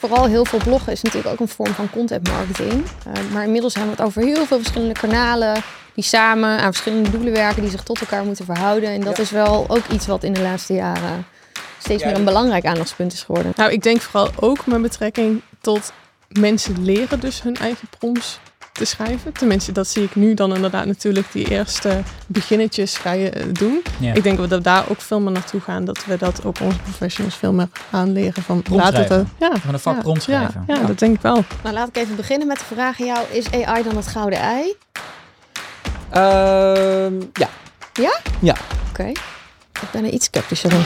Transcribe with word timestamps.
Vooral 0.00 0.26
heel 0.26 0.44
veel 0.44 0.58
bloggen 0.58 0.92
is 0.92 1.02
natuurlijk 1.02 1.32
ook 1.32 1.40
een 1.40 1.54
vorm 1.54 1.74
van 1.74 1.90
content 1.90 2.28
marketing. 2.28 2.72
Uh, 2.72 3.32
maar 3.32 3.44
inmiddels 3.44 3.74
hebben 3.74 3.96
we 3.96 4.02
het 4.02 4.08
over 4.08 4.22
heel 4.22 4.46
veel 4.46 4.58
verschillende 4.58 5.00
kanalen 5.00 5.62
die 5.94 6.04
samen 6.04 6.58
aan 6.58 6.72
verschillende 6.72 7.10
doelen 7.10 7.32
werken, 7.32 7.62
die 7.62 7.70
zich 7.70 7.82
tot 7.82 8.00
elkaar 8.00 8.24
moeten 8.24 8.44
verhouden. 8.44 8.88
En 8.88 9.00
dat 9.00 9.18
is 9.18 9.30
wel 9.30 9.64
ook 9.68 9.86
iets 9.92 10.06
wat 10.06 10.24
in 10.24 10.32
de 10.32 10.40
laatste 10.40 10.74
jaren 10.74 11.26
steeds 11.78 12.04
meer 12.04 12.14
een 12.14 12.24
belangrijk 12.24 12.64
aandachtspunt 12.64 13.12
is 13.12 13.22
geworden. 13.22 13.52
Nou, 13.56 13.72
ik 13.72 13.82
denk 13.82 14.00
vooral 14.00 14.30
ook 14.36 14.66
met 14.66 14.82
betrekking 14.82 15.42
tot 15.60 15.92
mensen 16.28 16.84
leren 16.84 17.20
dus 17.20 17.42
hun 17.42 17.56
eigen 17.56 17.88
prompts 17.98 18.38
te 18.80 18.86
schrijven. 18.86 19.32
Tenminste, 19.32 19.72
dat 19.72 19.88
zie 19.88 20.02
ik 20.02 20.14
nu 20.14 20.34
dan 20.34 20.54
inderdaad 20.54 20.86
natuurlijk 20.86 21.32
die 21.32 21.50
eerste 21.50 22.02
beginnetjes 22.26 22.96
ga 22.96 23.12
je 23.12 23.30
eh, 23.30 23.44
doen. 23.52 23.82
Ik 24.14 24.22
denk 24.22 24.38
dat 24.38 24.48
we 24.48 24.60
daar 24.60 24.84
ook 24.88 25.00
veel 25.00 25.20
meer 25.20 25.32
naartoe 25.32 25.60
gaan. 25.60 25.84
Dat 25.84 26.04
we 26.04 26.16
dat 26.16 26.44
ook 26.44 26.60
onze 26.60 26.78
professionals 26.78 27.34
veel 27.34 27.52
meer 27.52 27.68
aanleren. 27.90 28.42
Van 28.42 28.62
laten 28.70 29.08
we 29.08 29.24
ja, 29.38 29.56
van 29.56 29.74
een 29.74 29.80
vak 29.80 30.04
ja, 30.04 30.14
schrijven. 30.20 30.64
Ja, 30.66 30.74
ja, 30.74 30.86
dat 30.86 30.98
denk 30.98 31.14
ik 31.14 31.20
wel. 31.20 31.44
Nou, 31.62 31.74
laat 31.74 31.88
ik 31.88 31.96
even 31.96 32.16
beginnen 32.16 32.46
met 32.46 32.58
de 32.58 32.64
vraag 32.64 33.00
aan 33.00 33.06
jou. 33.06 33.26
Is 33.30 33.50
AI 33.50 33.82
dan 33.82 33.96
het 33.96 34.06
gouden 34.06 34.38
ei? 34.38 34.74
Uh, 36.14 37.20
ja. 37.32 37.48
Ja? 37.92 38.18
Ja. 38.40 38.56
Oké. 38.90 39.06
Ik 39.82 39.90
ben 39.92 40.04
er 40.04 40.10
iets 40.10 40.26
sceptischer 40.26 40.70
dan. 40.70 40.82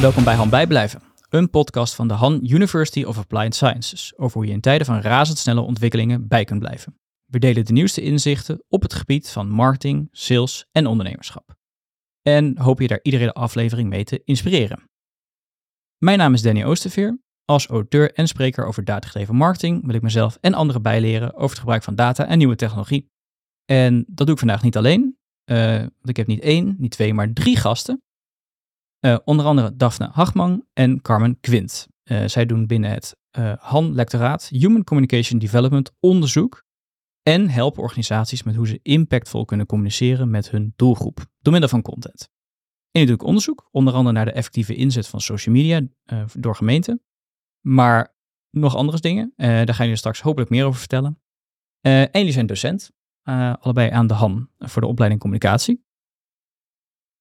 Welkom 0.00 0.24
bij 0.24 0.34
Han 0.34 0.50
Bijblijven, 0.50 1.02
een 1.28 1.50
podcast 1.50 1.94
van 1.94 2.08
de 2.08 2.14
Han 2.14 2.40
University 2.42 3.02
of 3.04 3.18
Applied 3.18 3.54
Sciences 3.54 4.12
over 4.16 4.36
hoe 4.36 4.46
je 4.46 4.52
in 4.52 4.60
tijden 4.60 4.86
van 4.86 5.00
razendsnelle 5.00 5.60
ontwikkelingen 5.60 6.28
bij 6.28 6.44
kunt 6.44 6.60
blijven. 6.60 6.98
We 7.24 7.38
delen 7.38 7.64
de 7.64 7.72
nieuwste 7.72 8.00
inzichten 8.00 8.64
op 8.68 8.82
het 8.82 8.94
gebied 8.94 9.30
van 9.30 9.48
marketing, 9.48 10.08
sales 10.10 10.66
en 10.72 10.86
ondernemerschap. 10.86 11.56
En 12.22 12.58
hopen 12.58 12.82
je 12.82 12.88
daar 12.88 13.00
iedere 13.02 13.32
aflevering 13.32 13.88
mee 13.88 14.04
te 14.04 14.22
inspireren. 14.24 14.82
Mijn 15.96 16.18
naam 16.18 16.34
is 16.34 16.42
Danny 16.42 16.64
Oosterveer. 16.64 17.18
Als 17.44 17.66
auteur 17.66 18.12
en 18.12 18.28
spreker 18.28 18.66
over 18.66 18.84
datagedreven 18.84 19.34
marketing 19.34 19.86
wil 19.86 19.94
ik 19.94 20.02
mezelf 20.02 20.38
en 20.40 20.54
anderen 20.54 20.82
bijleren 20.82 21.34
over 21.34 21.50
het 21.50 21.58
gebruik 21.58 21.82
van 21.82 21.94
data 21.94 22.26
en 22.26 22.38
nieuwe 22.38 22.56
technologie. 22.56 23.10
En 23.64 24.04
dat 24.08 24.26
doe 24.26 24.34
ik 24.34 24.38
vandaag 24.38 24.62
niet 24.62 24.76
alleen, 24.76 25.18
uh, 25.44 25.78
want 25.78 26.08
ik 26.08 26.16
heb 26.16 26.26
niet 26.26 26.40
één, 26.40 26.74
niet 26.78 26.90
twee, 26.90 27.14
maar 27.14 27.32
drie 27.32 27.56
gasten. 27.56 28.02
Uh, 29.00 29.16
onder 29.24 29.46
andere 29.46 29.76
Daphne 29.76 30.08
Hagman 30.12 30.66
en 30.72 31.00
Carmen 31.00 31.40
Quint. 31.40 31.88
Uh, 32.04 32.24
zij 32.26 32.46
doen 32.46 32.66
binnen 32.66 32.90
het 32.90 33.16
uh, 33.38 33.52
HAN-lectoraat 33.58 34.48
Human 34.48 34.84
Communication 34.84 35.38
Development 35.38 35.92
onderzoek 36.00 36.64
en 37.22 37.48
helpen 37.48 37.82
organisaties 37.82 38.42
met 38.42 38.54
hoe 38.54 38.66
ze 38.66 38.80
impactvol 38.82 39.44
kunnen 39.44 39.66
communiceren 39.66 40.30
met 40.30 40.50
hun 40.50 40.72
doelgroep 40.76 41.26
door 41.38 41.52
middel 41.52 41.70
van 41.70 41.82
content. 41.82 42.30
En 42.90 43.08
ik 43.08 43.22
onderzoek, 43.22 43.68
onder 43.70 43.94
andere 43.94 44.14
naar 44.14 44.24
de 44.24 44.32
effectieve 44.32 44.74
inzet 44.74 45.08
van 45.08 45.20
social 45.20 45.54
media 45.54 45.86
door 46.32 46.56
gemeenten, 46.56 47.02
maar 47.60 48.14
nog 48.50 48.76
andere 48.76 49.00
dingen. 49.00 49.32
daar 49.36 49.74
ga 49.74 49.84
je 49.84 49.96
straks 49.96 50.20
hopelijk 50.20 50.50
meer 50.50 50.64
over 50.64 50.78
vertellen. 50.78 51.20
en 51.80 52.08
jullie 52.12 52.32
zijn 52.32 52.46
docent, 52.46 52.90
allebei 53.60 53.90
aan 53.90 54.06
de 54.06 54.14
HAN 54.14 54.50
voor 54.58 54.82
de 54.82 54.88
opleiding 54.88 55.20
communicatie. 55.20 55.87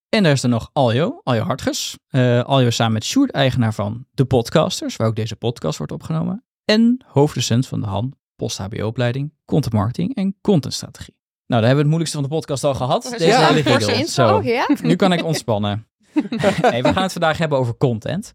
En 0.09 0.23
daar 0.23 0.31
is 0.31 0.43
er 0.43 0.49
nog 0.49 0.69
Aljo, 0.73 1.21
Aljo 1.23 1.43
Hartges. 1.43 1.97
Uh, 2.11 2.43
Aljo 2.43 2.69
samen 2.69 2.93
met 2.93 3.03
Sjoerd, 3.03 3.31
eigenaar 3.31 3.73
van 3.73 4.05
De 4.11 4.25
Podcasters, 4.25 4.95
waar 4.95 5.07
ook 5.07 5.15
deze 5.15 5.35
podcast 5.35 5.77
wordt 5.77 5.91
opgenomen. 5.93 6.43
En 6.65 7.03
hoofddocent 7.05 7.67
van 7.67 7.81
de 7.81 7.87
HAN 7.87 8.13
Post-HBO-opleiding, 8.35 9.33
Content 9.45 9.73
Marketing 9.73 10.15
en 10.15 10.35
Contentstrategie. 10.41 11.15
Nou, 11.45 11.61
daar 11.61 11.69
hebben 11.69 11.75
we 11.75 11.77
het 11.77 11.87
moeilijkste 11.87 12.17
van 12.17 12.29
de 12.29 12.35
podcast 12.35 12.63
al 12.63 12.73
gehad. 12.73 13.15
Deze 13.17 13.25
ja, 13.25 13.53
hele 13.53 14.07
Zo, 14.07 14.41
ja. 14.41 14.69
nu 14.81 14.95
kan 14.95 15.13
ik 15.13 15.23
ontspannen. 15.23 15.87
hey, 16.61 16.83
we 16.83 16.93
gaan 16.93 17.03
het 17.03 17.11
vandaag 17.11 17.37
hebben 17.37 17.57
over 17.57 17.77
content. 17.77 18.33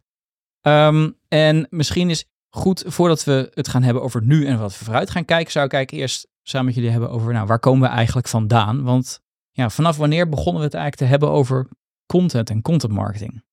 Um, 0.62 1.18
en 1.28 1.66
misschien 1.70 2.10
is 2.10 2.24
goed, 2.48 2.84
voordat 2.86 3.24
we 3.24 3.50
het 3.54 3.68
gaan 3.68 3.82
hebben 3.82 4.02
over 4.02 4.22
nu 4.24 4.46
en 4.46 4.58
wat 4.58 4.78
we 4.78 4.84
vooruit 4.84 5.10
gaan 5.10 5.24
kijken, 5.24 5.52
zou 5.52 5.66
ik 5.66 5.72
eigenlijk 5.72 6.02
eerst 6.02 6.28
samen 6.42 6.66
met 6.66 6.74
jullie 6.74 6.90
hebben 6.90 7.10
over, 7.10 7.32
nou, 7.32 7.46
waar 7.46 7.58
komen 7.58 7.88
we 7.88 7.94
eigenlijk 7.94 8.28
vandaan? 8.28 8.82
Want 8.82 9.20
ja, 9.52 9.70
vanaf 9.70 9.96
wanneer 9.96 10.28
begonnen 10.28 10.60
we 10.60 10.66
het 10.66 10.74
eigenlijk 10.74 11.02
te 11.02 11.08
hebben 11.08 11.30
over 11.30 11.68
content 12.06 12.50
en 12.50 12.62
content 12.62 12.92
marketing? 12.92 13.44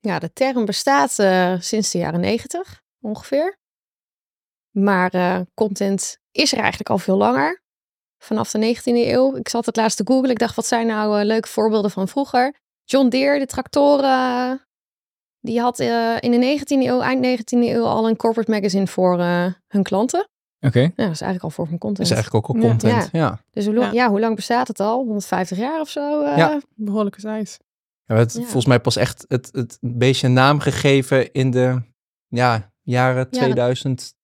Ja, 0.00 0.18
de 0.18 0.32
term 0.32 0.64
bestaat 0.64 1.18
uh, 1.18 1.60
sinds 1.60 1.90
de 1.90 1.98
jaren 1.98 2.20
negentig 2.20 2.82
ongeveer. 3.00 3.58
Maar 4.70 5.14
uh, 5.14 5.40
content 5.54 6.18
is 6.30 6.52
er 6.52 6.58
eigenlijk 6.58 6.90
al 6.90 6.98
veel 6.98 7.16
langer. 7.16 7.62
Vanaf 8.18 8.50
de 8.50 8.76
19e 8.76 8.82
eeuw. 8.84 9.36
Ik 9.36 9.48
zat 9.48 9.66
het 9.66 9.76
laatst 9.76 9.96
te 9.96 10.06
googlen. 10.06 10.30
Ik 10.30 10.38
dacht, 10.38 10.56
wat 10.56 10.66
zijn 10.66 10.86
nou 10.86 11.18
uh, 11.18 11.24
leuke 11.24 11.48
voorbeelden 11.48 11.90
van 11.90 12.08
vroeger? 12.08 12.54
John 12.84 13.08
Deere, 13.08 13.38
de 13.38 13.46
tractoren. 13.46 14.66
Die 15.40 15.60
had 15.60 15.78
in 16.20 16.30
de 16.30 16.58
19e 16.58 16.64
eeuw, 16.66 17.00
eind 17.00 17.40
19e 17.40 17.58
eeuw 17.58 17.84
al 17.84 18.08
een 18.08 18.16
corporate 18.16 18.50
magazine 18.50 18.86
voor 18.86 19.18
hun 19.66 19.82
klanten. 19.82 20.28
Oké. 20.66 20.80
Ja, 20.80 20.90
dat 20.96 21.10
is 21.10 21.20
eigenlijk 21.20 21.42
al 21.42 21.50
voor 21.50 21.66
van 21.66 21.78
content. 21.78 22.06
is 22.06 22.14
eigenlijk 22.14 22.48
ook 22.48 22.56
al 22.56 22.62
content, 22.62 23.08
ja. 23.12 23.40
Dus 23.50 23.66
hoe, 23.66 23.88
ja. 23.92 24.08
hoe 24.08 24.20
lang 24.20 24.36
bestaat 24.36 24.68
het 24.68 24.80
al? 24.80 25.04
150 25.04 25.58
jaar 25.58 25.80
of 25.80 25.88
zo? 25.88 26.22
Uh, 26.22 26.36
ja. 26.36 26.60
Behoorlijke 26.74 27.20
tijd. 27.20 27.58
Ja, 28.06 28.14
het 28.16 28.32
volgens 28.32 28.66
mij 28.66 28.80
pas 28.80 28.96
echt 28.96 29.24
het, 29.28 29.48
het 29.52 29.78
beetje 29.80 30.28
naam 30.28 30.58
gegeven 30.58 31.32
in 31.32 31.50
de 31.50 31.82
ja, 32.28 32.72
jaren 32.82 33.30
2010 33.30 34.14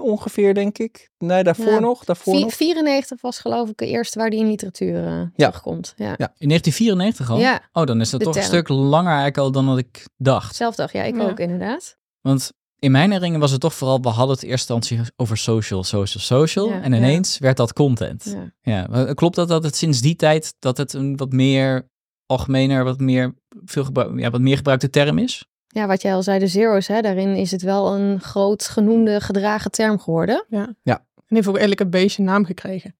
ongeveer, 0.00 0.54
denk 0.54 0.78
ik. 0.78 1.10
Nee, 1.18 1.42
daarvoor 1.42 1.80
nog. 1.80 2.04
Daarvoor 2.04 2.34
4, 2.34 2.50
94 2.50 3.20
was 3.20 3.38
geloof 3.38 3.68
ik 3.68 3.76
de 3.76 3.86
eerste 3.86 4.18
waar 4.18 4.30
die 4.30 4.40
in 4.40 4.46
literatuur 4.46 5.04
uh, 5.04 5.22
terugkomt. 5.36 5.92
Ja. 5.96 6.14
ja, 6.16 6.34
in 6.38 6.48
1994 6.48 7.30
al? 7.30 7.38
Ja. 7.38 7.60
Oh, 7.72 7.84
dan 7.84 8.00
is 8.00 8.10
dat 8.10 8.20
toch 8.20 8.36
een 8.36 8.42
stuk 8.42 8.68
langer 8.68 9.12
eigenlijk 9.12 9.38
al 9.38 9.52
dan 9.52 9.66
wat 9.66 9.78
ik 9.78 10.06
dacht. 10.16 10.56
Zelf 10.56 10.74
dacht, 10.74 10.92
ja, 10.92 11.02
ik 11.02 11.20
ook 11.20 11.38
inderdaad. 11.38 11.96
Want 12.20 12.52
in 12.78 12.90
mijn 12.90 13.04
herinnering 13.10 13.40
was 13.40 13.50
het 13.50 13.60
toch 13.60 13.74
vooral, 13.74 14.00
we 14.00 14.08
hadden 14.08 14.34
het 14.34 14.44
eerst 14.44 14.70
instantie 14.70 15.00
over 15.16 15.36
social, 15.36 15.84
social, 15.84 16.22
social. 16.22 16.70
en 16.70 16.92
ineens 16.92 17.38
werd 17.38 17.56
dat 17.56 17.72
content. 17.72 18.36
Ja. 18.60 18.88
ja. 18.90 19.14
Klopt 19.14 19.36
dat 19.36 19.48
dat 19.48 19.64
het 19.64 19.76
sinds 19.76 20.00
die 20.00 20.16
tijd, 20.16 20.54
dat 20.58 20.76
het 20.76 20.92
een 20.92 21.16
wat 21.16 21.32
meer 21.32 21.88
algemener, 22.26 22.84
wat 22.84 23.00
meer, 23.00 23.34
veel 23.64 24.16
ja, 24.16 24.30
wat 24.30 24.40
meer 24.40 24.56
gebruikte 24.56 24.90
term 24.90 25.18
is? 25.18 25.46
Ja, 25.66 25.86
wat 25.86 26.02
jij 26.02 26.14
al 26.14 26.22
zei, 26.22 26.38
de 26.38 26.46
zero's, 26.46 26.86
hè, 26.86 27.00
daarin 27.00 27.36
is 27.36 27.50
het 27.50 27.62
wel 27.62 27.94
een 27.94 28.20
groot 28.20 28.64
genoemde, 28.64 29.20
gedragen 29.20 29.70
term 29.70 29.98
geworden. 29.98 30.44
Ja. 30.48 30.74
ja. 30.82 31.06
En 31.14 31.36
heeft 31.36 31.48
ook 31.48 31.56
eigenlijk 31.56 31.80
een 31.80 32.00
beetje 32.00 32.22
naam 32.22 32.44
gekregen. 32.44 32.96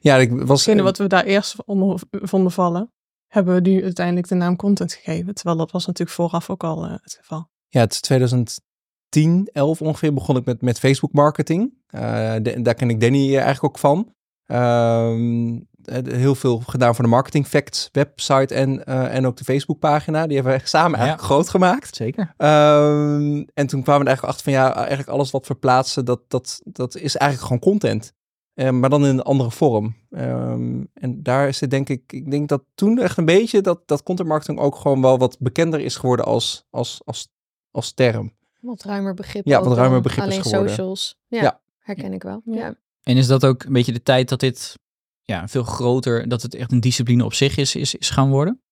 Ja, 0.00 0.16
ik 0.16 0.30
was... 0.30 0.64
Hetgene 0.64 0.82
wat 0.82 0.98
we 0.98 1.06
daar 1.06 1.24
eerst 1.24 1.64
onder 1.64 2.00
vonden 2.10 2.52
vallen, 2.52 2.92
hebben 3.26 3.54
we 3.54 3.60
nu 3.60 3.82
uiteindelijk 3.82 4.28
de 4.28 4.34
naam 4.34 4.56
content 4.56 4.92
gegeven. 4.92 5.34
Terwijl 5.34 5.56
dat 5.56 5.70
was 5.70 5.86
natuurlijk 5.86 6.16
vooraf 6.16 6.50
ook 6.50 6.64
al 6.64 6.84
uh, 6.84 6.90
het 6.90 7.16
geval. 7.20 7.48
Ja, 7.68 7.80
het 7.80 7.92
is 7.92 8.00
2000, 8.00 8.60
10, 9.16 9.48
11 9.52 9.82
ongeveer 9.82 10.14
begon 10.14 10.36
ik 10.36 10.44
met, 10.44 10.62
met 10.62 10.78
Facebook 10.78 11.12
marketing. 11.12 11.74
Uh, 11.90 12.00
daar 12.62 12.74
ken 12.74 12.90
ik 12.90 13.00
Danny 13.00 13.34
eigenlijk 13.34 13.64
ook 13.64 13.78
van. 13.78 14.12
Uh, 14.46 15.58
heel 16.04 16.34
veel 16.34 16.62
gedaan 16.66 16.94
voor 16.94 17.04
de 17.04 17.10
Marketing 17.10 17.46
Facts 17.46 17.88
website 17.92 18.54
en, 18.54 18.82
uh, 18.88 19.14
en 19.14 19.26
ook 19.26 19.36
de 19.36 19.44
Facebook 19.44 19.78
pagina. 19.78 20.26
Die 20.26 20.36
hebben 20.36 20.54
we 20.54 20.66
samen 20.66 20.98
eigenlijk 20.98 21.28
groot 21.28 21.48
gemaakt. 21.48 21.96
Zeker. 21.96 22.34
Uh, 22.38 23.36
en 23.54 23.66
toen 23.66 23.82
kwamen 23.82 24.04
we 24.04 24.10
er 24.10 24.16
eigenlijk 24.16 24.22
achter 24.22 24.44
van 24.44 24.52
ja, 24.52 24.74
eigenlijk 24.74 25.08
alles 25.08 25.30
wat 25.30 25.46
we 25.46 25.54
plaatsen, 25.54 26.04
dat, 26.04 26.20
dat, 26.28 26.60
dat 26.64 26.96
is 26.96 27.16
eigenlijk 27.16 27.52
gewoon 27.52 27.72
content. 27.72 28.12
Uh, 28.54 28.70
maar 28.70 28.90
dan 28.90 29.04
in 29.04 29.10
een 29.10 29.22
andere 29.22 29.50
vorm. 29.50 29.96
Um, 30.10 30.88
en 30.94 31.22
daar 31.22 31.48
is 31.48 31.60
het 31.60 31.70
denk 31.70 31.88
ik, 31.88 32.12
ik 32.12 32.30
denk 32.30 32.48
dat 32.48 32.62
toen 32.74 32.98
echt 32.98 33.16
een 33.16 33.24
beetje 33.24 33.60
dat, 33.60 33.88
dat 33.88 34.02
content 34.02 34.28
marketing 34.28 34.58
ook 34.58 34.76
gewoon 34.76 35.02
wel 35.02 35.18
wat 35.18 35.36
bekender 35.38 35.80
is 35.80 35.96
geworden 35.96 36.26
als, 36.26 36.66
als, 36.70 37.00
als, 37.04 37.28
als 37.70 37.92
term. 37.92 38.34
Wat 38.66 38.82
ruimer 38.82 39.14
begrip. 39.14 39.46
Ja, 39.46 39.62
wat 39.62 39.76
ruimer 39.76 40.00
begrip 40.00 40.24
alleen 40.24 40.38
is 40.38 40.42
geworden. 40.42 40.68
socials. 40.70 41.18
Ja, 41.28 41.60
herken 41.78 42.12
ik 42.12 42.22
wel. 42.22 42.42
Ja. 42.44 42.74
En 43.02 43.16
is 43.16 43.26
dat 43.26 43.44
ook 43.44 43.62
een 43.62 43.72
beetje 43.72 43.92
de 43.92 44.02
tijd 44.02 44.28
dat 44.28 44.40
dit 44.40 44.78
ja, 45.22 45.48
veel 45.48 45.62
groter, 45.62 46.28
dat 46.28 46.42
het 46.42 46.54
echt 46.54 46.72
een 46.72 46.80
discipline 46.80 47.24
op 47.24 47.34
zich 47.34 47.56
is, 47.56 47.74
is, 47.74 47.94
is 47.94 48.10
gaan 48.10 48.30
worden? 48.30 48.62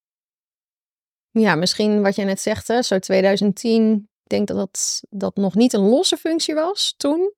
Ja, 1.30 1.54
misschien 1.54 2.02
wat 2.02 2.16
je 2.16 2.24
net 2.24 2.40
zegt, 2.40 2.69
hè, 2.69 2.82
zo 2.82 2.98
2010. 2.98 4.08
Ik 4.22 4.30
denk 4.30 4.48
dat 4.48 4.56
dat, 4.56 5.02
dat 5.10 5.36
nog 5.36 5.54
niet 5.54 5.72
een 5.72 5.88
losse 5.88 6.16
functie 6.16 6.54
was 6.54 6.94
toen. 6.96 7.32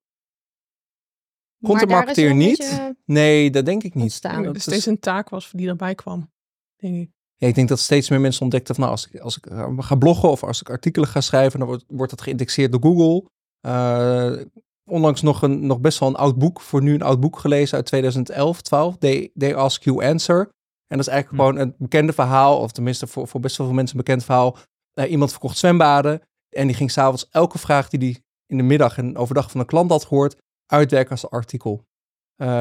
Content 1.63 1.91
marketeer 1.91 2.35
niet? 2.35 2.93
Nee, 3.05 3.49
dat 3.49 3.65
denk 3.65 3.83
ik 3.83 3.93
niet. 3.93 4.21
Dat 4.21 4.45
het 4.45 4.61
steeds 4.61 4.85
een 4.85 4.99
taak 4.99 5.29
was 5.29 5.51
die 5.51 5.67
erbij 5.67 5.95
kwam, 5.95 6.31
denk 6.75 6.95
ik. 6.95 7.16
Ja, 7.37 7.47
ik 7.47 7.55
denk 7.55 7.69
dat 7.69 7.79
steeds 7.79 8.09
meer 8.09 8.21
mensen 8.21 8.41
ontdekten 8.41 8.75
van 8.75 8.83
nou, 8.83 8.95
als 8.95 9.07
ik, 9.07 9.19
als 9.19 9.37
ik 9.37 9.45
eh, 9.45 9.73
ga 9.77 9.95
bloggen 9.95 10.29
of 10.29 10.43
als 10.43 10.61
ik 10.61 10.69
artikelen 10.69 11.07
ga 11.07 11.21
schrijven, 11.21 11.59
dan 11.59 11.67
wordt, 11.67 11.83
wordt 11.87 12.11
dat 12.11 12.21
geïndexeerd 12.21 12.71
door 12.71 12.81
Google. 12.81 13.29
Uh, 13.67 14.45
onlangs 14.89 15.21
nog, 15.21 15.41
een, 15.41 15.65
nog 15.65 15.79
best 15.79 15.99
wel 15.99 16.09
een 16.09 16.15
oud 16.15 16.37
boek, 16.37 16.61
voor 16.61 16.81
nu 16.81 16.93
een 16.93 17.01
oud 17.01 17.19
boek 17.19 17.39
gelezen 17.39 17.77
uit 17.77 17.85
2011, 17.85 18.61
12, 18.61 18.97
They, 18.97 19.31
They 19.37 19.55
Ask 19.55 19.83
You 19.83 20.05
Answer. 20.05 20.39
En 20.87 20.97
dat 20.97 21.07
is 21.07 21.13
eigenlijk 21.13 21.43
hm. 21.43 21.49
gewoon 21.49 21.67
een 21.67 21.75
bekende 21.77 22.13
verhaal, 22.13 22.59
of 22.59 22.71
tenminste 22.71 23.07
voor, 23.07 23.27
voor 23.27 23.39
best 23.39 23.57
wel 23.57 23.67
veel 23.67 23.75
mensen 23.75 23.97
een 23.97 24.03
bekend 24.03 24.23
verhaal. 24.23 24.57
Uh, 24.99 25.11
iemand 25.11 25.31
verkocht 25.31 25.57
zwembaden 25.57 26.21
en 26.49 26.67
die 26.67 26.75
ging 26.75 26.91
s'avonds 26.91 27.27
elke 27.29 27.57
vraag 27.57 27.89
die 27.89 27.99
hij 27.99 28.23
in 28.45 28.57
de 28.57 28.63
middag 28.63 28.97
en 28.97 29.17
overdag 29.17 29.51
van 29.51 29.59
een 29.59 29.65
klant 29.65 29.91
had 29.91 30.05
gehoord, 30.05 30.35
uitwerken 30.65 31.11
als 31.11 31.29
artikel. 31.29 31.85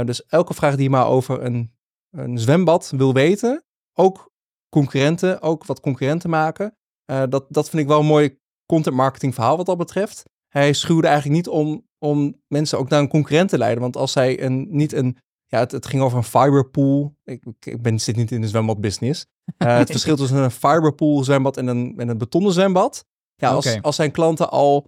Dus 0.04 0.26
elke 0.26 0.54
vraag 0.54 0.74
die 0.74 0.82
je 0.82 0.90
maar 0.90 1.06
over 1.06 1.42
een 1.42 1.76
een 2.16 2.38
zwembad 2.38 2.92
wil 2.96 3.12
weten, 3.12 3.64
ook 3.92 4.30
concurrenten, 4.76 5.42
ook 5.42 5.64
wat 5.64 5.80
concurrenten 5.80 6.30
maken. 6.30 6.76
Uh, 7.10 7.22
dat, 7.28 7.44
dat 7.48 7.68
vind 7.68 7.82
ik 7.82 7.88
wel 7.88 8.00
een 8.00 8.06
mooi 8.06 8.38
content 8.66 8.96
marketing 8.96 9.34
verhaal 9.34 9.56
wat 9.56 9.66
dat 9.66 9.78
betreft. 9.78 10.22
Hij 10.48 10.72
schuwde 10.72 11.06
eigenlijk 11.06 11.36
niet 11.36 11.48
om, 11.48 11.86
om 11.98 12.42
mensen 12.46 12.78
ook 12.78 12.88
naar 12.88 13.00
een 13.00 13.08
concurrent 13.08 13.48
te 13.48 13.58
leiden. 13.58 13.82
Want 13.82 13.96
als 13.96 14.14
hij 14.14 14.42
een, 14.42 14.66
niet 14.70 14.92
een, 14.92 15.18
ja, 15.46 15.58
het, 15.58 15.72
het 15.72 15.86
ging 15.86 16.02
over 16.02 16.18
een 16.18 16.24
fiberpool. 16.24 17.16
Ik, 17.24 17.44
ik 17.60 17.82
ben, 17.82 18.00
zit 18.00 18.16
niet 18.16 18.30
in 18.30 18.40
de 18.40 18.48
zwembadbusiness. 18.48 19.26
Uh, 19.58 19.76
het 19.78 19.90
verschil 19.90 20.16
tussen 20.16 20.36
een 20.36 20.50
fiberpool 20.50 21.24
zwembad 21.24 21.56
en 21.56 21.66
een, 21.66 21.94
en 21.96 22.08
een 22.08 22.18
betonnen 22.18 22.52
zwembad. 22.52 23.04
Ja, 23.34 23.50
als, 23.50 23.82
als 23.82 23.96
zijn 23.96 24.10
klanten 24.10 24.50
al 24.50 24.86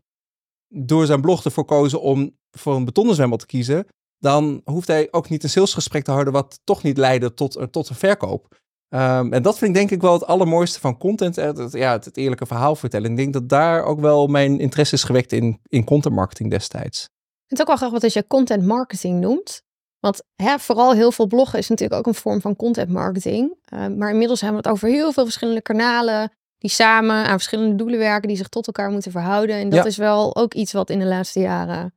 door 0.69 1.07
zijn 1.07 1.21
blog 1.21 1.45
ervoor 1.45 1.65
kozen 1.65 2.01
om 2.01 2.37
voor 2.51 2.75
een 2.75 2.85
betonnen 2.85 3.15
zwembad 3.15 3.39
te 3.39 3.47
kiezen, 3.47 3.87
dan 4.19 4.61
hoeft 4.65 4.89
hij 4.89 5.09
ook 5.11 5.29
niet 5.29 5.43
een 5.43 5.51
salesgesprek 5.51 6.05
te 6.05 6.11
houden 6.11 6.33
wat 6.33 6.61
toch 6.65 6.83
niet 6.83 6.97
leidde 6.97 7.35
tot, 7.35 7.67
tot 7.71 7.89
een 7.89 7.97
verkoop. 7.97 8.57
Um, 8.91 9.33
en 9.33 9.43
dat 9.43 9.59
vind 9.59 9.71
ik 9.71 9.77
denk 9.77 9.91
ik 9.91 10.01
wel 10.01 10.13
het 10.13 10.27
allermooiste 10.27 10.81
van 10.81 10.99
content. 10.99 11.37
Het, 11.37 11.73
ja, 11.73 11.93
het, 11.93 12.17
eerlijke 12.17 12.47
verhaal 12.47 12.77
vertellen. 12.77 13.11
Ik 13.11 13.17
denk 13.17 13.33
dat 13.33 13.49
daar 13.49 13.85
ook 13.85 14.01
wel 14.01 14.27
mijn 14.27 14.61
interesse 14.61 14.95
is 14.95 15.05
gewekt 15.05 15.33
in, 15.33 15.61
in 15.69 15.85
content 15.85 16.15
marketing 16.15 16.51
destijds. 16.51 17.01
Het 17.43 17.53
is 17.53 17.61
ook 17.61 17.67
wel 17.67 17.77
graag 17.77 17.91
wat 17.91 18.05
als 18.05 18.13
je 18.13 18.27
content 18.27 18.65
marketing 18.65 19.21
noemt. 19.21 19.63
Want 20.01 20.23
hè, 20.35 20.59
vooral 20.59 20.93
heel 20.93 21.13
veel 21.13 21.27
bloggen 21.27 21.59
is 21.59 21.69
natuurlijk 21.69 22.01
ook 22.01 22.07
een 22.07 22.21
vorm 22.21 22.41
van 22.41 22.57
content 22.57 22.91
marketing. 22.91 23.55
Uh, 23.75 23.87
maar 23.87 24.11
inmiddels 24.11 24.41
hebben 24.41 24.63
we 24.63 24.69
het 24.69 24.77
over 24.77 24.89
heel 24.89 25.13
veel 25.13 25.25
verschillende 25.25 25.63
kanalen 25.63 26.33
die 26.59 26.71
samen 26.71 27.15
aan 27.15 27.37
verschillende 27.37 27.75
doelen 27.75 27.99
werken, 27.99 28.29
die 28.29 28.37
zich 28.37 28.49
tot 28.49 28.67
elkaar 28.67 28.91
moeten 28.91 29.13
verhouden. 29.13 29.57
En 29.57 29.69
dat 29.69 29.87
is 29.87 29.97
wel 29.97 30.37
ook 30.37 30.55
iets 30.55 30.73
wat 30.73 30.91
in 30.91 30.99
de 30.99 31.05
laatste 31.05 31.41
jaren 31.41 31.95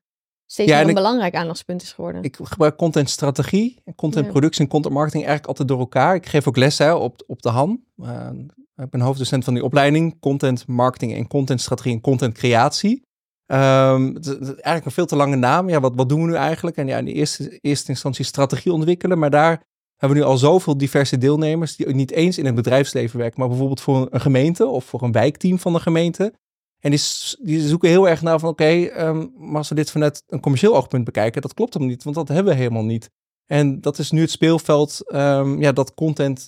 steeds 0.51 0.69
ja, 0.69 0.77
meer 0.77 0.88
een 0.88 0.94
belangrijk 0.94 1.36
aandachtspunt 1.36 1.81
is 1.81 1.94
geworden. 1.94 2.24
Ik 2.24 2.38
gebruik 2.42 2.77
contentstrategie, 2.77 3.83
contentproductie 3.95 4.63
en 4.63 4.69
content 4.69 4.94
marketing 4.94 5.25
eigenlijk 5.25 5.50
altijd 5.50 5.68
door 5.68 5.80
elkaar. 5.80 6.15
Ik 6.15 6.25
geef 6.25 6.48
ook 6.48 6.57
les 6.57 6.77
hè, 6.77 6.94
op, 6.94 7.24
op 7.27 7.42
de 7.42 7.50
HAN. 7.50 7.83
Uh, 7.98 8.30
ik 8.75 8.89
ben 8.89 9.01
hoofddocent 9.01 9.44
van 9.44 9.53
die 9.53 9.63
opleiding, 9.63 10.19
content 10.19 10.68
marketing 10.68 11.13
en 11.13 11.27
contentstrategie 11.27 11.94
en 11.94 12.01
contentcreatie. 12.01 13.01
Um, 13.45 14.13
het, 14.13 14.25
is 14.25 14.38
eigenlijk 14.38 14.86
een 14.86 14.92
veel 14.92 15.06
te 15.06 15.15
lange 15.15 15.36
naam. 15.36 15.69
Ja, 15.69 15.80
wat, 15.80 15.95
wat 15.95 16.09
doen 16.09 16.21
we 16.21 16.27
nu 16.27 16.36
eigenlijk? 16.36 16.77
En 16.77 16.88
ja, 16.88 16.98
in 16.98 17.06
de 17.06 17.13
eerste, 17.13 17.59
eerste 17.62 17.89
instantie 17.89 18.25
strategie 18.25 18.74
ontwikkelen, 18.74 19.19
maar 19.19 19.30
daar 19.30 19.63
hebben 19.98 20.18
we 20.18 20.24
nu 20.24 20.30
al 20.30 20.38
zoveel 20.38 20.77
diverse 20.77 21.18
deelnemers 21.18 21.75
die 21.75 21.88
niet 21.88 22.12
eens 22.12 22.38
in 22.38 22.45
het 22.45 22.56
bedrijfsleven 22.56 23.19
werken, 23.19 23.39
maar 23.39 23.50
bijvoorbeeld 23.50 23.81
voor 23.81 24.07
een 24.12 24.21
gemeente 24.21 24.65
of 24.65 24.86
voor 24.86 25.01
een 25.01 25.12
wijkteam 25.12 25.59
van 25.59 25.74
een 25.74 25.81
gemeente. 25.81 26.33
En 26.81 26.92
die, 26.92 27.01
die 27.39 27.68
zoeken 27.68 27.89
heel 27.89 28.10
erg 28.10 28.22
naar 28.22 28.39
van 28.39 28.50
oké, 28.50 28.83
ehm, 28.83 29.28
maar 29.36 29.57
als 29.57 29.69
we 29.69 29.75
dit 29.75 29.92
vanuit 29.92 30.24
een 30.28 30.39
commercieel 30.39 30.75
oogpunt 30.75 31.06
bekijken, 31.06 31.42
dat 31.42 31.54
klopt 31.54 31.74
hem 31.74 31.86
niet, 31.86 32.04
want 32.04 32.16
dat 32.16 32.28
hebben 32.28 32.54
we 32.54 32.60
helemaal 32.60 32.86
niet. 32.86 33.10
En 33.45 33.81
dat 33.81 33.98
is 33.98 34.12
nu 34.12 34.22
het 34.22 34.31
speelveld, 34.31 35.12
um, 35.13 35.62
ja, 35.62 35.72
dat 35.72 35.94
content 35.94 36.48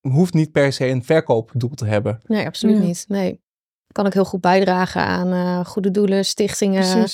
hoeft 0.00 0.34
niet 0.34 0.52
per 0.52 0.72
se 0.72 0.86
een 0.86 1.04
verkoopdoel 1.04 1.74
te 1.74 1.84
hebben. 1.84 2.20
Nee, 2.26 2.46
absoluut 2.46 2.80
niet. 2.80 3.04
Nee. 3.08 3.42
Kan 3.92 4.06
ik 4.06 4.12
heel 4.12 4.24
goed 4.24 4.40
bijdragen 4.40 5.02
aan 5.02 5.32
uh, 5.32 5.64
goede 5.64 5.90
doelen, 5.90 6.24
stichtingen. 6.24 7.08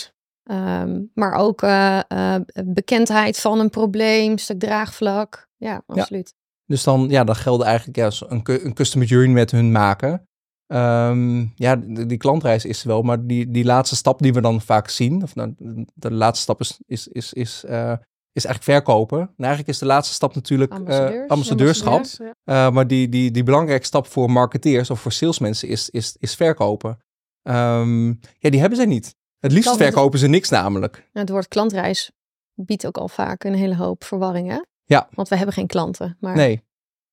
Um, 0.51 1.11
maar 1.15 1.33
ook 1.33 1.63
uh, 1.63 2.01
uh, 2.09 2.37
bekendheid 2.65 3.41
van 3.41 3.59
een 3.59 3.71
probleem, 3.71 4.39
stuk 4.39 4.59
draagvlak. 4.59 5.49
Ja, 5.57 5.83
absoluut. 5.87 6.35
Dus 6.67 6.83
dan, 6.83 7.09
ja, 7.09 7.25
dan 7.25 7.37
geldt 7.37 7.63
eigenlijk 7.63 7.97
ja, 7.97 8.27
een, 8.29 8.43
een 8.45 8.75
customer 8.75 9.07
journey 9.07 9.35
met 9.35 9.51
hun 9.51 9.73
maken. 9.73 10.29
Um, 10.73 11.53
ja, 11.55 11.77
die, 11.77 12.07
die, 12.07 12.19
klantreis 12.19 12.65
is 12.65 12.83
wel, 12.83 13.03
maar 13.03 13.27
die, 13.27 13.51
die 13.51 13.65
laatste 13.65 13.97
stap 13.97 14.23
die 14.23 14.33
we 14.33 14.41
dan 14.41 14.61
vaak 14.61 14.89
zien, 14.89 15.23
of 15.23 15.35
nou, 15.35 15.55
de 15.95 16.13
laatste 16.13 16.43
stap 16.43 16.61
is, 16.61 16.81
is, 16.87 17.09
is, 17.09 17.33
is, 17.33 17.65
uh, 17.65 17.93
is 18.33 18.45
eigenlijk 18.45 18.63
verkopen. 18.63 19.19
En 19.19 19.35
eigenlijk 19.37 19.69
is 19.69 19.79
de 19.79 19.87
laatste 19.87 20.15
stap 20.15 20.35
natuurlijk 20.35 20.79
uh, 20.89 21.29
ambassadeurschap. 21.29 22.05
Uh, 22.21 22.71
maar 22.71 22.87
die, 22.87 23.09
die, 23.09 23.31
die 23.31 23.43
belangrijke 23.43 23.87
stap 23.87 24.07
voor 24.07 24.31
marketeers 24.31 24.91
of 24.91 25.01
voor 25.01 25.13
salesmensen 25.13 25.69
is, 25.69 25.91
is, 25.91 26.17
is 26.19 26.35
verkopen. 26.35 26.99
Um, 27.43 28.21
ja, 28.39 28.51
die 28.51 28.61
hebben 28.61 28.79
zij 28.79 28.87
niet. 28.87 29.15
Het 29.39 29.53
liefst 29.53 29.77
verkopen 29.77 30.19
ze 30.19 30.27
niks 30.27 30.49
namelijk. 30.49 31.09
het 31.13 31.29
woord 31.29 31.49
klantreis 31.49 32.11
biedt 32.55 32.87
ook 32.87 32.99
al 32.99 33.09
vaak 33.09 33.45
een 33.45 33.55
hele 33.55 33.77
hoop 33.77 34.05
verwarring, 34.05 34.49
hè? 34.49 34.59
Ja. 34.85 35.09
Want 35.15 35.29
we 35.29 35.37
hebben 35.37 35.55
geen 35.55 35.67
klanten. 35.67 36.17
Maar 36.21 36.37
nee. 36.37 36.63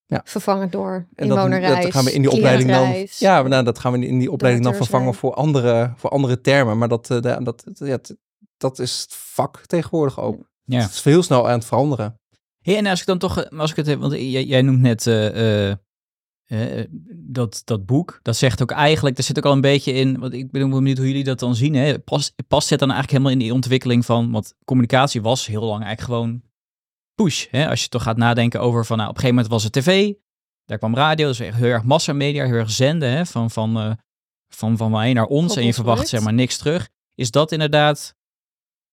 Ja. 0.09 0.21
Vervangen 0.23 0.69
door 0.69 1.07
en 1.15 1.27
inwonerreis, 1.27 1.83
dat, 1.83 1.93
gaan 1.93 2.05
we 2.05 2.13
in 2.13 2.21
die 2.21 2.31
opleiding 2.31 2.69
dan. 2.69 3.07
Ja, 3.17 3.41
nou, 3.41 3.63
dat 3.63 3.79
gaan 3.79 3.91
we 3.91 4.07
in 4.07 4.19
die 4.19 4.31
opleiding 4.31 4.65
dan 4.65 4.75
vervangen 4.75 5.13
voor 5.13 5.33
andere, 5.33 5.93
voor 5.95 6.09
andere 6.09 6.41
termen. 6.41 6.77
Maar 6.77 6.87
dat, 6.87 7.09
uh, 7.09 7.37
dat, 7.43 7.63
ja, 7.73 7.99
dat 8.57 8.79
is 8.79 9.01
het 9.01 9.15
vak 9.15 9.65
tegenwoordig 9.65 10.19
ook. 10.19 10.49
Ja. 10.63 10.81
Het 10.81 10.91
is 10.91 11.03
heel 11.03 11.23
snel 11.23 11.47
aan 11.47 11.57
het 11.57 11.65
veranderen. 11.65 12.19
Hey, 12.61 12.77
en 12.77 12.85
als 12.85 12.99
ik 12.99 13.05
dan 13.05 13.17
toch, 13.17 13.41
eh, 13.41 13.59
als 13.59 13.69
ik 13.69 13.75
het 13.75 13.85
heb, 13.85 13.99
want 13.99 14.13
jij, 14.13 14.43
jij 14.43 14.61
noemt 14.61 14.79
net 14.79 15.05
uh, 15.05 15.69
uh, 15.69 15.75
dat, 17.15 17.61
dat 17.65 17.85
boek, 17.85 18.19
dat 18.21 18.35
zegt 18.35 18.61
ook 18.61 18.71
eigenlijk, 18.71 19.15
daar 19.15 19.25
zit 19.25 19.37
ook 19.37 19.45
al 19.45 19.51
een 19.51 19.61
beetje 19.61 19.91
in, 19.91 20.19
want 20.19 20.33
ik 20.33 20.51
ben 20.51 20.69
benieuwd 20.69 20.97
hoe 20.97 21.07
jullie 21.07 21.23
dat 21.23 21.39
dan 21.39 21.55
zien. 21.55 21.73
Hè? 21.73 21.99
Past, 21.99 22.33
past 22.47 22.69
het 22.69 22.79
dan 22.79 22.91
eigenlijk 22.91 23.17
helemaal 23.17 23.39
in 23.41 23.45
die 23.47 23.53
ontwikkeling 23.53 24.05
van, 24.05 24.31
want 24.31 24.53
communicatie 24.65 25.21
was 25.21 25.47
heel 25.47 25.63
lang 25.63 25.83
eigenlijk 25.83 26.19
gewoon 26.19 26.41
push. 27.23 27.47
Hè? 27.49 27.69
Als 27.69 27.81
je 27.81 27.89
toch 27.89 28.03
gaat 28.03 28.17
nadenken 28.17 28.61
over 28.61 28.85
van, 28.85 28.97
nou, 28.97 29.09
op 29.09 29.15
een 29.15 29.21
gegeven 29.21 29.43
moment 29.43 29.53
was 29.53 29.63
het 29.63 29.73
tv, 29.73 30.13
daar 30.65 30.77
kwam 30.77 30.95
radio, 30.95 31.27
dus 31.27 31.37
heel 31.37 31.63
erg 31.63 31.83
massamedia, 31.83 32.45
heel 32.45 32.53
erg 32.53 32.71
zenden, 32.71 33.11
hè? 33.11 33.25
Van, 33.25 33.51
van, 33.51 33.77
uh, 33.77 33.91
van, 34.53 34.77
van 34.77 34.91
mij 34.91 35.13
naar 35.13 35.25
ons 35.25 35.55
en 35.55 35.65
je 35.65 35.73
verwacht 35.73 36.07
zeg 36.07 36.21
maar 36.21 36.33
niks 36.33 36.57
terug. 36.57 36.89
Is 37.15 37.31
dat 37.31 37.51
inderdaad, 37.51 38.15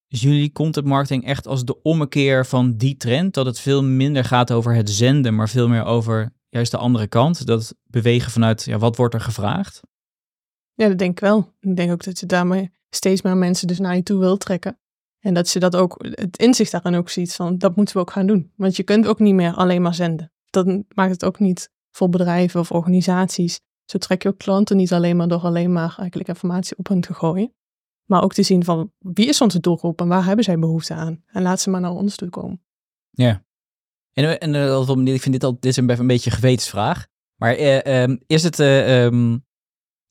is 0.08 0.20
jullie 0.20 0.52
content 0.52 0.86
marketing 0.86 1.24
echt 1.24 1.46
als 1.46 1.64
de 1.64 1.82
ommekeer 1.82 2.46
van 2.46 2.76
die 2.76 2.96
trend, 2.96 3.34
dat 3.34 3.46
het 3.46 3.60
veel 3.60 3.84
minder 3.84 4.24
gaat 4.24 4.52
over 4.52 4.74
het 4.74 4.90
zenden, 4.90 5.34
maar 5.34 5.48
veel 5.48 5.68
meer 5.68 5.84
over 5.84 6.32
juist 6.48 6.70
de 6.70 6.76
andere 6.76 7.06
kant? 7.06 7.46
Dat 7.46 7.74
bewegen 7.82 8.30
vanuit, 8.30 8.64
ja, 8.64 8.78
wat 8.78 8.96
wordt 8.96 9.14
er 9.14 9.20
gevraagd? 9.20 9.80
Ja, 10.74 10.88
dat 10.88 10.98
denk 10.98 11.10
ik 11.10 11.20
wel. 11.20 11.52
Ik 11.60 11.76
denk 11.76 11.92
ook 11.92 12.04
dat 12.04 12.20
je 12.20 12.26
daarmee 12.26 12.70
steeds 12.90 13.22
meer 13.22 13.36
mensen 13.36 13.66
dus 13.66 13.78
naar 13.78 13.96
je 13.96 14.02
toe 14.02 14.18
wil 14.18 14.36
trekken. 14.36 14.78
En 15.24 15.34
dat 15.34 15.50
je 15.50 15.58
dat 15.58 15.76
ook, 15.76 15.96
het 15.98 16.38
inzicht 16.38 16.72
daarin 16.72 16.94
ook 16.94 17.08
ziet 17.08 17.34
van, 17.34 17.58
dat 17.58 17.76
moeten 17.76 17.94
we 17.94 18.00
ook 18.00 18.10
gaan 18.10 18.26
doen. 18.26 18.52
Want 18.56 18.76
je 18.76 18.82
kunt 18.82 19.06
ook 19.06 19.18
niet 19.18 19.34
meer 19.34 19.54
alleen 19.54 19.82
maar 19.82 19.94
zenden. 19.94 20.32
Dat 20.50 20.66
maakt 20.94 21.10
het 21.10 21.24
ook 21.24 21.38
niet 21.38 21.70
voor 21.90 22.08
bedrijven 22.08 22.60
of 22.60 22.70
organisaties. 22.70 23.60
Zo 23.84 23.98
trek 23.98 24.22
je 24.22 24.28
ook 24.28 24.38
klanten 24.38 24.76
niet 24.76 24.92
alleen 24.92 25.16
maar 25.16 25.28
door 25.28 25.40
alleen 25.40 25.72
maar 25.72 25.94
eigenlijk 25.98 26.28
informatie 26.28 26.76
op 26.76 26.88
hen 26.88 27.00
te 27.00 27.14
gooien. 27.14 27.54
Maar 28.04 28.22
ook 28.22 28.32
te 28.32 28.42
zien 28.42 28.64
van, 28.64 28.92
wie 28.98 29.26
is 29.26 29.40
onze 29.40 29.60
doelgroep 29.60 30.00
en 30.00 30.08
waar 30.08 30.24
hebben 30.24 30.44
zij 30.44 30.58
behoefte 30.58 30.94
aan? 30.94 31.22
En 31.26 31.42
laat 31.42 31.60
ze 31.60 31.70
maar 31.70 31.80
naar 31.80 31.90
ons 31.90 32.16
toe 32.16 32.28
komen. 32.28 32.62
Ja. 33.10 33.44
En, 34.12 34.40
en 34.40 34.54
uh, 34.54 35.14
ik 35.14 35.22
vind 35.22 35.34
dit 35.34 35.44
al 35.44 35.52
dit 35.52 35.64
is 35.64 35.76
een, 35.76 35.98
een 35.98 36.06
beetje 36.06 36.30
een 36.30 36.36
gewetensvraag. 36.36 37.06
Maar 37.34 37.58
uh, 37.58 38.02
um, 38.02 38.20
is 38.26 38.42
het, 38.42 38.58
um, 38.58 39.43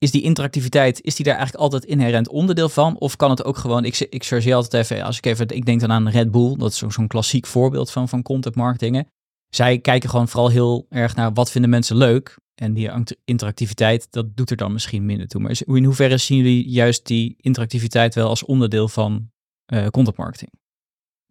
is 0.03 0.11
die 0.11 0.21
interactiviteit, 0.21 1.01
is 1.01 1.15
die 1.15 1.25
daar 1.25 1.35
eigenlijk 1.35 1.63
altijd 1.63 1.85
inherent 1.85 2.29
onderdeel 2.29 2.69
van? 2.69 2.97
Of 2.99 3.15
kan 3.15 3.29
het 3.29 3.43
ook 3.43 3.57
gewoon, 3.57 3.85
ik, 3.85 3.99
ik 4.09 4.23
chargeer 4.23 4.55
altijd 4.55 4.91
even, 4.91 5.05
als 5.05 5.17
ik 5.17 5.25
even, 5.25 5.47
ik 5.47 5.65
denk 5.65 5.79
dan 5.79 5.91
aan 5.91 6.09
Red 6.09 6.31
Bull, 6.31 6.55
dat 6.57 6.71
is 6.71 6.77
zo'n 6.77 7.07
klassiek 7.07 7.45
voorbeeld 7.45 7.91
van, 7.91 8.09
van 8.09 8.21
content 8.21 8.55
marketing. 8.55 9.07
Zij 9.49 9.79
kijken 9.79 10.09
gewoon 10.09 10.27
vooral 10.27 10.49
heel 10.49 10.85
erg 10.89 11.15
naar 11.15 11.33
wat 11.33 11.51
vinden 11.51 11.69
mensen 11.69 11.97
leuk. 11.97 12.37
En 12.55 12.73
die 12.73 12.89
interactiviteit, 13.25 14.07
dat 14.09 14.35
doet 14.35 14.49
er 14.49 14.57
dan 14.57 14.71
misschien 14.71 15.05
minder 15.05 15.27
toe. 15.27 15.41
Maar 15.41 15.61
in 15.65 15.83
hoeverre 15.83 16.17
zien 16.17 16.37
jullie 16.37 16.69
juist 16.69 17.05
die 17.05 17.35
interactiviteit 17.37 18.15
wel 18.15 18.27
als 18.27 18.45
onderdeel 18.45 18.87
van 18.87 19.29
uh, 19.73 19.87
content 19.87 20.17
marketing? 20.17 20.51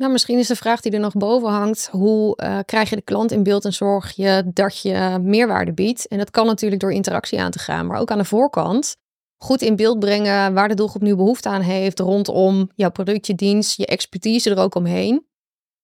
Nou, 0.02 0.14
misschien 0.14 0.38
is 0.38 0.47
de 0.47 0.56
vraag 0.56 0.80
die 0.80 0.92
er 0.92 1.00
nog 1.00 1.12
boven 1.12 1.50
hangt: 1.50 1.88
hoe 1.90 2.38
uh, 2.42 2.59
krijg 2.64 2.90
je 2.90 2.97
de 2.97 3.02
klant 3.02 3.32
in 3.32 3.42
beeld 3.42 3.64
en 3.64 3.73
zorg 3.73 4.12
je 4.16 4.50
dat 4.54 4.82
je 4.82 5.18
meerwaarde 5.21 5.73
biedt? 5.73 6.09
En 6.09 6.18
dat 6.18 6.30
kan 6.30 6.47
natuurlijk 6.47 6.80
door 6.80 6.92
interactie 6.92 7.40
aan 7.40 7.50
te 7.50 7.59
gaan, 7.59 7.87
maar 7.87 8.00
ook 8.00 8.11
aan 8.11 8.18
de 8.18 8.25
voorkant 8.25 8.97
goed 9.37 9.62
in 9.62 9.76
beeld 9.76 9.99
brengen 9.99 10.54
waar 10.54 10.68
de 10.68 10.75
doelgroep 10.75 11.02
nu 11.02 11.16
behoefte 11.16 11.49
aan 11.49 11.61
heeft 11.61 11.99
rondom 11.99 12.71
jouw 12.75 12.90
product, 12.90 13.26
je 13.26 13.35
dienst, 13.35 13.76
je 13.76 13.87
expertise 13.87 14.50
er 14.50 14.59
ook 14.59 14.75
omheen. 14.75 15.26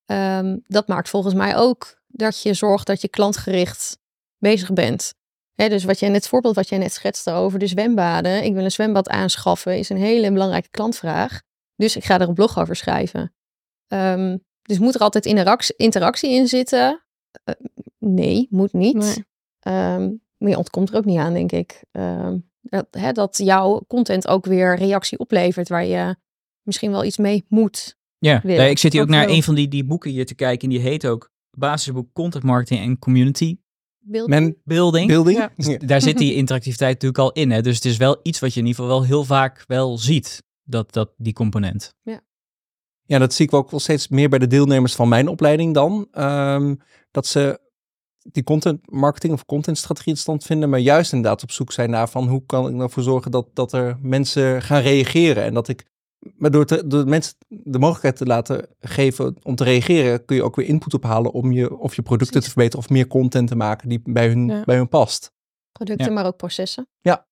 Um, 0.07 0.61
dat 0.67 0.89
maakt 0.89 1.09
volgens 1.09 1.35
mij 1.35 1.57
ook 1.57 2.01
dat 2.07 2.43
je 2.43 2.55
zorgt 2.55 2.87
dat 2.87 3.01
je 3.01 3.09
klantgericht 3.09 3.99
bezig 4.39 4.73
bent. 4.73 5.15
He, 5.55 5.69
dus 5.69 5.85
wat 5.85 5.99
jij 5.99 6.09
net, 6.09 6.19
het 6.19 6.29
voorbeeld 6.29 6.55
wat 6.55 6.69
jij 6.69 6.79
net 6.79 6.93
schetste 6.93 7.31
over 7.31 7.59
de 7.59 7.67
zwembaden. 7.67 8.45
Ik 8.45 8.55
wil 8.55 8.65
een 8.65 8.71
zwembad 8.71 9.09
aanschaffen, 9.09 9.79
is 9.79 9.89
een 9.89 9.97
hele 9.97 10.33
belangrijke 10.33 10.71
klantvraag. 10.71 11.41
Dus 11.77 11.97
ik 11.97 12.05
ga 12.05 12.21
er 12.21 12.29
een 12.29 12.35
blog 12.35 12.59
over 12.59 12.77
schrijven. 12.77 13.33
Um, 13.89 14.45
dus 14.63 14.79
moet 14.79 14.95
er 14.95 15.01
altijd 15.01 15.27
interactie, 15.27 15.75
interactie 15.77 16.31
in 16.31 16.49
zitten? 16.49 17.05
Uh, 17.45 17.55
nee, 17.99 18.47
moet 18.51 18.73
niet. 18.73 19.25
Nee. 19.63 19.95
Um, 19.95 20.23
maar 20.37 20.51
je 20.51 20.57
ontkomt 20.57 20.91
er 20.91 20.97
ook 20.97 21.05
niet 21.05 21.19
aan, 21.19 21.33
denk 21.33 21.53
ik. 21.53 21.85
Um, 21.91 22.51
dat, 22.61 22.87
hè, 22.91 23.13
dat 23.13 23.39
jouw 23.39 23.85
content 23.87 24.29
ook 24.29 24.47
weer 24.47 24.77
reactie 24.77 25.19
oplevert 25.19 25.69
waar 25.69 25.85
je 25.85 26.17
misschien 26.63 26.91
wel 26.91 27.05
iets 27.05 27.17
mee 27.17 27.45
moet. 27.49 27.97
Ja, 28.19 28.41
nee, 28.45 28.71
ik 28.71 28.79
zit 28.79 28.93
hier 28.93 29.03
ook, 29.03 29.09
naar 29.09 29.29
een 29.29 29.43
van 29.43 29.55
die, 29.55 29.69
die 29.69 29.85
boeken 29.85 30.11
hier 30.11 30.27
te 30.27 30.35
kijken. 30.35 30.69
En 30.69 30.75
die 30.75 30.85
heet 30.85 31.07
ook 31.07 31.31
Basisboek 31.51 32.13
Content 32.13 32.45
Marketing 32.45 32.81
en 32.81 32.99
Community 32.99 33.57
Building. 33.99 34.57
building. 34.65 35.09
building. 35.09 35.39
Ja. 35.39 35.53
Dus 35.57 35.79
daar 35.79 36.01
zit 36.01 36.19
die 36.19 36.35
interactiviteit 36.35 36.93
natuurlijk 36.93 37.19
al 37.19 37.33
in. 37.33 37.51
Hè? 37.51 37.61
Dus 37.61 37.75
het 37.75 37.85
is 37.85 37.97
wel 37.97 38.21
iets 38.23 38.39
wat 38.39 38.55
je 38.55 38.61
in 38.61 38.67
ieder 38.67 38.83
geval 38.83 38.99
wel 38.99 39.07
heel 39.07 39.25
vaak 39.25 39.65
wel 39.67 39.99
ziet. 39.99 40.43
Dat, 40.63 40.93
dat 40.93 41.13
die 41.17 41.33
component. 41.33 41.95
Ja. 42.03 42.21
Ja, 43.09 43.19
dat 43.19 43.35
zie 43.35 43.47
ik 43.47 43.53
ook 43.53 43.71
wel 43.71 43.81
steeds 43.81 44.09
meer 44.09 44.29
bij 44.29 44.39
de 44.39 44.47
deelnemers 44.47 44.95
van 44.95 45.09
mijn 45.09 45.29
opleiding 45.29 45.75
dan. 45.75 46.09
Ehm, 46.13 46.75
dat 47.11 47.27
ze 47.27 47.61
die 48.19 48.43
content 48.43 48.91
marketing 48.91 49.33
of 49.33 49.45
contentstrategie 49.45 50.13
in 50.13 50.19
stand 50.19 50.45
vinden, 50.45 50.71
maar 50.71 50.79
juist 50.79 51.13
inderdaad 51.13 51.43
op 51.43 51.51
zoek 51.51 51.73
zijn 51.73 51.91
naar 51.91 52.09
van 52.09 52.29
hoe 52.29 52.43
kan 52.47 52.75
ik 52.75 52.81
ervoor 52.81 53.03
zorgen 53.03 53.31
dat, 53.31 53.47
dat 53.53 53.73
er 53.73 53.99
mensen 54.03 54.63
gaan 54.63 54.81
reageren 54.81 55.45
en 55.45 55.55
dat 55.55 55.69
ik 55.69 55.87
maar 56.37 56.51
door, 56.51 56.65
te, 56.65 56.87
door 56.87 57.09
mensen 57.09 57.35
de 57.49 57.79
mogelijkheid 57.79 58.17
te 58.17 58.27
laten 58.27 58.67
geven 58.81 59.37
om 59.43 59.55
te 59.55 59.65
reageren, 59.65 60.25
kun 60.25 60.37
je 60.37 60.43
ook 60.43 60.57
weer 60.57 60.67
input 60.67 60.95
ophalen 60.95 61.33
om 61.33 61.53
je, 61.53 61.79
of 61.79 61.97
je 61.97 62.03
producten 62.03 62.41
te 62.41 62.51
verbeteren 62.51 62.85
of 62.85 62.91
meer 62.91 63.07
content 63.07 63.49
te 63.49 63.57
maken 63.57 63.89
die 63.89 64.01
bij 64.05 64.29
hun, 64.29 64.63
bij 64.65 64.77
hun 64.77 64.89
past. 64.89 65.33
Producten, 65.73 66.13
maar 66.13 66.27
ook 66.27 66.37
processen. 66.37 66.89
Ja. 67.01 67.27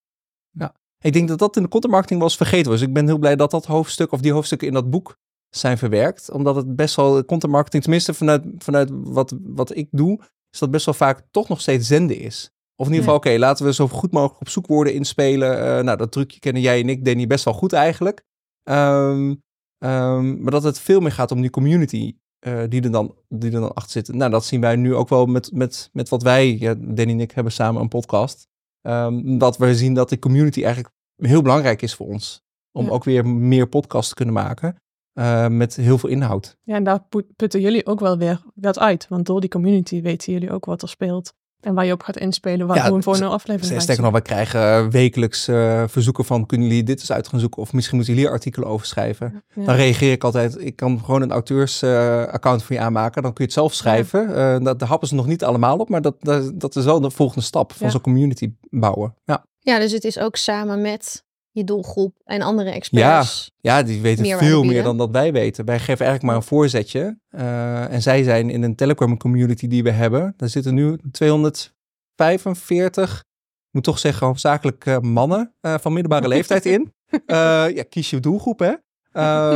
ja. 0.51 0.75
Ik 1.01 1.13
denk 1.13 1.29
dat 1.29 1.39
dat 1.39 1.57
in 1.57 1.63
de 1.63 1.69
content 1.69 1.93
marketing 1.93 2.21
wel 2.21 2.29
eens 2.29 2.39
vergeten 2.39 2.71
was. 2.71 2.81
Ik 2.81 2.93
ben 2.93 3.07
heel 3.07 3.19
blij 3.19 3.37
dat 3.37 3.51
dat 3.51 3.67
hoofdstuk 3.67 4.13
of 4.13 4.21
die 4.21 4.33
hoofdstukken 4.33 4.69
in 4.69 4.75
dat 4.75 4.91
boek 4.91 5.19
zijn 5.51 5.79
verwerkt. 5.79 6.31
Omdat 6.31 6.57
het 6.57 6.77
best 6.77 6.97
wel, 6.97 7.25
content 7.25 7.53
marketing, 7.53 7.83
tenminste 7.83 8.15
vanuit, 8.15 8.45
vanuit 8.59 8.91
wat, 8.93 9.37
wat 9.43 9.77
ik 9.77 9.89
doe, 9.91 10.21
is 10.51 10.59
dat 10.59 10.71
best 10.71 10.85
wel 10.85 10.95
vaak 10.95 11.23
toch 11.31 11.49
nog 11.49 11.61
steeds 11.61 11.87
zenden 11.87 12.19
is. 12.19 12.51
Of 12.77 12.87
in 12.87 12.93
ieder 12.93 13.05
geval, 13.05 13.17
oké, 13.17 13.39
laten 13.39 13.65
we 13.65 13.73
zo 13.73 13.89
goed 13.89 14.13
mogelijk 14.13 14.41
op 14.41 14.49
zoekwoorden 14.49 14.95
inspelen. 14.95 15.59
Uh, 15.59 15.85
nou, 15.85 15.97
dat 15.97 16.13
trucje 16.13 16.41
kennen 16.41 16.63
jij 16.63 16.81
en 16.81 16.89
ik, 16.89 17.05
Danny, 17.05 17.27
best 17.27 17.45
wel 17.45 17.55
goed 17.55 17.73
eigenlijk. 17.73 18.25
Um, 18.63 19.43
um, 19.79 20.43
maar 20.43 20.51
dat 20.51 20.63
het 20.63 20.79
veel 20.79 21.01
meer 21.01 21.13
gaat 21.13 21.31
om 21.31 21.41
die 21.41 21.51
community 21.51 22.17
uh, 22.47 22.63
die, 22.69 22.83
er 22.83 22.91
dan, 22.91 23.15
die 23.29 23.53
er 23.53 23.61
dan 23.61 23.75
achter 23.75 23.93
zit. 23.93 24.15
Nou, 24.15 24.31
dat 24.31 24.45
zien 24.45 24.61
wij 24.61 24.77
nu 24.77 24.95
ook 24.95 25.09
wel 25.09 25.27
met, 25.27 25.53
met, 25.53 25.91
met 25.93 26.09
wat 26.09 26.23
wij, 26.23 26.57
ja, 26.59 26.75
Danny 26.75 27.13
en 27.13 27.21
ik, 27.21 27.31
hebben 27.31 27.53
samen 27.53 27.83
een 27.83 27.89
podcast. 27.89 28.49
Um, 28.83 29.39
dat 29.39 29.57
we 29.57 29.77
zien 29.77 29.95
dat 29.95 30.09
de 30.09 30.19
community 30.19 30.65
eigenlijk 30.65 30.95
heel 31.17 31.43
belangrijk 31.43 31.83
is 31.83 31.95
voor 31.95 32.07
ons. 32.07 32.45
Om 32.73 32.85
ja. 32.85 32.91
ook 32.91 33.05
weer 33.05 33.27
meer 33.27 33.69
podcasts 33.69 34.09
te 34.09 34.15
kunnen 34.15 34.35
maken. 34.35 34.77
Uh, 35.19 35.47
met 35.47 35.77
heel 35.77 35.99
veel 35.99 36.09
inhoud. 36.09 36.57
Ja, 36.63 36.75
en 36.75 36.85
daar 36.85 37.01
putten 37.37 37.61
jullie 37.61 37.87
ook 37.87 38.01
wel 38.01 38.19
weer 38.19 38.43
wat 38.55 38.79
uit. 38.79 39.07
Want 39.09 39.27
door 39.27 39.41
die 39.41 39.51
community 39.51 40.03
weten 40.03 40.33
jullie 40.33 40.51
ook 40.51 40.65
wat 40.65 40.83
er 40.83 40.89
speelt. 40.89 41.35
En 41.61 41.75
waar 41.75 41.85
je 41.87 41.93
op 41.93 42.03
gaat 42.03 42.17
inspelen, 42.17 42.67
waar 42.67 42.77
ja, 42.77 42.93
we 42.93 43.03
voor 43.03 43.17
een 43.17 43.23
aflevering 43.23 43.83
Sterker 43.83 44.05
nog, 44.05 44.13
we 44.13 44.21
krijgen 44.21 44.91
wekelijks 44.91 45.49
uh, 45.49 45.85
verzoeken 45.87 46.25
van, 46.25 46.47
kunnen 46.47 46.67
jullie 46.67 46.83
dit 46.83 47.01
eens 47.01 47.13
uit 47.13 47.29
gaan 47.29 47.41
zoeken? 47.41 47.63
Of 47.63 47.73
misschien 47.73 47.97
moeten 47.97 48.15
jullie 48.15 48.29
hier 48.29 48.39
artikelen 48.39 48.69
over 48.69 48.87
schrijven. 48.87 49.43
Ja. 49.55 49.65
Dan 49.65 49.75
reageer 49.75 50.13
ik 50.13 50.25
altijd, 50.25 50.61
ik 50.61 50.77
kan 50.77 51.01
gewoon 51.05 51.23
een 51.23 51.31
auteursaccount 51.31 52.61
uh, 52.61 52.67
voor 52.67 52.77
je 52.77 52.83
aanmaken. 52.83 53.23
Dan 53.23 53.33
kun 53.33 53.45
je 53.45 53.51
het 53.51 53.61
zelf 53.61 53.75
schrijven. 53.75 54.29
Ja. 54.29 54.55
Uh, 54.55 54.65
dat, 54.65 54.79
daar 54.79 54.89
happen 54.89 55.09
ze 55.09 55.15
nog 55.15 55.27
niet 55.27 55.45
allemaal 55.45 55.79
op, 55.79 55.89
maar 55.89 56.03
dat, 56.03 56.17
dat, 56.21 56.61
dat 56.61 56.77
is 56.77 56.85
wel 56.85 57.01
de 57.01 57.11
volgende 57.11 57.45
stap 57.45 57.73
van 57.73 57.91
zo'n 57.91 58.01
community 58.01 58.53
bouwen. 58.71 59.15
Ja. 59.25 59.47
ja, 59.59 59.79
dus 59.79 59.93
het 59.93 60.05
is 60.05 60.19
ook 60.19 60.37
samen 60.37 60.81
met 60.81 61.25
je 61.57 61.65
doelgroep 61.65 62.15
en 62.25 62.43
andere 62.43 62.71
experts. 62.71 63.51
Ja, 63.61 63.77
ja 63.77 63.83
die 63.83 64.01
weten 64.01 64.39
veel 64.39 64.63
meer 64.63 64.83
dan 64.83 64.97
dat 64.97 65.11
wij 65.11 65.33
weten. 65.33 65.65
Wij 65.65 65.79
geven 65.79 66.07
eigenlijk 66.07 66.23
maar 66.23 66.37
een 66.37 66.43
voorzetje. 66.43 67.19
Uh, 67.31 67.93
en 67.93 68.03
zij 68.03 68.23
zijn 68.23 68.51
in 68.51 68.63
een 68.63 68.75
Telegram 68.75 69.17
community 69.17 69.67
die 69.67 69.83
we 69.83 69.91
hebben. 69.91 70.35
Daar 70.37 70.49
zitten 70.49 70.75
nu 70.75 70.99
245, 71.11 73.25
moet 73.71 73.85
toch 73.85 73.99
zeggen, 73.99 74.27
hoofdzakelijk 74.27 75.01
mannen 75.01 75.55
uh, 75.61 75.75
van 75.81 75.93
middelbare 75.93 76.29
leeftijd 76.29 76.67
in. 76.67 76.95
ja, 77.77 77.85
kies 77.89 78.11
je 78.11 78.21
doelgroep, 78.21 78.59
hè? 78.59 78.73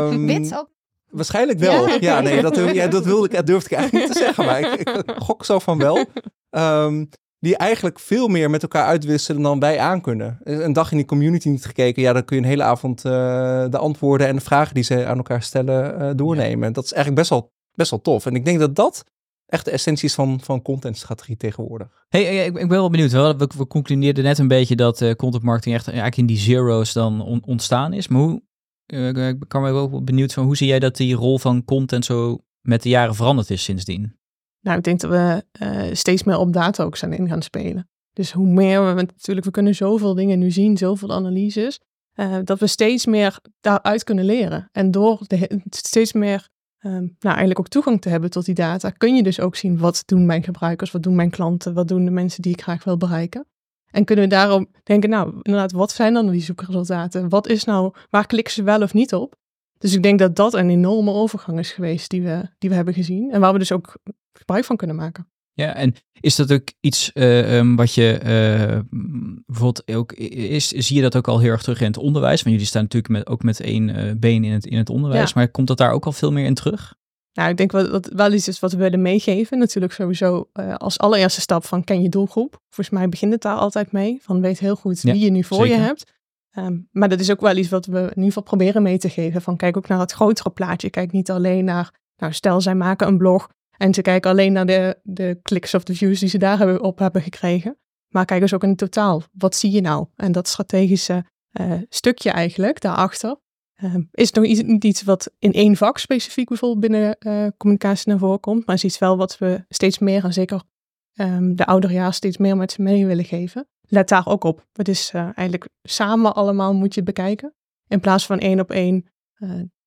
Um, 0.06 0.26
Wit 0.32 0.58
ook. 0.58 0.70
Waarschijnlijk 1.10 1.58
wel. 1.58 1.88
Ja, 1.88 1.96
ja 2.00 2.20
nee, 2.20 2.42
dat, 2.42 2.56
ja, 2.74 2.86
dat, 2.86 3.04
wilde 3.04 3.28
ik, 3.28 3.34
dat 3.34 3.46
durfde 3.46 3.70
ik 3.70 3.76
eigenlijk 3.76 4.06
niet 4.06 4.16
te 4.16 4.22
zeggen, 4.22 4.44
maar 4.44 4.60
ik, 4.60 4.88
ik 4.88 5.14
gok 5.28 5.44
zo 5.44 5.58
van 5.58 5.78
wel. 5.78 6.04
Um, 6.50 7.08
die 7.40 7.56
eigenlijk 7.56 7.98
veel 7.98 8.28
meer 8.28 8.50
met 8.50 8.62
elkaar 8.62 8.86
uitwisselen 8.86 9.42
dan 9.42 9.60
wij 9.60 9.78
aankunnen. 9.78 10.38
Een 10.42 10.72
dag 10.72 10.90
in 10.90 10.96
die 10.96 11.06
community 11.06 11.48
niet 11.48 11.64
gekeken, 11.64 12.02
ja, 12.02 12.12
dan 12.12 12.24
kun 12.24 12.36
je 12.36 12.42
een 12.42 12.48
hele 12.48 12.62
avond 12.62 13.04
uh, 13.04 13.12
de 13.70 13.78
antwoorden 13.78 14.26
en 14.26 14.34
de 14.34 14.40
vragen 14.40 14.74
die 14.74 14.84
ze 14.84 15.06
aan 15.06 15.16
elkaar 15.16 15.42
stellen 15.42 16.02
uh, 16.02 16.10
doornemen. 16.16 16.68
Ja. 16.68 16.74
Dat 16.74 16.84
is 16.84 16.92
eigenlijk 16.92 17.28
best 17.28 17.40
wel, 17.40 17.52
best 17.74 17.90
wel 17.90 18.00
tof. 18.00 18.26
En 18.26 18.34
ik 18.34 18.44
denk 18.44 18.58
dat 18.58 18.76
dat 18.76 19.04
echt 19.46 19.64
de 19.64 19.70
essentie 19.70 20.08
is 20.08 20.14
van, 20.14 20.40
van 20.42 20.62
contentstrategie 20.62 21.36
tegenwoordig. 21.36 22.04
Hey, 22.08 22.46
ik, 22.46 22.46
ik 22.46 22.68
ben 22.68 22.68
wel 22.68 22.90
benieuwd. 22.90 23.12
We, 23.12 23.50
we, 23.56 23.66
concludeerden 23.66 24.24
net 24.24 24.38
een 24.38 24.48
beetje 24.48 24.76
dat 24.76 25.00
uh, 25.00 25.14
content 25.14 25.42
marketing 25.42 25.74
echt 25.74 25.86
eigenlijk 25.86 26.16
in 26.16 26.26
die 26.26 26.38
zero's 26.38 26.92
dan 26.92 27.20
on, 27.20 27.42
ontstaan 27.44 27.92
is. 27.92 28.08
Maar 28.08 28.20
hoe, 28.20 28.42
ik 28.86 29.48
kan 29.48 29.62
me 29.62 29.72
wel 29.72 30.02
benieuwd 30.02 30.32
van 30.32 30.44
hoe 30.44 30.56
zie 30.56 30.66
jij 30.66 30.78
dat 30.78 30.96
die 30.96 31.14
rol 31.14 31.38
van 31.38 31.64
content 31.64 32.04
zo 32.04 32.38
met 32.60 32.82
de 32.82 32.88
jaren 32.88 33.14
veranderd 33.14 33.50
is 33.50 33.62
sindsdien? 33.62 34.19
Nou, 34.60 34.78
ik 34.78 34.84
denk 34.84 35.00
dat 35.00 35.10
we 35.10 35.44
uh, 35.62 35.94
steeds 35.94 36.22
meer 36.22 36.38
op 36.38 36.52
data 36.52 36.84
ook 36.84 36.96
zijn 36.96 37.12
in 37.12 37.28
gaan 37.28 37.42
spelen. 37.42 37.88
Dus 38.12 38.32
hoe 38.32 38.46
meer 38.46 38.94
we, 38.94 39.02
natuurlijk, 39.02 39.46
we 39.46 39.52
kunnen 39.52 39.74
zoveel 39.74 40.14
dingen 40.14 40.38
nu 40.38 40.50
zien, 40.50 40.76
zoveel 40.76 41.12
analyses, 41.12 41.80
uh, 42.14 42.36
dat 42.44 42.58
we 42.58 42.66
steeds 42.66 43.06
meer 43.06 43.38
daaruit 43.60 44.04
kunnen 44.04 44.24
leren. 44.24 44.68
En 44.72 44.90
door 44.90 45.20
de, 45.26 45.60
steeds 45.70 46.12
meer, 46.12 46.48
uh, 46.80 46.92
nou 46.92 47.08
eigenlijk 47.20 47.58
ook 47.58 47.68
toegang 47.68 48.00
te 48.00 48.08
hebben 48.08 48.30
tot 48.30 48.44
die 48.44 48.54
data, 48.54 48.90
kun 48.90 49.16
je 49.16 49.22
dus 49.22 49.40
ook 49.40 49.56
zien 49.56 49.78
wat 49.78 50.02
doen 50.06 50.26
mijn 50.26 50.42
gebruikers, 50.42 50.90
wat 50.90 51.02
doen 51.02 51.14
mijn 51.14 51.30
klanten, 51.30 51.74
wat 51.74 51.88
doen 51.88 52.04
de 52.04 52.10
mensen 52.10 52.42
die 52.42 52.52
ik 52.52 52.62
graag 52.62 52.84
wil 52.84 52.96
bereiken. 52.96 53.46
En 53.90 54.04
kunnen 54.04 54.24
we 54.24 54.30
daarom 54.30 54.66
denken, 54.82 55.10
nou, 55.10 55.34
inderdaad, 55.42 55.72
wat 55.72 55.92
zijn 55.92 56.14
dan 56.14 56.30
die 56.30 56.40
zoekresultaten? 56.40 57.28
Wat 57.28 57.48
is 57.48 57.64
nou, 57.64 57.94
waar 58.10 58.26
klikken 58.26 58.52
ze 58.52 58.62
wel 58.62 58.82
of 58.82 58.94
niet 58.94 59.14
op? 59.14 59.34
Dus 59.78 59.94
ik 59.94 60.02
denk 60.02 60.18
dat 60.18 60.36
dat 60.36 60.54
een 60.54 60.70
enorme 60.70 61.12
overgang 61.12 61.58
is 61.58 61.72
geweest 61.72 62.10
die 62.10 62.22
we, 62.22 62.48
die 62.58 62.70
we 62.70 62.76
hebben 62.76 62.94
gezien. 62.94 63.30
En 63.30 63.40
waar 63.40 63.52
we 63.52 63.58
dus 63.58 63.72
ook 63.72 63.96
gebruik 64.32 64.64
van 64.64 64.76
kunnen 64.76 64.96
maken. 64.96 65.28
Ja, 65.52 65.74
en 65.74 65.94
is 66.20 66.36
dat 66.36 66.52
ook 66.52 66.68
iets 66.80 67.10
uh, 67.14 67.56
um, 67.56 67.76
wat 67.76 67.94
je 67.94 68.20
uh, 68.24 68.98
bijvoorbeeld 69.46 69.90
ook 69.96 70.12
is, 70.12 70.68
zie 70.68 70.96
je 70.96 71.02
dat 71.02 71.16
ook 71.16 71.28
al 71.28 71.40
heel 71.40 71.50
erg 71.50 71.62
terug 71.62 71.80
in 71.80 71.86
het 71.86 71.96
onderwijs? 71.96 72.42
Want 72.42 72.54
jullie 72.54 72.66
staan 72.66 72.82
natuurlijk 72.82 73.12
met, 73.12 73.26
ook 73.26 73.42
met 73.42 73.60
één 73.60 73.88
uh, 73.88 74.12
been 74.16 74.44
in 74.44 74.52
het, 74.52 74.66
in 74.66 74.78
het 74.78 74.90
onderwijs, 74.90 75.28
ja. 75.28 75.34
maar 75.34 75.48
komt 75.48 75.66
dat 75.66 75.78
daar 75.78 75.92
ook 75.92 76.06
al 76.06 76.12
veel 76.12 76.32
meer 76.32 76.44
in 76.44 76.54
terug? 76.54 76.94
Nou, 77.32 77.50
ik 77.50 77.56
denk 77.56 77.72
wat, 77.72 77.88
wat 77.88 78.06
wel 78.06 78.32
iets 78.32 78.48
is 78.48 78.60
wat 78.60 78.72
we 78.72 78.78
willen 78.78 79.02
meegeven. 79.02 79.58
Natuurlijk 79.58 79.92
sowieso 79.92 80.50
als 80.76 80.98
allereerste 80.98 81.40
stap 81.40 81.64
van 81.64 81.84
ken 81.84 82.02
je 82.02 82.08
doelgroep. 82.08 82.60
Volgens 82.68 82.98
mij 82.98 83.08
begint 83.08 83.32
het 83.32 83.42
daar 83.42 83.56
altijd 83.56 83.92
mee. 83.92 84.18
Van 84.22 84.40
weet 84.40 84.58
heel 84.58 84.76
goed 84.76 85.00
wie 85.00 85.14
ja, 85.14 85.24
je 85.24 85.30
nu 85.30 85.44
voor 85.44 85.56
zeker. 85.56 85.76
je 85.76 85.82
hebt. 85.82 86.12
Um, 86.58 86.88
maar 86.90 87.08
dat 87.08 87.20
is 87.20 87.30
ook 87.30 87.40
wel 87.40 87.56
iets 87.56 87.68
wat 87.68 87.86
we 87.86 87.98
in 87.98 88.08
ieder 88.08 88.24
geval 88.24 88.42
proberen 88.42 88.82
mee 88.82 88.98
te 88.98 89.08
geven. 89.08 89.42
Van 89.42 89.56
kijk 89.56 89.76
ook 89.76 89.88
naar 89.88 89.98
het 89.98 90.12
grotere 90.12 90.50
plaatje. 90.50 90.90
Kijk 90.90 91.12
niet 91.12 91.30
alleen 91.30 91.64
naar, 91.64 91.94
nou 92.16 92.32
stel 92.32 92.60
zij 92.60 92.74
maken 92.74 93.06
een 93.06 93.18
blog 93.18 93.48
en 93.80 93.94
ze 93.94 94.02
kijken 94.02 94.30
alleen 94.30 94.52
naar 94.52 94.66
de, 94.66 94.98
de 95.02 95.38
kliks 95.42 95.74
of 95.74 95.82
de 95.82 95.94
views 95.94 96.20
die 96.20 96.28
ze 96.28 96.38
daar 96.38 96.58
hebben, 96.58 96.82
op 96.82 96.98
hebben 96.98 97.22
gekregen. 97.22 97.78
Maar 98.08 98.24
kijk 98.24 98.42
eens 98.42 98.54
ook 98.54 98.62
in 98.62 98.68
het 98.68 98.78
totaal. 98.78 99.22
Wat 99.32 99.56
zie 99.56 99.70
je 99.70 99.80
nou? 99.80 100.06
En 100.16 100.32
dat 100.32 100.48
strategische 100.48 101.24
uh, 101.60 101.72
stukje 101.88 102.30
eigenlijk 102.30 102.80
daarachter 102.80 103.36
uh, 103.82 103.94
is 104.10 104.32
nog 104.32 104.44
iets, 104.44 104.62
niet 104.62 104.84
iets 104.84 105.02
wat 105.02 105.32
in 105.38 105.52
één 105.52 105.76
vak 105.76 105.98
specifiek 105.98 106.48
bijvoorbeeld 106.48 106.80
binnen 106.80 107.16
uh, 107.18 107.46
communicatie 107.56 108.08
naar 108.08 108.18
voren 108.18 108.40
komt. 108.40 108.66
Maar 108.66 108.74
is 108.74 108.84
iets 108.84 108.98
wel 108.98 109.16
wat 109.16 109.38
we 109.38 109.64
steeds 109.68 109.98
meer 109.98 110.24
en 110.24 110.32
zeker 110.32 110.62
um, 111.14 111.56
de 111.56 111.66
ouderjaar 111.66 112.14
steeds 112.14 112.36
meer 112.36 112.56
met 112.56 112.72
ze 112.72 112.82
mee 112.82 113.06
willen 113.06 113.24
geven. 113.24 113.68
Let 113.80 114.08
daar 114.08 114.26
ook 114.26 114.44
op. 114.44 114.66
Het 114.72 114.88
is 114.88 115.10
eigenlijk 115.14 115.68
samen 115.82 116.34
allemaal 116.34 116.74
moet 116.74 116.94
je 116.94 117.02
bekijken. 117.02 117.54
In 117.86 118.00
plaats 118.00 118.26
van 118.26 118.38
één 118.38 118.60
op 118.60 118.70
één 118.70 119.10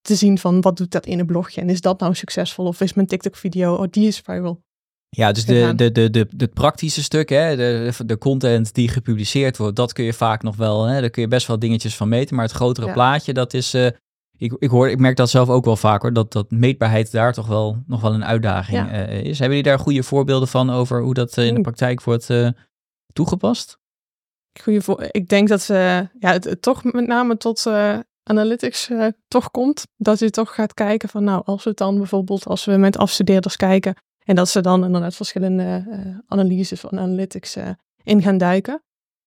te 0.03 0.15
zien 0.15 0.37
van 0.37 0.61
wat 0.61 0.77
doet 0.77 0.91
dat 0.91 1.05
in 1.05 1.19
een 1.19 1.25
blogje 1.25 1.61
en 1.61 1.69
is 1.69 1.81
dat 1.81 1.99
nou 1.99 2.15
succesvol 2.15 2.65
of 2.65 2.81
is 2.81 2.93
mijn 2.93 3.07
TikTok-video, 3.07 3.75
oh 3.75 3.87
die 3.89 4.07
is 4.07 4.19
viral. 4.19 4.61
Ja, 5.09 5.31
dus 5.31 5.45
de, 5.45 5.73
de, 5.75 5.91
de, 5.91 6.09
de, 6.09 6.27
de 6.35 6.47
praktische 6.47 7.03
stuk, 7.03 7.29
hè, 7.29 7.55
de, 7.55 7.93
de 8.05 8.17
content 8.17 8.73
die 8.73 8.87
gepubliceerd 8.87 9.57
wordt, 9.57 9.75
dat 9.75 9.93
kun 9.93 10.03
je 10.03 10.13
vaak 10.13 10.43
nog 10.43 10.55
wel, 10.55 10.83
hè, 10.83 11.01
daar 11.01 11.09
kun 11.09 11.21
je 11.21 11.27
best 11.27 11.47
wel 11.47 11.59
dingetjes 11.59 11.95
van 11.95 12.09
meten, 12.09 12.35
maar 12.35 12.45
het 12.45 12.53
grotere 12.53 12.87
ja. 12.87 12.93
plaatje, 12.93 13.33
dat 13.33 13.53
is, 13.53 13.75
uh, 13.75 13.85
ik, 14.37 14.55
ik, 14.59 14.69
hoor, 14.69 14.89
ik 14.89 14.99
merk 14.99 15.15
dat 15.15 15.29
zelf 15.29 15.49
ook 15.49 15.65
wel 15.65 15.75
vaak 15.75 16.01
hoor, 16.01 16.13
dat, 16.13 16.31
dat 16.31 16.51
meetbaarheid 16.51 17.11
daar 17.11 17.33
toch 17.33 17.47
wel 17.47 17.83
nog 17.87 18.01
wel 18.01 18.13
een 18.13 18.25
uitdaging 18.25 18.77
ja. 18.77 19.09
uh, 19.09 19.23
is. 19.23 19.39
Hebben 19.39 19.57
jullie 19.57 19.71
daar 19.71 19.79
goede 19.79 20.03
voorbeelden 20.03 20.47
van 20.47 20.69
over 20.69 21.01
hoe 21.01 21.13
dat 21.13 21.37
uh, 21.37 21.45
in 21.45 21.55
de 21.55 21.61
praktijk 21.61 22.03
wordt 22.03 22.29
toegepast? 23.13 23.77
Goeie 24.61 24.81
voor, 24.81 25.07
ik 25.11 25.29
denk 25.29 25.47
dat 25.47 25.61
ze 25.61 26.09
ja, 26.19 26.31
het, 26.31 26.43
het, 26.43 26.61
toch 26.61 26.83
met 26.83 27.07
name 27.07 27.37
tot 27.37 27.65
analytics 28.23 28.89
uh, 28.89 29.07
toch 29.27 29.51
komt. 29.51 29.83
Dat 29.97 30.19
je 30.19 30.29
toch 30.29 30.55
gaat 30.55 30.73
kijken 30.73 31.09
van 31.09 31.23
nou, 31.23 31.41
als 31.45 31.63
we 31.63 31.69
het 31.69 31.77
dan 31.77 31.97
bijvoorbeeld, 31.97 32.45
als 32.45 32.65
we 32.65 32.71
met 32.71 32.97
afstudeerders 32.97 33.55
kijken 33.55 33.95
en 34.25 34.35
dat 34.35 34.49
ze 34.49 34.61
dan 34.61 34.85
inderdaad 34.85 35.15
verschillende 35.15 35.85
uh, 35.89 36.17
analyses 36.27 36.79
van 36.79 36.99
analytics 36.99 37.57
uh, 37.57 37.69
in 38.03 38.21
gaan 38.21 38.37
duiken. 38.37 38.83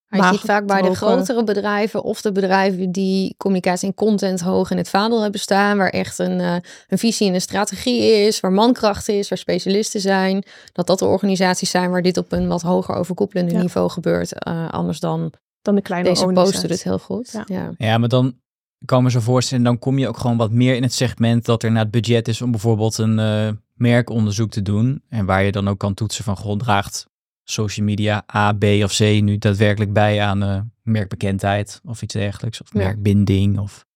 Maar 0.06 0.32
je 0.32 0.38
ziet 0.38 0.46
vaak 0.46 0.66
bij 0.66 0.82
de 0.82 0.94
grotere 0.94 1.44
bedrijven 1.44 2.02
of 2.02 2.20
de 2.20 2.32
bedrijven 2.32 2.92
die 2.92 3.34
communicatie 3.36 3.88
en 3.88 3.94
content 3.94 4.40
hoog 4.40 4.70
in 4.70 4.76
het 4.76 4.88
vaandel 4.88 5.22
hebben 5.22 5.40
staan, 5.40 5.76
waar 5.76 5.88
echt 5.88 6.18
een, 6.18 6.38
een 6.86 6.98
visie 6.98 7.28
en 7.28 7.34
een 7.34 7.40
strategie 7.40 8.02
is, 8.02 8.40
waar 8.40 8.52
mankracht 8.52 9.08
is, 9.08 9.28
waar 9.28 9.38
specialisten 9.38 10.00
zijn, 10.00 10.44
dat 10.72 10.86
dat 10.86 10.98
de 10.98 11.04
organisaties 11.04 11.70
zijn 11.70 11.90
waar 11.90 12.02
dit 12.02 12.16
op 12.16 12.32
een 12.32 12.48
wat 12.48 12.62
hoger 12.62 12.94
overkoepelende 12.94 13.54
ja. 13.54 13.60
niveau 13.60 13.90
gebeurt. 13.90 14.44
anders 14.70 15.00
dan, 15.00 15.32
dan 15.62 15.74
de 15.74 15.82
kleine 15.82 16.08
Deze 16.08 16.26
posten 16.26 16.70
het 16.70 16.82
heel 16.82 16.98
goed. 16.98 17.30
Ja. 17.32 17.44
ja. 17.46 17.70
Ja. 17.76 17.98
maar 17.98 18.08
dan 18.08 18.34
ik 18.78 18.86
kan 18.86 19.02
me 19.02 19.10
zo 19.10 19.20
voorstellen, 19.20 19.64
dan 19.64 19.78
kom 19.78 19.98
je 19.98 20.08
ook 20.08 20.18
gewoon 20.18 20.36
wat 20.36 20.50
meer 20.50 20.74
in 20.74 20.82
het 20.82 20.92
segment 20.92 21.44
dat 21.44 21.62
er 21.62 21.70
naar 21.70 21.82
het 21.82 21.90
budget 21.90 22.28
is 22.28 22.42
om 22.42 22.50
bijvoorbeeld 22.50 22.98
een 22.98 23.18
uh, 23.18 23.48
merkonderzoek 23.74 24.50
te 24.50 24.62
doen. 24.62 25.02
En 25.08 25.26
waar 25.26 25.42
je 25.42 25.52
dan 25.52 25.68
ook 25.68 25.78
kan 25.78 25.94
toetsen 25.94 26.24
van, 26.24 26.36
god, 26.36 26.58
draagt 26.58 27.08
social 27.44 27.86
media 27.86 28.24
A, 28.34 28.52
B 28.52 28.64
of 28.64 28.96
C 28.96 29.00
nu 29.00 29.38
daadwerkelijk 29.38 29.92
bij 29.92 30.22
aan 30.22 30.42
uh, 30.42 30.60
merkbekendheid 30.82 31.80
of 31.84 32.02
iets 32.02 32.14
dergelijks. 32.14 32.62
Of 32.62 32.72
merkbinding 32.72 33.58
of 33.58 33.86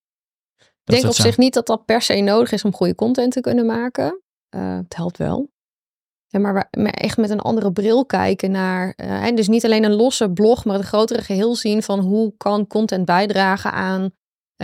Ik 0.58 0.66
denk 0.84 1.04
op 1.04 1.12
zich 1.12 1.37
niet 1.37 1.54
dat 1.54 1.66
dat 1.66 1.84
per 1.84 2.02
se 2.02 2.20
nodig 2.20 2.52
is 2.52 2.64
om 2.64 2.72
goede 2.72 2.94
content 2.94 3.32
te 3.32 3.40
kunnen 3.40 3.66
maken. 3.66 4.22
Uh, 4.50 4.76
het 4.76 4.96
helpt 4.96 5.16
wel. 5.16 5.50
Ja, 6.26 6.38
maar, 6.38 6.68
echt 6.90 7.16
met 7.16 7.30
een 7.30 7.40
andere 7.40 7.72
bril 7.72 8.06
kijken 8.06 8.50
naar. 8.50 8.94
Uh, 8.96 9.34
dus 9.34 9.49
niet 9.49 9.64
alleen 9.64 9.84
een 9.84 9.94
losse 9.94 10.30
blog, 10.30 10.64
maar 10.64 10.76
het 10.76 10.87
grotere 10.87 11.22
geheel 11.22 11.54
zien 11.54 11.82
van 11.82 11.99
hoe 12.00 12.34
kan 12.37 12.66
content 12.66 13.04
bijdragen 13.04 13.72
aan 13.72 14.10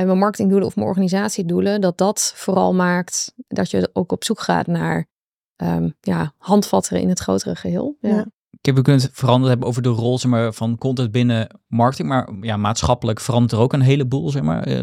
mijn 0.05 0.19
marketingdoelen 0.19 0.67
of 0.67 0.77
mijn 0.77 0.89
organisatiedoelen. 0.89 1.81
Dat 1.81 1.99
dat 1.99 2.33
vooral 2.37 2.75
maakt 2.75 3.33
dat 3.49 3.71
je 3.71 3.91
ook 3.93 4.13
op 4.13 4.25
zoek 4.25 4.41
gaat 4.41 4.67
naar 4.67 5.07
um, 5.57 5.95
ja, 6.01 6.33
handvatten 6.39 7.01
in 7.01 7.09
het 7.09 7.19
grotere 7.19 7.57
geheel. 7.57 7.97
Ja. 8.01 8.09
ja. 8.09 8.27
Ik 8.51 8.67
heb, 8.67 8.75
we 8.77 8.83
kunnen 8.83 9.03
het 9.03 9.11
veranderd 9.15 9.49
hebben 9.49 9.69
over 9.69 9.83
de 9.83 9.89
rol 9.89 10.19
zeg 10.19 10.31
maar, 10.31 10.53
van 10.53 10.79
content 10.79 11.11
binnen 11.11 11.61
marketing, 11.67 12.09
maar 12.09 12.29
ja, 12.41 12.57
maatschappelijk 12.57 13.21
verandert 13.21 13.53
er 13.53 13.59
ook 13.59 13.73
een 13.73 13.81
heleboel. 13.81 14.31
Zeg 14.31 14.43
maar. 14.43 14.63
Eh, 14.63 14.83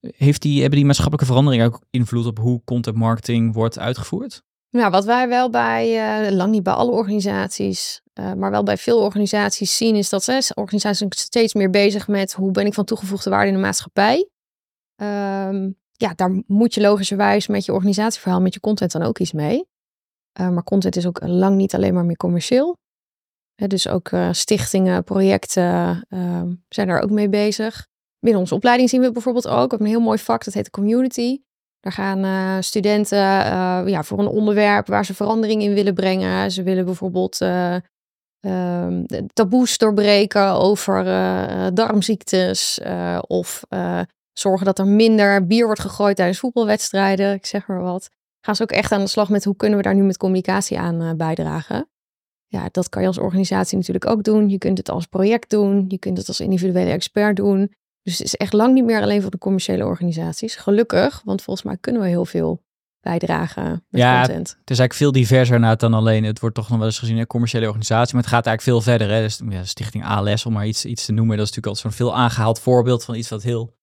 heeft 0.00 0.42
die, 0.42 0.60
hebben 0.60 0.78
die 0.78 0.86
maatschappelijke 0.86 1.26
veranderingen 1.26 1.66
ook 1.66 1.80
invloed 1.90 2.26
op 2.26 2.38
hoe 2.38 2.62
content 2.64 2.96
marketing 2.96 3.54
wordt 3.54 3.78
uitgevoerd? 3.78 4.42
Nou, 4.70 4.90
wat 4.90 5.04
wij 5.04 5.28
wel 5.28 5.50
bij, 5.50 6.24
uh, 6.26 6.36
lang 6.36 6.50
niet 6.50 6.62
bij 6.62 6.72
alle 6.72 6.90
organisaties, 6.90 8.00
uh, 8.14 8.32
maar 8.32 8.50
wel 8.50 8.62
bij 8.62 8.76
veel 8.76 8.98
organisaties 8.98 9.76
zien, 9.76 9.96
is 9.96 10.08
dat 10.08 10.24
ze 10.24 10.52
organisaties 10.54 10.98
zijn 10.98 11.12
steeds 11.12 11.54
meer 11.54 11.70
bezig 11.70 12.08
met 12.08 12.32
hoe 12.32 12.50
ben 12.50 12.66
ik 12.66 12.74
van 12.74 12.84
toegevoegde 12.84 13.30
waarde 13.30 13.48
in 13.48 13.54
de 13.54 13.60
maatschappij. 13.60 14.28
Um, 14.96 15.76
ja, 15.92 16.12
daar 16.14 16.42
moet 16.46 16.74
je 16.74 16.80
logischerwijs 16.80 17.46
met 17.46 17.64
je 17.64 17.72
organisatieverhaal, 17.72 18.40
met 18.40 18.54
je 18.54 18.60
content 18.60 18.92
dan 18.92 19.02
ook 19.02 19.18
iets 19.18 19.32
mee. 19.32 19.64
Uh, 20.40 20.48
maar 20.48 20.62
content 20.62 20.96
is 20.96 21.06
ook 21.06 21.20
lang 21.26 21.56
niet 21.56 21.74
alleen 21.74 21.94
maar 21.94 22.04
meer 22.04 22.16
commercieel. 22.16 22.76
dus 23.54 23.88
ook 23.88 24.10
stichtingen, 24.30 25.04
projecten 25.04 26.04
ehm, 26.08 26.54
zijn 26.68 26.86
daar 26.88 27.02
ook 27.02 27.10
mee 27.10 27.28
bezig. 27.28 27.86
Binnen 28.18 28.40
onze 28.40 28.54
opleiding 28.54 28.88
zien 28.88 29.00
we 29.00 29.12
bijvoorbeeld 29.12 29.48
ook, 29.48 29.72
een 29.72 29.86
heel 29.86 30.00
mooi 30.00 30.18
vak, 30.18 30.44
dat 30.44 30.54
heet 30.54 30.70
community. 30.70 31.40
Daar 31.80 31.92
gaan 31.92 32.24
uh, 32.24 32.56
studenten 32.60 33.18
ja, 33.88 34.02
voor 34.02 34.18
een 34.18 34.26
onderwerp 34.26 34.86
waar 34.86 35.04
ze 35.04 35.14
verandering 35.14 35.62
in 35.62 35.74
willen 35.74 35.94
brengen. 35.94 36.50
Ze 36.50 36.62
willen 36.62 36.84
bijvoorbeeld 36.84 37.40
uh, 37.40 37.76
taboes 39.32 39.78
doorbreken 39.78 40.48
over 40.48 41.04
darmziektes. 41.74 42.80
of 43.26 43.64
zorgen 44.38 44.66
dat 44.66 44.78
er 44.78 44.86
minder 44.86 45.46
bier 45.46 45.64
wordt 45.64 45.80
gegooid 45.80 46.16
tijdens 46.16 46.38
voetbalwedstrijden. 46.38 47.34
Ik 47.34 47.46
zeg 47.46 47.66
maar 47.66 47.82
wat. 47.82 48.10
Gaan 48.40 48.56
ze 48.56 48.62
ook 48.62 48.70
echt 48.70 48.92
aan 48.92 49.00
de 49.00 49.06
slag 49.06 49.28
met 49.28 49.44
hoe 49.44 49.56
kunnen 49.56 49.78
we 49.78 49.84
daar 49.84 49.94
nu 49.94 50.02
met 50.02 50.16
communicatie 50.16 50.78
aan 50.78 51.16
bijdragen. 51.16 51.88
Ja, 52.46 52.68
dat 52.70 52.88
kan 52.88 53.02
je 53.02 53.08
als 53.08 53.18
organisatie 53.18 53.76
natuurlijk 53.76 54.06
ook 54.06 54.22
doen. 54.22 54.48
Je 54.48 54.58
kunt 54.58 54.78
het 54.78 54.90
als 54.90 55.06
project 55.06 55.50
doen. 55.50 55.84
Je 55.88 55.98
kunt 55.98 56.18
het 56.18 56.28
als 56.28 56.40
individuele 56.40 56.90
expert 56.90 57.36
doen. 57.36 57.72
Dus 58.02 58.18
het 58.18 58.26
is 58.26 58.34
echt 58.34 58.52
lang 58.52 58.74
niet 58.74 58.84
meer 58.84 59.00
alleen 59.00 59.22
voor 59.22 59.30
de 59.30 59.38
commerciële 59.38 59.84
organisaties. 59.84 60.56
Gelukkig, 60.56 61.22
want 61.24 61.42
volgens 61.42 61.66
mij 61.66 61.76
kunnen 61.80 62.02
we 62.02 62.08
heel 62.08 62.24
veel 62.24 62.62
bijdragen 63.00 63.84
met 63.88 64.00
ja, 64.00 64.18
content. 64.18 64.48
Het 64.48 64.70
is 64.70 64.78
eigenlijk 64.78 64.94
veel 64.94 65.12
diverser 65.12 65.60
naar 65.60 65.76
dan 65.76 65.94
alleen. 65.94 66.24
Het 66.24 66.40
wordt 66.40 66.54
toch 66.54 66.68
nog 66.68 66.78
wel 66.78 66.86
eens 66.86 66.98
gezien 66.98 67.16
een 67.16 67.26
commerciële 67.26 67.66
organisatie, 67.66 68.14
maar 68.14 68.22
het 68.22 68.32
gaat 68.32 68.46
eigenlijk 68.46 68.76
veel 68.76 68.92
verder. 68.92 69.16
Hè? 69.16 69.22
Dus, 69.22 69.40
ja, 69.48 69.64
Stichting 69.64 70.04
ALS, 70.04 70.46
om 70.46 70.52
maar 70.52 70.66
iets, 70.66 70.84
iets 70.84 71.04
te 71.04 71.12
noemen, 71.12 71.36
dat 71.36 71.46
is 71.46 71.54
natuurlijk 71.54 71.76
altijd 71.76 71.96
zo'n 71.96 72.06
veel 72.06 72.16
aangehaald 72.16 72.58
voorbeeld 72.58 73.04
van 73.04 73.14
iets 73.14 73.28
wat 73.28 73.42
heel 73.42 73.76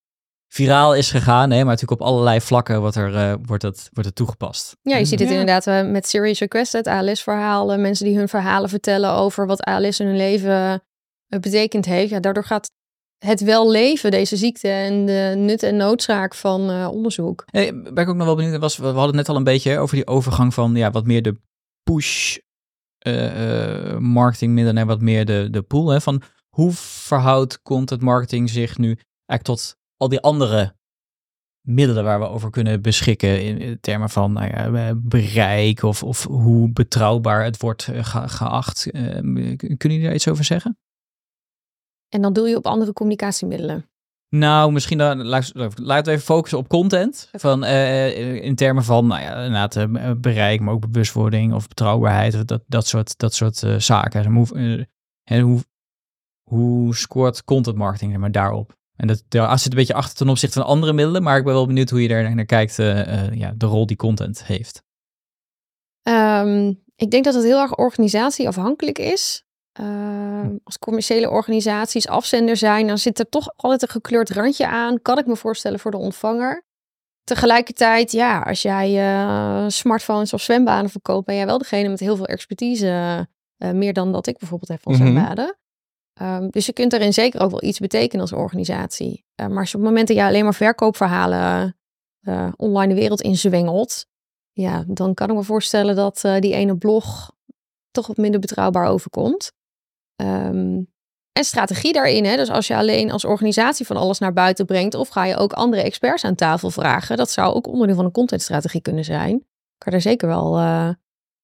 viraal 0.53 0.95
is 0.95 1.11
gegaan. 1.11 1.49
Nee, 1.49 1.57
maar 1.57 1.73
natuurlijk 1.73 2.01
op 2.01 2.07
allerlei 2.07 2.41
vlakken 2.41 2.79
wordt, 2.79 2.95
er, 2.95 3.13
uh, 3.13 3.33
wordt, 3.41 3.63
het, 3.63 3.89
wordt 3.93 4.09
het 4.09 4.15
toegepast. 4.15 4.77
Ja, 4.81 4.97
je 4.97 5.05
ziet 5.05 5.19
het 5.19 5.29
inderdaad 5.29 5.67
uh, 5.67 5.91
met 5.91 6.07
Serious 6.07 6.39
Request, 6.39 6.71
het 6.71 6.87
ALS-verhaal. 6.87 7.77
Mensen 7.77 8.05
die 8.05 8.17
hun 8.17 8.29
verhalen 8.29 8.69
vertellen 8.69 9.11
over 9.11 9.45
wat 9.45 9.61
ALS 9.61 9.99
in 9.99 10.05
hun 10.05 10.15
leven 10.15 10.83
uh, 11.29 11.39
betekend 11.39 11.85
heeft. 11.85 12.09
Ja, 12.09 12.19
daardoor 12.19 12.45
gaat 12.45 12.71
het 13.17 13.41
wel 13.41 13.71
leven, 13.71 14.11
deze 14.11 14.37
ziekte 14.37 14.67
en 14.67 15.05
de 15.05 15.33
nut 15.37 15.63
en 15.63 15.75
noodzaak 15.75 16.35
van 16.35 16.69
uh, 16.69 16.87
onderzoek. 16.91 17.43
Hey, 17.45 17.81
ben 17.81 18.03
ik 18.03 18.09
ook 18.09 18.15
nog 18.15 18.25
wel 18.25 18.35
benieuwd. 18.35 18.59
Was, 18.59 18.77
we 18.77 18.85
hadden 18.85 19.05
het 19.05 19.15
net 19.15 19.29
al 19.29 19.35
een 19.35 19.43
beetje 19.43 19.79
over 19.79 19.95
die 19.95 20.07
overgang 20.07 20.53
van 20.53 20.75
ja, 20.75 20.91
wat 20.91 21.05
meer 21.05 21.21
de 21.21 21.35
push 21.83 22.37
uh, 23.07 23.91
uh, 23.91 23.97
marketingmiddelen 23.97 24.81
en 24.81 24.87
wat 24.87 25.01
meer 25.01 25.25
de, 25.25 25.47
de 25.51 25.61
pool. 25.61 25.89
Hè, 25.89 26.01
van 26.01 26.21
hoe 26.49 26.71
verhoudt 26.71 27.61
content 27.61 28.01
marketing 28.01 28.49
zich 28.49 28.77
nu 28.77 28.97
eigenlijk 29.25 29.59
tot 29.59 29.79
al 30.01 30.09
die 30.09 30.19
andere 30.19 30.75
middelen 31.61 32.03
waar 32.03 32.19
we 32.19 32.27
over 32.27 32.49
kunnen 32.49 32.81
beschikken 32.81 33.59
in 33.59 33.79
termen 33.79 34.09
van 34.09 34.33
nou 34.33 34.47
ja, 34.47 34.95
bereik 34.95 35.83
of, 35.83 36.03
of 36.03 36.23
hoe 36.23 36.71
betrouwbaar 36.71 37.43
het 37.43 37.61
wordt 37.61 37.89
geacht. 38.25 38.87
kunnen 38.91 39.77
jullie 39.77 40.03
daar 40.03 40.13
iets 40.13 40.27
over 40.27 40.43
zeggen? 40.43 40.77
En 42.09 42.21
dan 42.21 42.33
doe 42.33 42.49
je 42.49 42.55
op 42.55 42.65
andere 42.65 42.93
communicatiemiddelen. 42.93 43.85
Nou, 44.29 44.71
misschien 44.71 44.97
dan 44.97 45.25
laten 45.25 45.75
we 45.85 46.11
even 46.11 46.19
focussen 46.19 46.57
op 46.57 46.67
content. 46.67 47.29
Van, 47.31 47.63
uh, 47.63 48.43
in 48.43 48.55
termen 48.55 48.83
van 48.83 49.07
nou 49.07 49.21
ja, 49.21 49.35
inderdaad, 49.35 49.75
uh, 49.75 50.11
bereik, 50.17 50.59
maar 50.59 50.73
ook 50.73 50.91
bewustwording 50.91 51.53
of 51.53 51.67
betrouwbaarheid. 51.67 52.47
Dat, 52.47 52.63
dat 52.67 52.87
soort, 52.87 53.17
dat 53.17 53.33
soort 53.33 53.65
zaken. 53.77 54.25
Hoe, 54.25 54.87
en 55.23 55.41
hoe, 55.41 55.59
hoe 56.49 56.95
scoort 56.95 57.43
content 57.43 57.77
marketing 57.77 58.17
maar, 58.17 58.31
daarop? 58.31 58.79
En 59.01 59.07
dat, 59.07 59.23
daar 59.27 59.59
zit 59.59 59.71
een 59.71 59.77
beetje 59.77 59.93
achter 59.93 60.15
ten 60.15 60.29
opzichte 60.29 60.59
van 60.59 60.67
andere 60.67 60.93
middelen. 60.93 61.23
Maar 61.23 61.37
ik 61.37 61.43
ben 61.43 61.53
wel 61.53 61.67
benieuwd 61.67 61.89
hoe 61.89 62.01
je 62.01 62.07
daar 62.07 62.35
naar 62.35 62.45
kijkt. 62.45 62.75
ja, 63.33 63.53
de 63.55 63.65
rol 63.65 63.85
die 63.85 63.97
content 63.97 64.45
heeft. 64.45 64.83
Um, 66.09 66.83
ik 66.95 67.11
denk 67.11 67.23
dat 67.23 67.33
het 67.33 67.43
heel 67.43 67.61
erg 67.61 67.75
organisatieafhankelijk 67.75 68.99
is. 68.99 69.45
Uh, 69.79 70.45
als 70.63 70.79
commerciële 70.79 71.29
organisaties 71.29 72.07
afzender 72.07 72.57
zijn, 72.57 72.87
dan 72.87 72.97
zit 72.97 73.19
er 73.19 73.29
toch 73.29 73.53
altijd 73.55 73.81
een 73.81 73.87
gekleurd 73.87 74.29
randje 74.29 74.67
aan. 74.67 75.01
Kan 75.01 75.17
ik 75.17 75.25
me 75.25 75.35
voorstellen 75.35 75.79
voor 75.79 75.91
de 75.91 75.97
ontvanger. 75.97 76.65
Tegelijkertijd, 77.23 78.11
ja, 78.11 78.39
als 78.39 78.61
jij 78.61 78.91
uh, 78.91 79.65
smartphones 79.67 80.33
of 80.33 80.41
zwembaden 80.41 80.89
verkoopt, 80.89 81.25
ben 81.25 81.35
jij 81.35 81.45
wel 81.45 81.57
degene 81.57 81.89
met 81.89 81.99
heel 81.99 82.15
veel 82.15 82.25
expertise. 82.25 83.27
Uh, 83.57 83.71
meer 83.71 83.93
dan 83.93 84.11
dat 84.11 84.27
ik 84.27 84.37
bijvoorbeeld 84.37 84.69
heb 84.69 84.81
van 84.81 84.93
mhm. 84.93 85.01
zwembaden. 85.01 85.57
Um, 86.21 86.49
dus 86.49 86.65
je 86.65 86.73
kunt 86.73 86.91
daarin 86.91 87.13
zeker 87.13 87.41
ook 87.41 87.51
wel 87.51 87.63
iets 87.63 87.79
betekenen 87.79 88.21
als 88.21 88.33
organisatie. 88.33 89.25
Uh, 89.35 89.47
maar 89.47 89.59
als 89.59 89.75
op 89.75 89.81
het 89.81 89.89
moment 89.89 90.07
dat 90.07 90.17
je 90.17 90.23
alleen 90.23 90.43
maar 90.43 90.53
verkoopverhalen 90.53 91.75
online 92.55 92.93
de 92.93 92.99
wereld 92.99 93.21
inzwengelt, 93.21 94.05
ja, 94.51 94.83
dan 94.87 95.13
kan 95.13 95.29
ik 95.29 95.35
me 95.35 95.43
voorstellen 95.43 95.95
dat 95.95 96.21
die 96.39 96.53
ene 96.53 96.77
blog 96.77 97.31
toch 97.91 98.07
wat 98.07 98.17
minder 98.17 98.39
betrouwbaar 98.39 98.87
overkomt. 98.87 99.51
Um, 100.15 100.91
en 101.31 101.43
strategie 101.43 101.93
daarin. 101.93 102.25
Hè? 102.25 102.35
Dus 102.35 102.49
als 102.49 102.67
je 102.67 102.75
alleen 102.75 103.11
als 103.11 103.25
organisatie 103.25 103.85
van 103.85 103.97
alles 103.97 104.19
naar 104.19 104.33
buiten 104.33 104.65
brengt, 104.65 104.95
of 104.95 105.09
ga 105.09 105.25
je 105.25 105.35
ook 105.35 105.53
andere 105.53 105.81
experts 105.81 106.23
aan 106.23 106.35
tafel 106.35 106.69
vragen, 106.69 107.17
dat 107.17 107.31
zou 107.31 107.53
ook 107.53 107.67
onderdeel 107.67 107.95
van 107.95 108.05
een 108.05 108.11
contentstrategie 108.11 108.81
kunnen 108.81 109.03
zijn. 109.03 109.45
Kan 109.77 109.93
er 109.93 110.01
zeker 110.01 110.27
wel 110.27 110.59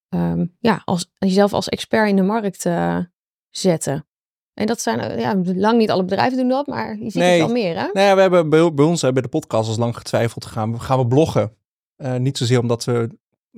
um, 0.09 0.55
ja, 0.59 0.81
als, 0.85 1.11
jezelf 1.17 1.53
als 1.53 1.69
expert 1.69 2.09
in 2.09 2.15
de 2.15 2.21
markt 2.21 2.65
zetten. 3.49 4.07
En 4.57 4.65
dat 4.65 4.81
zijn, 4.81 4.99
uh, 4.99 5.19
ja, 5.19 5.41
lang 5.45 5.77
niet 5.77 5.91
alle 5.91 6.03
bedrijven 6.03 6.37
doen 6.37 6.47
dat, 6.47 6.67
maar 6.67 6.97
je 6.97 7.09
ziet 7.09 7.21
het 7.21 7.37
wel 7.37 7.47
meer. 7.47 7.75
Hè? 7.75 7.87
Nou 7.93 8.07
ja, 8.07 8.15
we 8.15 8.21
hebben 8.21 8.49
bij, 8.49 8.73
bij 8.73 8.85
ons, 8.85 9.01
bij 9.01 9.11
de 9.11 9.27
podcast, 9.27 9.67
als 9.67 9.77
lang 9.77 9.97
getwijfeld 9.97 10.45
gaan, 10.45 10.81
gaan 10.81 10.99
we 10.99 11.07
bloggen. 11.07 11.51
niet 12.17 12.37
zozeer 12.37 12.59
omdat 12.59 12.83
we 12.83 13.09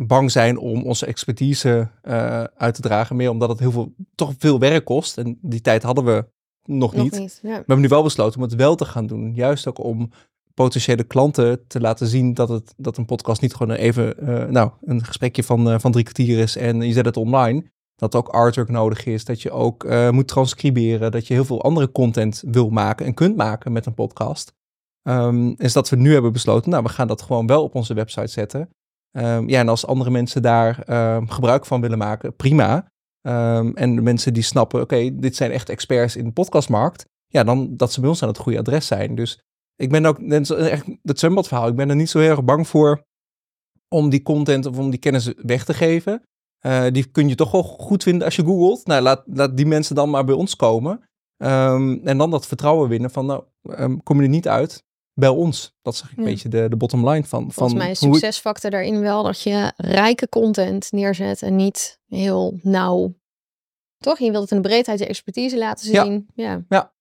bang 0.07 0.31
zijn 0.31 0.57
om 0.57 0.83
onze 0.83 1.05
expertise 1.05 1.89
uh, 2.03 2.43
uit 2.43 2.75
te 2.75 2.81
dragen. 2.81 3.15
Meer 3.15 3.29
omdat 3.29 3.49
het 3.49 3.59
heel 3.59 3.71
veel, 3.71 3.93
toch 4.15 4.33
veel 4.37 4.59
werk 4.59 4.85
kost. 4.85 5.17
En 5.17 5.37
die 5.41 5.61
tijd 5.61 5.83
hadden 5.83 6.05
we 6.05 6.25
nog, 6.63 6.93
nog 6.93 7.03
niet. 7.03 7.39
We 7.41 7.49
hebben 7.49 7.79
nu 7.79 7.87
wel 7.87 8.03
besloten 8.03 8.35
om 8.35 8.43
het 8.43 8.55
wel 8.55 8.75
te 8.75 8.85
gaan 8.85 9.07
doen. 9.07 9.33
Juist 9.33 9.67
ook 9.67 9.83
om 9.83 10.11
potentiële 10.53 11.03
klanten 11.03 11.67
te 11.67 11.79
laten 11.79 12.07
zien 12.07 12.33
dat, 12.33 12.49
het, 12.49 12.73
dat 12.77 12.97
een 12.97 13.05
podcast 13.05 13.41
niet 13.41 13.53
gewoon 13.53 13.75
even 13.75 14.15
uh, 14.23 14.45
nou, 14.45 14.71
een 14.81 15.05
gesprekje 15.05 15.43
van, 15.43 15.79
van 15.79 15.91
drie 15.91 16.03
kwartier 16.03 16.39
is 16.39 16.55
en 16.55 16.81
je 16.81 16.93
zet 16.93 17.05
het 17.05 17.17
online. 17.17 17.63
Dat 17.99 18.15
ook 18.15 18.27
artwork 18.27 18.69
nodig 18.69 19.05
is, 19.05 19.25
dat 19.25 19.41
je 19.41 19.51
ook 19.51 19.87
moet 20.11 20.27
transcriberen, 20.27 21.11
dat 21.11 21.27
je 21.27 21.33
heel 21.33 21.45
veel 21.45 21.63
andere 21.63 21.91
content 21.91 22.43
wil 22.47 22.69
maken 22.69 23.05
en 23.05 23.13
kunt 23.13 23.35
maken 23.35 23.71
met 23.71 23.85
een 23.85 23.93
podcast. 23.93 24.53
Um, 25.07 25.53
is 25.57 25.73
dat 25.73 25.89
we 25.89 25.95
nu 25.95 26.13
hebben 26.13 26.33
besloten, 26.33 26.69
nou 26.69 26.83
we 26.83 26.89
gaan 26.89 27.07
dat 27.07 27.21
gewoon 27.21 27.47
wel 27.47 27.63
op 27.63 27.75
onze 27.75 27.93
website 27.93 28.27
zetten. 28.27 28.69
Um, 29.17 29.49
ja, 29.49 29.59
en 29.59 29.69
als 29.69 29.85
andere 29.85 30.09
mensen 30.09 30.41
daar 30.41 30.89
um, 31.15 31.29
gebruik 31.29 31.65
van 31.65 31.81
willen 31.81 31.97
maken, 31.97 32.35
prima. 32.35 32.87
En 33.21 33.95
de 33.95 34.01
mensen 34.01 34.33
die 34.33 34.43
snappen, 34.43 34.81
oké, 34.81 35.19
dit 35.19 35.35
zijn 35.35 35.51
echt 35.51 35.69
experts 35.69 36.15
in 36.15 36.25
de 36.25 36.31
podcastmarkt. 36.31 37.05
Ja, 37.27 37.43
dan 37.43 37.77
dat 37.77 37.91
ze 37.91 37.99
bij 37.99 38.09
ons 38.09 38.21
aan 38.21 38.27
het 38.27 38.37
goede 38.37 38.59
adres 38.59 38.87
zijn. 38.87 39.15
Dus 39.15 39.39
ik 39.75 39.89
ben 39.89 40.05
ook, 40.05 40.19
het 41.01 41.19
zwembadverhaal, 41.19 41.67
ik 41.67 41.75
ben 41.75 41.89
er 41.89 41.95
niet 41.95 42.09
zo 42.09 42.19
heel 42.19 42.29
erg 42.29 42.43
bang 42.43 42.67
voor 42.67 43.03
om 43.87 44.09
die 44.09 44.23
content 44.23 44.65
of 44.65 44.77
om 44.77 44.89
die 44.89 44.99
kennis 44.99 45.33
weg 45.35 45.65
te 45.65 45.73
geven. 45.73 46.21
Uh, 46.61 46.85
die 46.91 47.05
kun 47.05 47.27
je 47.27 47.35
toch 47.35 47.51
wel 47.51 47.63
goed 47.63 48.03
vinden 48.03 48.25
als 48.25 48.35
je 48.35 48.43
googelt. 48.43 48.85
Nou, 48.85 49.01
laat, 49.01 49.23
laat 49.25 49.57
die 49.57 49.65
mensen 49.65 49.95
dan 49.95 50.09
maar 50.09 50.23
bij 50.23 50.35
ons 50.35 50.55
komen. 50.55 51.09
en 51.37 52.17
dan 52.17 52.31
dat 52.31 52.47
vertrouwen 52.47 52.89
winnen 52.89 53.11
van, 53.11 53.25
nou, 53.25 53.43
kom 54.03 54.17
je 54.17 54.23
er 54.23 54.29
niet 54.29 54.47
uit, 54.47 54.83
bel 55.13 55.35
ons. 55.35 55.75
Dat 55.81 55.93
is 55.93 56.03
een 56.15 56.23
beetje 56.23 56.49
de, 56.49 56.69
de 56.69 56.77
bottom 56.77 57.09
line 57.09 57.23
van. 57.23 57.51
Volgens 57.51 57.79
mij 57.79 57.91
is 57.91 57.99
succesfactor 57.99 58.69
daarin 58.69 58.99
wel 58.99 59.23
dat 59.23 59.41
je 59.41 59.73
rijke 59.75 60.29
content 60.29 60.91
neerzet 60.91 61.41
en 61.41 61.55
niet 61.55 61.99
heel 62.07 62.59
nauw. 62.61 63.13
Toch? 63.97 64.19
Je 64.19 64.31
wilt 64.31 64.41
het 64.41 64.51
in 64.51 64.61
de 64.61 64.67
breedheid 64.67 64.99
je 64.99 65.07
expertise 65.07 65.57
laten 65.57 65.85
zien. 65.85 66.27
Ja. 66.35 66.43
ja. 66.43 66.65
ja. 66.69 66.93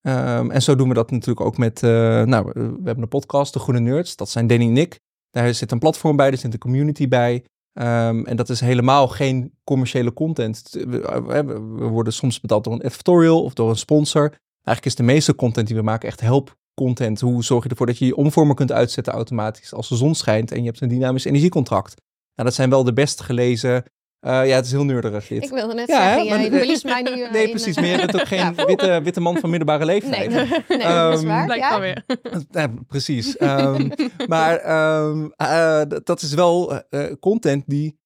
Ehm, 0.00 0.50
en 0.50 0.62
zo 0.62 0.74
doen 0.74 0.88
we 0.88 0.94
dat 0.94 1.10
natuurlijk 1.10 1.46
ook 1.46 1.56
met, 1.56 1.80
nou, 1.80 2.50
we 2.54 2.60
hebben 2.60 3.02
een 3.02 3.08
podcast, 3.08 3.52
De 3.52 3.58
Groene 3.58 3.80
Nerds. 3.80 4.16
Dat 4.16 4.28
zijn 4.28 4.46
Danny 4.46 4.66
en 4.66 4.72
Nick. 4.72 5.00
Daar 5.30 5.54
zit 5.54 5.72
een 5.72 5.78
platform 5.78 6.16
bij, 6.16 6.30
er 6.30 6.38
zit 6.38 6.52
een 6.52 6.58
community 6.58 7.08
bij. 7.08 7.44
Ehm, 7.76 8.24
en 8.24 8.36
dat 8.36 8.48
is 8.48 8.60
helemaal 8.60 9.08
geen 9.08 9.52
commerciële 9.64 10.12
content. 10.12 10.70
We, 10.70 11.58
worden 11.78 12.12
soms 12.12 12.40
betaald 12.40 12.64
door 12.64 12.72
een 12.72 12.84
editorial 12.84 13.42
of 13.42 13.52
door 13.52 13.70
een 13.70 13.76
sponsor. 13.76 14.22
Eigenlijk 14.62 14.84
is 14.84 14.94
de 14.94 15.02
meeste 15.02 15.34
content 15.34 15.66
die 15.66 15.76
we 15.76 15.82
maken 15.82 16.08
echt 16.08 16.20
help 16.20 16.56
content. 16.74 17.20
Hoe 17.20 17.44
zorg 17.44 17.64
je 17.64 17.70
ervoor 17.70 17.86
dat 17.86 17.98
je 17.98 18.06
je 18.06 18.16
omvormer 18.16 18.54
kunt 18.54 18.72
uitzetten 18.72 19.12
automatisch 19.12 19.74
als 19.74 19.88
de 19.88 19.96
zon 19.96 20.14
schijnt 20.14 20.52
en 20.52 20.60
je 20.60 20.66
hebt 20.66 20.80
een 20.80 20.88
dynamisch 20.88 21.24
energiecontract. 21.24 21.94
Nou, 22.34 22.48
dat 22.48 22.54
zijn 22.54 22.70
wel 22.70 22.84
de 22.84 22.92
best 22.92 23.20
gelezen 23.20 23.84
uh, 24.20 24.46
ja, 24.46 24.54
het 24.54 24.64
is 24.64 24.72
heel 24.72 24.84
neurderig 24.84 25.30
Ik 25.30 25.50
wilde 25.50 25.74
net 25.74 25.88
ja, 25.88 26.02
zeggen, 26.02 26.24
ja, 26.24 26.36
je 26.36 26.50
verliest 26.50 26.84
mij 26.84 27.02
nu 27.02 27.10
uh, 27.10 27.30
Nee, 27.36 27.50
precies. 27.50 27.76
meer. 27.76 27.90
je 27.90 28.06
bent 28.06 28.20
ook 28.20 28.26
geen 28.26 28.54
witte, 28.66 29.00
witte 29.02 29.20
man 29.20 29.36
van 29.38 29.50
middelbare 29.50 29.84
leeftijd. 29.84 30.30
Nee, 30.30 30.46
nee 30.68 30.78
dat 30.78 31.12
is 31.12 31.18
ehm, 31.18 31.26
waar. 31.26 31.44
Blijkt 31.44 31.64
ja? 31.64 31.80
weer. 31.80 32.04
Ja, 32.50 32.72
precies. 32.86 33.40
Um, 33.40 33.90
maar 34.26 34.54
um, 35.00 35.32
uh, 35.36 35.82
dat 36.04 36.22
is 36.22 36.34
wel 36.34 36.82
content 37.20 37.64
die 37.66 37.98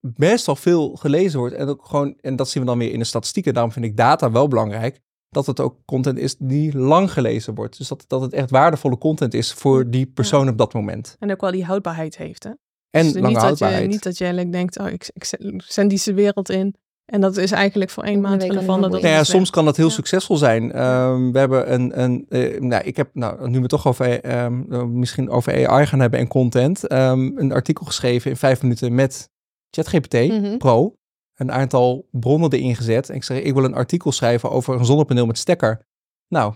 best 0.00 0.46
wel 0.46 0.56
veel 0.56 0.96
gelezen 0.96 1.38
wordt. 1.38 1.54
En, 1.54 1.68
ook 1.68 1.86
gewoon, 1.86 2.16
en 2.20 2.36
dat 2.36 2.48
zien 2.48 2.62
we 2.62 2.68
dan 2.68 2.78
weer 2.78 2.92
in 2.92 2.98
de 2.98 3.04
statistieken. 3.04 3.54
Daarom 3.54 3.72
vind 3.72 3.84
ik 3.84 3.96
data 3.96 4.30
wel 4.30 4.48
belangrijk. 4.48 5.00
Dat 5.28 5.46
het 5.46 5.60
ook 5.60 5.76
content 5.84 6.18
is 6.18 6.36
die 6.38 6.78
lang 6.78 7.12
gelezen 7.12 7.54
wordt. 7.54 7.78
Dus 7.78 7.88
dat, 7.88 8.04
dat 8.06 8.20
het 8.20 8.32
echt 8.32 8.50
waardevolle 8.50 8.98
content 8.98 9.34
is 9.34 9.52
voor 9.52 9.90
die 9.90 10.06
persoon 10.06 10.48
op 10.48 10.58
dat 10.58 10.72
moment. 10.74 11.16
En 11.18 11.30
ook 11.30 11.40
wel 11.40 11.50
die 11.50 11.64
houdbaarheid 11.64 12.16
heeft, 12.16 12.44
hè? 12.44 12.50
En 12.92 13.04
dus 13.04 13.14
lange 13.14 13.28
niet 13.28 13.36
houdbaarheid. 13.36 13.82
Dat 13.82 14.18
je, 14.18 14.24
niet 14.24 14.34
dat 14.34 14.36
je 14.36 14.50
denkt, 14.50 14.78
oh, 14.78 14.88
ik, 14.88 15.10
ik 15.12 15.24
zend 15.56 15.90
deze 15.90 16.14
wereld 16.14 16.50
in. 16.50 16.74
En 17.04 17.20
dat 17.20 17.36
is 17.36 17.50
eigenlijk 17.50 17.90
voor 17.90 18.04
één 18.04 18.20
maand 18.20 18.42
relevant. 18.42 18.80
Nou 18.88 19.06
ja, 19.06 19.24
soms 19.24 19.50
kan 19.50 19.64
dat 19.64 19.76
heel 19.76 19.90
succesvol 19.90 20.36
zijn. 20.36 20.82
Um, 20.82 21.32
we 21.32 21.38
hebben 21.38 21.72
een, 21.72 22.02
een 22.02 22.26
uh, 22.28 22.60
nou, 22.60 22.84
ik 22.84 22.96
heb, 22.96 23.10
nou, 23.12 23.48
nu 23.48 23.60
we 23.60 23.66
toch 23.66 23.86
over, 23.86 24.42
um, 24.44 24.98
misschien 24.98 25.30
over 25.30 25.68
AI 25.68 25.86
gaan 25.86 26.00
hebben 26.00 26.20
en 26.20 26.28
content, 26.28 26.92
um, 26.92 27.38
een 27.38 27.52
artikel 27.52 27.86
geschreven 27.86 28.30
in 28.30 28.36
vijf 28.36 28.62
minuten 28.62 28.94
met 28.94 29.30
ChatGPT 29.70 30.14
mm 30.14 30.58
Pro. 30.58 30.94
Een 31.34 31.52
aantal 31.52 32.08
bronnen 32.10 32.52
erin 32.52 32.76
gezet. 32.76 33.08
En 33.08 33.14
ik 33.14 33.24
zeg, 33.24 33.38
ik 33.38 33.54
wil 33.54 33.64
een 33.64 33.74
artikel 33.74 34.12
schrijven 34.12 34.50
over 34.50 34.78
een 34.78 34.84
zonnepaneel 34.84 35.26
met 35.26 35.38
stekker. 35.38 35.86
Nou, 36.28 36.54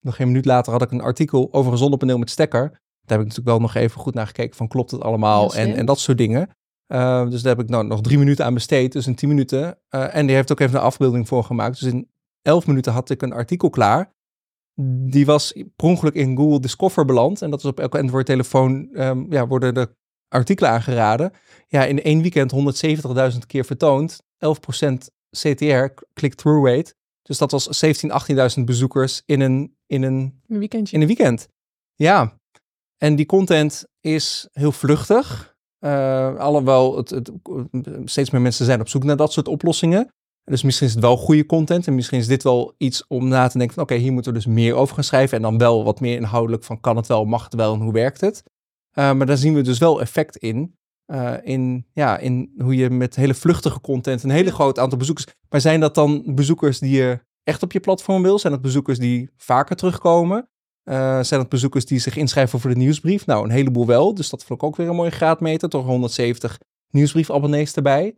nog 0.00 0.18
een 0.18 0.26
minuut 0.26 0.44
later 0.44 0.72
had 0.72 0.82
ik 0.82 0.90
een 0.90 1.00
artikel 1.00 1.48
over 1.52 1.72
een 1.72 1.78
zonnepaneel 1.78 2.18
met 2.18 2.30
stekker. 2.30 2.81
Daar 3.04 3.18
heb 3.18 3.20
ik 3.20 3.26
natuurlijk 3.26 3.56
wel 3.56 3.60
nog 3.60 3.74
even 3.74 4.00
goed 4.00 4.14
naar 4.14 4.26
gekeken 4.26 4.56
van 4.56 4.68
klopt 4.68 4.90
het 4.90 5.02
allemaal 5.02 5.54
en, 5.54 5.74
en 5.74 5.86
dat 5.86 5.98
soort 5.98 6.18
dingen. 6.18 6.48
Uh, 6.92 7.28
dus 7.28 7.42
daar 7.42 7.56
heb 7.56 7.64
ik 7.64 7.70
nou 7.70 7.86
nog 7.86 8.00
drie 8.00 8.18
minuten 8.18 8.44
aan 8.44 8.54
besteed, 8.54 8.92
dus 8.92 9.06
in 9.06 9.14
tien 9.14 9.28
minuten. 9.28 9.78
Uh, 9.90 10.14
en 10.14 10.26
die 10.26 10.34
heeft 10.34 10.52
ook 10.52 10.60
even 10.60 10.76
een 10.76 10.84
afbeelding 10.84 11.28
voor 11.28 11.44
gemaakt. 11.44 11.80
Dus 11.80 11.92
in 11.92 12.10
elf 12.42 12.66
minuten 12.66 12.92
had 12.92 13.10
ik 13.10 13.22
een 13.22 13.32
artikel 13.32 13.70
klaar. 13.70 14.12
Die 15.10 15.26
was 15.26 15.52
per 15.76 15.88
ongeluk 15.88 16.14
in 16.14 16.36
Google 16.36 16.60
Discover 16.60 17.04
beland. 17.04 17.42
En 17.42 17.50
dat 17.50 17.58
is 17.58 17.64
op 17.64 17.80
elke 17.80 17.98
Android-telefoon, 17.98 18.88
um, 18.92 19.26
ja, 19.32 19.46
worden 19.46 19.74
de 19.74 19.94
artikelen 20.28 20.70
aangeraden. 20.70 21.32
Ja, 21.68 21.84
in 21.84 22.02
één 22.02 22.22
weekend 22.22 22.52
170.000 23.32 23.38
keer 23.46 23.64
vertoond. 23.64 24.22
11% 24.22 24.92
CTR, 25.30 26.02
click-through 26.14 26.66
rate. 26.66 26.94
Dus 27.22 27.38
dat 27.38 27.50
was 27.50 27.84
17.000, 27.84 27.90
18.000 28.58 28.64
bezoekers 28.64 29.22
in 29.26 29.40
een, 29.40 29.76
in 29.86 30.02
een, 30.02 30.40
een 30.46 30.58
weekendje. 30.58 30.94
In 30.94 31.00
een 31.00 31.06
weekend. 31.06 31.48
Ja, 31.94 32.40
en 33.02 33.16
die 33.16 33.26
content 33.26 33.84
is 34.00 34.48
heel 34.52 34.72
vluchtig. 34.72 35.56
Uh, 35.80 36.36
alhoewel 36.36 36.96
het, 36.96 37.10
het, 37.10 37.30
steeds 38.04 38.30
meer 38.30 38.40
mensen 38.40 38.64
zijn 38.64 38.80
op 38.80 38.88
zoek 38.88 39.04
naar 39.04 39.16
dat 39.16 39.32
soort 39.32 39.48
oplossingen. 39.48 40.12
Dus 40.44 40.62
misschien 40.62 40.86
is 40.86 40.92
het 40.92 41.02
wel 41.02 41.16
goede 41.16 41.46
content. 41.46 41.86
En 41.86 41.94
misschien 41.94 42.18
is 42.18 42.26
dit 42.26 42.42
wel 42.42 42.74
iets 42.76 43.06
om 43.06 43.28
na 43.28 43.48
te 43.48 43.58
denken 43.58 43.74
van 43.74 43.82
oké, 43.82 43.94
hier 43.94 44.12
moeten 44.12 44.32
we 44.32 44.38
dus 44.38 44.46
meer 44.46 44.74
over 44.74 44.94
gaan 44.94 45.04
schrijven. 45.04 45.36
En 45.36 45.42
dan 45.42 45.58
wel 45.58 45.84
wat 45.84 46.00
meer 46.00 46.16
inhoudelijk 46.16 46.64
van 46.64 46.80
kan 46.80 46.96
het 46.96 47.06
wel, 47.06 47.24
mag 47.24 47.44
het 47.44 47.54
wel 47.54 47.74
en 47.74 47.80
hoe 47.80 47.92
werkt 47.92 48.20
het. 48.20 48.42
Uh, 48.98 49.12
maar 49.12 49.26
daar 49.26 49.36
zien 49.36 49.54
we 49.54 49.62
dus 49.62 49.78
wel 49.78 50.00
effect 50.00 50.36
in. 50.36 50.76
Uh, 51.06 51.34
in, 51.42 51.86
ja, 51.92 52.18
in 52.18 52.52
hoe 52.58 52.76
je 52.76 52.90
met 52.90 53.16
hele 53.16 53.34
vluchtige 53.34 53.80
content 53.80 54.22
een 54.22 54.30
hele 54.30 54.52
groot 54.52 54.78
aantal 54.78 54.98
bezoekers. 54.98 55.26
Maar 55.48 55.60
zijn 55.60 55.80
dat 55.80 55.94
dan 55.94 56.34
bezoekers 56.34 56.78
die 56.78 56.96
je 56.96 57.20
echt 57.42 57.62
op 57.62 57.72
je 57.72 57.80
platform 57.80 58.22
wil? 58.22 58.38
Zijn 58.38 58.52
dat 58.52 58.62
bezoekers 58.62 58.98
die 58.98 59.30
vaker 59.36 59.76
terugkomen? 59.76 60.50
Uh, 60.84 61.22
zijn 61.22 61.40
het 61.40 61.48
bezoekers 61.48 61.84
die 61.84 61.98
zich 61.98 62.16
inschrijven 62.16 62.60
voor 62.60 62.70
de 62.70 62.76
nieuwsbrief? 62.76 63.26
Nou, 63.26 63.44
een 63.44 63.50
heleboel 63.50 63.86
wel. 63.86 64.14
Dus 64.14 64.30
dat 64.30 64.44
vond 64.44 64.60
ik 64.60 64.66
ook 64.66 64.76
weer 64.76 64.88
een 64.88 64.96
mooie 64.96 65.10
graadmeter. 65.10 65.68
Toch 65.68 65.84
170 65.84 66.58
nieuwsbriefabonnees 66.90 67.74
erbij. 67.74 68.16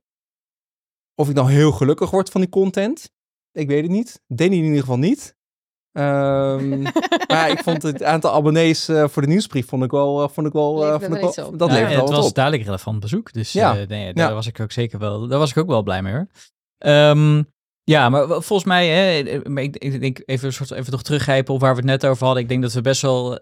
Of 1.14 1.28
ik 1.28 1.34
nou 1.34 1.50
heel 1.50 1.72
gelukkig 1.72 2.10
word 2.10 2.30
van 2.30 2.40
die 2.40 2.50
content? 2.50 3.10
Ik 3.52 3.68
weet 3.68 3.82
het 3.82 3.90
niet. 3.90 4.20
Danny 4.26 4.56
in 4.56 4.64
ieder 4.64 4.80
geval 4.80 4.98
niet. 4.98 5.36
Um, 5.92 6.82
maar 7.28 7.50
ik 7.50 7.58
vond 7.62 7.82
het 7.82 8.02
aantal 8.02 8.32
abonnees 8.32 8.88
uh, 8.88 9.08
voor 9.08 9.22
de 9.22 9.28
nieuwsbrief 9.28 9.68
vond 9.68 9.84
ik 9.84 9.90
wel, 9.90 10.22
uh, 10.22 10.28
vond 10.28 10.46
ik 10.46 10.52
wel, 10.52 10.86
uh, 10.86 10.90
vond 10.90 11.14
ik 11.14 11.20
wel 11.20 11.56
dat 11.56 11.70
ja, 11.70 11.76
Het 11.76 12.10
was 12.10 12.32
duidelijk 12.32 12.64
relevant 12.64 13.00
bezoek, 13.00 13.32
dus 13.32 13.52
ja. 13.52 13.72
nee, 13.72 14.12
daar 14.14 14.28
ja. 14.28 14.34
was 14.34 14.46
ik 14.46 14.60
ook 14.60 14.72
zeker 14.72 14.98
wel, 14.98 15.28
daar 15.28 15.38
was 15.38 15.50
ik 15.50 15.56
ook 15.56 15.66
wel 15.66 15.82
blij 15.82 16.02
mee 16.02 16.12
hoor. 16.12 16.26
Um, 16.92 17.53
ja, 17.84 18.08
maar 18.08 18.26
volgens 18.26 18.64
mij, 18.64 18.88
hè, 18.88 19.18
ik, 19.60 19.76
ik 19.76 20.00
denk 20.00 20.22
even, 20.24 20.52
soort, 20.52 20.70
even 20.70 20.90
toch 20.90 21.02
teruggrijpen 21.02 21.54
op 21.54 21.60
waar 21.60 21.70
we 21.70 21.80
het 21.80 21.90
net 21.90 22.06
over 22.06 22.24
hadden. 22.24 22.42
Ik 22.42 22.48
denk 22.48 22.62
dat 22.62 22.72
we 22.72 22.80
best 22.80 23.02
wel 23.02 23.32
uh, 23.32 23.38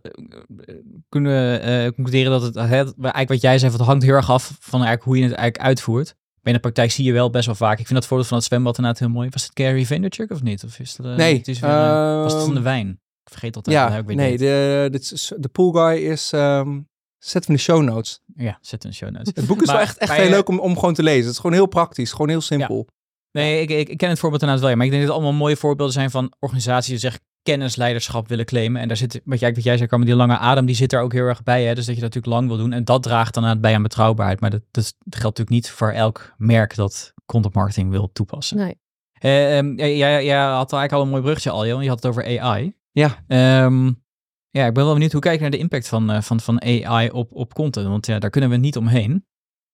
kunnen 1.09 1.68
uh, 1.68 1.90
concluderen 1.92 2.31
dat 2.31 2.42
het, 2.42 2.55
hè, 2.55 2.61
eigenlijk 2.62 3.28
wat 3.28 3.40
jij 3.40 3.59
zei, 3.59 3.72
het 3.72 3.81
hangt 3.81 4.02
heel 4.02 4.14
erg 4.14 4.31
af 4.31 4.57
van 4.61 4.81
eigenlijk 4.83 5.02
hoe 5.02 5.16
je 5.16 5.22
het 5.22 5.33
eigenlijk 5.33 5.64
uitvoert. 5.66 6.14
Maar 6.42 6.52
in 6.52 6.52
de 6.52 6.61
praktijk 6.61 6.90
zie 6.90 7.05
je 7.05 7.12
wel 7.12 7.31
best 7.31 7.46
wel 7.46 7.55
vaak. 7.55 7.78
Ik 7.78 7.87
vind 7.87 7.98
dat 7.98 8.07
voorbeeld 8.07 8.28
van 8.28 8.38
het 8.38 8.46
zwembad 8.46 8.76
inderdaad 8.76 9.00
heel 9.00 9.11
mooi. 9.11 9.28
Was 9.31 9.42
het 9.42 9.50
Gary 9.55 9.87
Vaynerchuk 9.87 10.31
of 10.31 10.42
niet? 10.42 10.64
Of 10.64 10.78
is 10.78 10.96
het, 10.96 11.07
uh, 11.07 11.16
nee. 11.16 11.37
Het 11.37 11.48
is 11.48 11.59
weer, 11.59 11.70
was 11.70 12.33
het 12.33 12.42
van 12.42 12.50
de 12.50 12.57
ehm, 12.57 12.64
wijn? 12.64 12.88
Ik 13.24 13.31
vergeet 13.31 13.57
altijd. 13.57 13.76
Ja, 13.76 13.96
ik 13.96 14.14
nee, 14.14 14.38
de, 14.38 14.88
de, 14.90 15.37
de 15.38 15.48
pool 15.48 15.72
guy 15.72 15.96
is... 15.96 16.33
Um, 16.33 16.90
zet 17.18 17.46
in 17.48 17.55
de 17.55 17.61
show 17.61 17.83
notes. 17.83 18.20
Ja, 18.37 18.59
zet 18.61 18.85
in 18.85 18.90
de 18.90 18.96
show 18.96 19.11
notes. 19.11 19.33
Het 19.35 19.46
boek 19.46 19.62
is 19.62 19.70
wel 19.70 19.81
echt, 19.81 19.98
echt 19.98 20.12
heel 20.12 20.31
leuk 20.31 20.48
om, 20.48 20.59
om 20.59 20.74
gewoon 20.74 20.94
te 20.94 21.02
lezen. 21.02 21.22
Het 21.22 21.33
is 21.33 21.38
gewoon 21.38 21.52
heel 21.52 21.66
praktisch, 21.66 22.11
gewoon 22.11 22.28
heel 22.28 22.40
simpel. 22.40 22.88
Nee, 23.33 23.61
ik, 23.61 23.71
ik, 23.71 23.88
ik, 23.88 23.97
ken 23.97 24.09
het 24.09 24.18
voorbeeld 24.18 24.42
inderdaad 24.42 24.66
wel. 24.66 24.77
Maar 24.77 24.85
ik 24.85 24.90
denk 24.92 25.03
dat 25.03 25.12
het 25.12 25.23
allemaal 25.23 25.40
mooie 25.40 25.57
voorbeelden 25.57 25.95
zijn 25.95 26.11
van 26.11 26.33
organisaties 26.38 26.90
die 26.90 26.99
zich 26.99 27.18
kennisleiderschap 27.42 28.29
willen 28.29 28.45
claimen. 28.45 28.81
En 28.81 28.88
daar 28.88 28.97
zit, 28.97 29.21
wat 29.25 29.40
jij, 29.40 29.55
wat 29.55 29.64
jij 29.64 29.77
zei, 29.77 29.88
kan 29.88 30.01
die 30.01 30.14
lange 30.14 30.38
adem, 30.38 30.66
die 30.66 30.75
zit 30.75 30.92
er 30.92 31.01
ook 31.01 31.12
heel 31.12 31.25
erg 31.25 31.42
bij. 31.42 31.64
Hè? 31.64 31.75
Dus 31.75 31.87
dat 31.87 31.95
je 31.95 32.01
dat 32.01 32.14
natuurlijk 32.14 32.35
lang 32.35 32.49
wil 32.49 32.57
doen. 32.57 32.73
En 32.73 32.85
dat 32.85 33.03
draagt 33.03 33.35
dan 33.35 33.61
bij 33.61 33.75
aan 33.75 33.83
betrouwbaarheid. 33.83 34.40
Maar 34.40 34.51
dat, 34.51 34.62
dat, 34.71 34.95
geldt 35.03 35.38
natuurlijk 35.38 35.51
niet 35.51 35.71
voor 35.71 35.90
elk 35.90 36.35
merk 36.37 36.75
dat 36.75 37.12
content 37.27 37.55
marketing 37.55 37.90
wil 37.90 38.11
toepassen. 38.12 38.57
Nee. 38.57 38.81
Uh, 39.25 39.77
jij, 39.77 40.25
jij 40.25 40.38
had 40.38 40.73
eigenlijk 40.73 40.92
al 40.92 41.03
een 41.03 41.09
mooi 41.09 41.23
bruggetje 41.23 41.51
al, 41.51 41.66
joh. 41.66 41.83
Je 41.83 41.88
had 41.88 42.03
het 42.03 42.07
over 42.07 42.40
AI. 42.40 42.77
Ja. 42.90 43.25
Um, 43.64 44.03
ja, 44.51 44.66
ik 44.66 44.75
ben 44.75 44.85
wel 44.85 44.92
benieuwd 44.92 45.12
hoe 45.12 45.21
kijk 45.21 45.35
je 45.35 45.40
naar 45.40 45.51
de 45.51 45.59
impact 45.59 45.88
van, 45.88 46.11
uh, 46.11 46.21
van, 46.21 46.40
van 46.40 46.62
AI 46.62 47.11
op, 47.11 47.33
op 47.33 47.55
content. 47.55 47.87
Want 47.87 48.07
ja, 48.07 48.18
daar 48.18 48.31
kunnen 48.31 48.51
we 48.51 48.57
niet 48.57 48.77
omheen. 48.77 49.27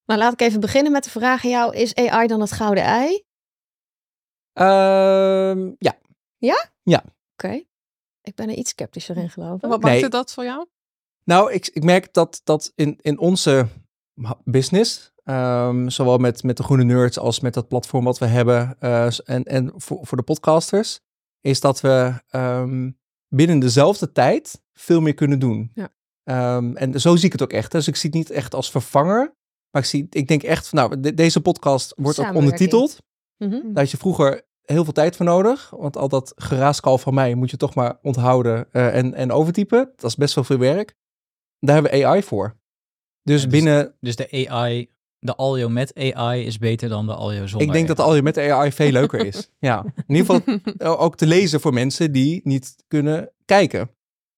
Nou, 0.05 0.21
laat 0.21 0.33
ik 0.33 0.40
even 0.40 0.61
beginnen 0.61 0.92
met 0.92 1.05
de 1.05 1.11
vraag 1.11 1.44
aan 1.44 1.51
jou. 1.51 1.77
Is 1.77 1.94
AI 1.94 2.27
dan 2.27 2.40
het 2.40 2.53
gouden 2.53 2.85
ei? 2.85 3.25
Uh, 4.61 5.73
ja. 5.79 5.99
Ja? 6.37 6.71
Ja. 6.83 7.05
Oké. 7.33 7.62
Ik 8.23 8.35
ben 8.35 8.49
er 8.49 8.55
iets 8.55 8.71
sceptischer 8.71 9.16
in 9.16 9.31
gelopen. 9.31 9.68
Wat 9.68 9.81
maakte 9.81 10.09
dat 10.09 10.33
voor 10.33 10.44
jou? 10.44 10.66
Nou, 11.25 11.53
ik, 11.53 11.66
ik 11.66 11.85
merk 11.85 12.12
dat, 12.12 12.40
dat 12.44 12.73
in, 12.75 12.99
in 13.01 13.18
onze 13.18 13.66
business, 14.44 15.12
um, 15.25 15.90
zowel 15.90 16.18
met, 16.18 16.42
met 16.42 16.57
de 16.57 16.62
Groene 16.62 16.85
Nerds 16.85 17.18
als 17.18 17.40
met 17.40 17.55
dat 17.55 17.68
platform 17.68 18.05
wat 18.05 18.18
we 18.18 18.27
hebben 18.27 18.77
uh, 18.81 19.07
en, 19.25 19.44
en 19.44 19.73
voor, 19.77 19.99
voor 20.03 20.16
de 20.16 20.23
podcasters, 20.23 21.01
is 21.40 21.61
dat 21.61 21.81
we 21.81 22.23
um, 22.31 22.99
binnen 23.29 23.59
dezelfde 23.59 24.12
tijd 24.12 24.62
veel 24.73 25.01
meer 25.01 25.14
kunnen 25.14 25.38
doen. 25.38 25.71
Ja. 25.75 25.88
Um, 26.57 26.77
en 26.77 27.01
zo 27.01 27.16
zie 27.16 27.27
ik 27.27 27.33
het 27.33 27.42
ook 27.42 27.53
echt. 27.53 27.73
Dus 27.73 27.88
ik 27.88 27.97
zie 27.97 28.11
het 28.11 28.18
niet 28.18 28.31
echt 28.31 28.55
als 28.55 28.71
vervanger, 28.71 29.37
maar 29.71 29.83
ik, 29.83 29.88
zie, 29.88 30.07
ik 30.11 30.29
denk 30.29 30.42
echt, 30.42 30.73
nou, 30.73 31.01
de, 31.01 31.14
deze 31.14 31.40
podcast 31.40 31.92
wordt 31.97 32.18
ook 32.18 32.35
ondertiteld. 32.35 32.99
Mm 33.37 33.51
-hmm. 33.51 33.71
Had 33.77 33.90
je 33.90 33.97
vroeger 33.97 34.47
heel 34.72 34.85
veel 34.85 34.92
tijd 34.92 35.16
voor 35.16 35.26
nodig. 35.26 35.70
Want 35.70 35.96
al 35.96 36.09
dat 36.09 36.33
geraaskal 36.37 36.98
van 36.98 37.14
mij 37.14 37.35
moet 37.35 37.50
je 37.50 37.57
toch 37.57 37.74
maar 37.74 37.98
onthouden 38.02 38.68
uh, 38.72 38.96
en, 38.96 39.14
en 39.14 39.33
overtypen. 39.33 39.92
Dat 39.96 40.11
is 40.11 40.16
best 40.16 40.35
wel 40.35 40.44
veel 40.44 40.59
werk. 40.59 40.94
Daar 41.59 41.74
hebben 41.74 41.92
we 41.92 42.07
AI 42.07 42.22
voor. 42.22 42.57
Dus, 43.22 43.42
ja, 43.42 43.48
dus 43.48 43.52
binnen... 43.52 43.94
Dus 44.00 44.16
de 44.16 44.48
AI, 44.48 44.90
de 45.18 45.35
audio 45.35 45.68
met 45.68 46.14
AI 46.14 46.44
is 46.44 46.59
beter 46.59 46.88
dan 46.88 47.07
de 47.07 47.12
audio 47.12 47.46
zonder 47.46 47.66
Ik 47.66 47.72
denk 47.72 47.88
dat 47.88 47.96
de 47.96 48.02
audio 48.02 48.22
met 48.22 48.38
AI 48.38 48.72
veel 48.72 48.90
leuker 48.90 49.26
is. 49.26 49.50
ja, 49.59 49.85
in 50.07 50.14
ieder 50.14 50.42
geval 50.42 50.98
ook 50.98 51.16
te 51.16 51.26
lezen 51.26 51.61
voor 51.61 51.72
mensen 51.72 52.12
die 52.12 52.40
niet 52.44 52.74
kunnen 52.87 53.33
kijken. 53.44 53.90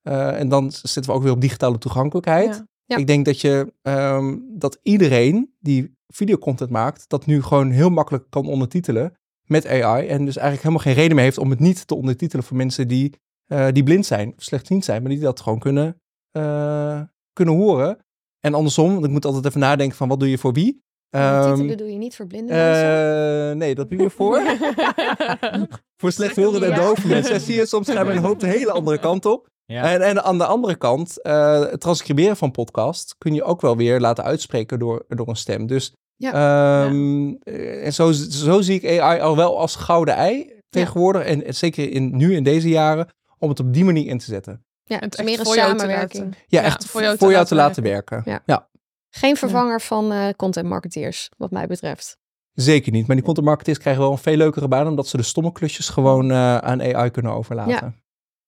Uh, 0.02 0.40
en 0.40 0.48
dan 0.48 0.72
zitten 0.72 1.12
we 1.12 1.12
ook 1.12 1.22
weer 1.22 1.32
op 1.32 1.40
digitale 1.40 1.78
toegankelijkheid. 1.78 2.54
Ja. 2.54 2.68
Ja. 2.90 2.96
Ik 2.96 3.06
denk 3.06 3.24
dat 3.24 3.40
je 3.40 3.72
um, 3.82 4.44
dat 4.58 4.78
iedereen 4.82 5.54
die 5.58 5.98
videocontent 6.06 6.70
maakt, 6.70 7.08
dat 7.08 7.26
nu 7.26 7.42
gewoon 7.42 7.70
heel 7.70 7.90
makkelijk 7.90 8.24
kan 8.30 8.46
ondertitelen 8.46 9.19
met 9.50 9.66
AI. 9.66 10.06
En 10.06 10.24
dus 10.24 10.36
eigenlijk 10.36 10.62
helemaal 10.62 10.84
geen 10.84 10.94
reden 10.94 11.14
meer 11.14 11.24
heeft 11.24 11.38
om 11.38 11.50
het 11.50 11.60
niet 11.60 11.86
te 11.86 11.94
ondertitelen 11.94 12.44
voor 12.44 12.56
mensen 12.56 12.88
die, 12.88 13.14
uh, 13.52 13.68
die 13.72 13.82
blind 13.82 14.06
zijn 14.06 14.32
of 14.36 14.42
slechtziend 14.42 14.84
zijn, 14.84 15.02
maar 15.02 15.10
die 15.10 15.20
dat 15.20 15.40
gewoon 15.40 15.58
kunnen, 15.58 16.00
uh, 16.36 17.00
kunnen 17.32 17.54
horen. 17.54 17.98
En 18.40 18.54
andersom, 18.54 18.92
want 18.92 19.04
ik 19.04 19.10
moet 19.10 19.24
altijd 19.24 19.46
even 19.46 19.60
nadenken 19.60 19.96
van 19.96 20.08
wat 20.08 20.20
doe 20.20 20.30
je 20.30 20.38
voor 20.38 20.52
wie. 20.52 20.82
Um, 21.16 21.54
titelen 21.54 21.76
doe 21.76 21.92
je 21.92 21.98
niet 21.98 22.16
voor 22.16 22.26
blinde 22.26 22.52
mensen? 22.52 23.58
Nee, 23.58 23.74
dat 23.74 23.90
doe 23.90 23.98
je 23.98 24.10
voor. 24.10 24.40
voor 26.00 26.12
slechthorende 26.12 26.66
en 26.66 26.80
dove 26.80 27.08
mensen. 27.08 27.40
Zie 27.40 27.54
je, 27.54 27.66
soms 27.66 27.90
gaan 27.90 28.06
we 28.06 28.12
een 28.12 28.18
hoop 28.18 28.40
de 28.40 28.46
hele 28.46 28.72
andere 28.72 28.98
kant 28.98 29.26
op. 29.26 29.48
En, 29.66 30.02
en 30.02 30.24
aan 30.24 30.38
de 30.38 30.44
andere 30.44 30.76
kant, 30.76 31.18
het 31.22 31.80
transcriberen 31.80 32.36
van 32.36 32.50
podcast 32.50 33.14
kun 33.18 33.34
je 33.34 33.42
ook 33.42 33.60
wel 33.60 33.76
weer 33.76 34.00
laten 34.00 34.24
uitspreken 34.24 34.78
door, 34.78 35.04
door 35.08 35.28
een 35.28 35.36
stem. 35.36 35.66
Dus 35.66 35.92
ja. 36.20 36.84
Um, 36.84 37.38
En 37.82 37.92
zo, 37.92 38.12
zo 38.12 38.60
zie 38.60 38.80
ik 38.80 39.00
AI 39.00 39.20
al 39.20 39.36
wel 39.36 39.58
als 39.58 39.76
gouden 39.76 40.14
ei 40.14 40.52
tegenwoordig. 40.68 41.24
En 41.24 41.54
zeker 41.54 41.90
in, 41.90 42.16
nu 42.16 42.34
in 42.34 42.42
deze 42.42 42.68
jaren, 42.68 43.08
om 43.38 43.48
het 43.48 43.60
op 43.60 43.72
die 43.72 43.84
manier 43.84 44.06
in 44.06 44.18
te 44.18 44.24
zetten. 44.24 44.64
Ja, 44.84 44.98
het 44.98 45.18
is 45.18 45.24
meer 45.24 45.38
een 45.40 45.46
samenwerking. 45.46 46.36
Ja, 46.46 46.62
echt 46.62 46.86
voor 46.86 47.02
jou, 47.02 47.18
voor 47.18 47.30
jou 47.30 47.46
te, 47.46 47.54
laten 47.54 47.82
werken. 47.82 48.22
Ja. 48.24 48.42
ja. 48.46 48.68
Geen 49.10 49.36
vervanger 49.36 49.80
van 49.80 50.12
uh, 50.12 50.28
content 50.36 50.68
marketeers, 50.68 51.28
wat 51.36 51.50
mij 51.50 51.66
betreft. 51.66 52.18
Zeker 52.52 52.92
niet. 52.92 53.06
Maar 53.06 53.16
die 53.16 53.24
content 53.24 53.46
marketeers 53.46 53.78
krijgen 53.78 54.02
wel 54.02 54.12
een 54.12 54.18
veel 54.18 54.36
leukere 54.36 54.68
baan, 54.68 54.86
omdat 54.86 55.06
ze 55.08 55.16
de 55.16 55.22
stomme 55.22 55.52
klusjes 55.52 55.88
gewoon 55.88 56.30
uh, 56.30 56.56
aan 56.58 56.82
AI 56.94 57.10
kunnen 57.10 57.32
overlaten. 57.32 57.72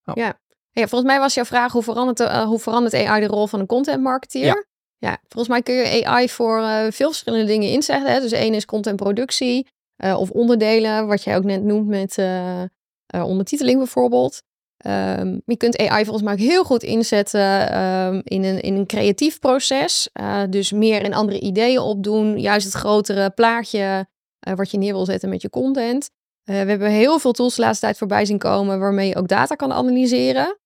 Ja. 0.05 0.13
Oh. 0.13 0.17
ja. 0.17 0.39
ja. 0.71 0.87
volgens 0.87 1.11
mij 1.11 1.19
was 1.19 1.35
jouw 1.35 1.45
vraag 1.45 1.73
hoe 1.73 1.83
verandert, 1.83 2.21
uh, 2.21 2.45
hoe 2.45 2.59
verandert 2.59 2.95
AI 2.95 3.21
de 3.21 3.27
rol 3.27 3.47
van 3.47 3.61
een 3.61 3.67
content 3.67 4.03
marketeer? 4.03 4.67
Ja. 5.03 5.19
Volgens 5.29 5.49
mij 5.49 5.63
kun 5.63 5.75
je 5.75 6.07
AI 6.07 6.29
voor 6.29 6.59
uh, 6.59 6.87
veel 6.91 7.09
verschillende 7.09 7.47
dingen 7.47 7.69
inzetten. 7.69 8.13
Hè? 8.13 8.21
Dus 8.21 8.33
één 8.33 8.55
is 8.55 8.65
contentproductie 8.65 9.67
uh, 10.05 10.21
of 10.21 10.31
onderdelen, 10.31 11.07
wat 11.07 11.23
jij 11.23 11.37
ook 11.37 11.45
net 11.45 11.63
noemt 11.63 11.87
met 11.87 12.19
uh, 12.19 12.63
ondertiteling 13.11 13.79
bijvoorbeeld. 13.79 14.43
Um, 14.87 15.43
je 15.45 15.57
kunt 15.57 15.79
AI 15.79 16.05
volgens 16.05 16.25
mij 16.25 16.33
ook 16.33 16.39
heel 16.39 16.65
goed 16.65 16.83
inzetten 16.83 17.79
um, 17.81 18.21
in, 18.25 18.45
een, 18.45 18.61
in 18.61 18.75
een 18.75 18.87
creatief 18.87 19.39
proces. 19.39 20.09
dus 20.51 20.73
meer 20.73 21.03
in 21.03 21.15
andere 21.15 21.41
ideeën 21.41 21.79
opdoen. 21.79 22.41
Juist 22.41 22.65
het 22.65 22.75
grotere 22.75 23.31
plaatje 23.31 24.07
wat 24.39 24.71
je 24.71 24.79
neer 24.79 24.93
wil 24.93 25.05
zetten 25.05 25.29
met 25.29 25.43
je 25.43 25.51
content. 25.51 26.11
we 26.43 26.53
hebben 26.53 26.91
heel 26.91 27.19
veel 27.19 27.33
tools 27.33 27.55
de 27.55 27.63
laatste 27.63 27.85
tijd 27.85 27.99
voorbij 27.99 28.25
zien 28.25 28.39
komen 28.39 28.79
waarmee 28.79 29.09
je 29.09 29.17
ook 29.17 29.29
data 29.29 29.55
kan 29.55 29.73
analyseren. 29.73 30.59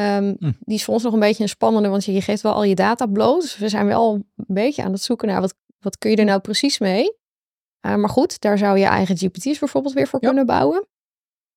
Um, 0.00 0.36
Die 0.38 0.74
is 0.74 0.84
voor 0.84 0.94
ons 0.94 1.02
nog 1.02 1.12
een 1.12 1.20
beetje 1.20 1.42
een 1.42 1.48
spannende, 1.48 1.88
want 1.88 2.04
je 2.04 2.20
geeft 2.20 2.42
wel 2.42 2.52
al 2.52 2.64
je 2.64 2.74
data 2.74 3.06
bloot. 3.06 3.40
Dus 3.40 3.58
we 3.58 3.68
zijn 3.68 3.86
wel 3.86 4.14
een 4.14 4.44
beetje 4.46 4.82
aan 4.82 4.92
het 4.92 5.02
zoeken 5.02 5.28
naar 5.28 5.40
wat, 5.40 5.54
wat 5.78 5.98
kun 5.98 6.10
je 6.10 6.16
er 6.16 6.24
nou 6.24 6.40
precies 6.40 6.78
mee. 6.78 7.16
Uh, 7.86 7.94
maar 7.94 8.08
goed, 8.08 8.40
daar 8.40 8.58
zou 8.58 8.78
je 8.78 8.84
eigen 8.84 9.16
GPT's 9.16 9.58
bijvoorbeeld 9.58 9.94
weer 9.94 10.06
voor 10.06 10.20
kunnen 10.20 10.46
bouwen. 10.46 10.86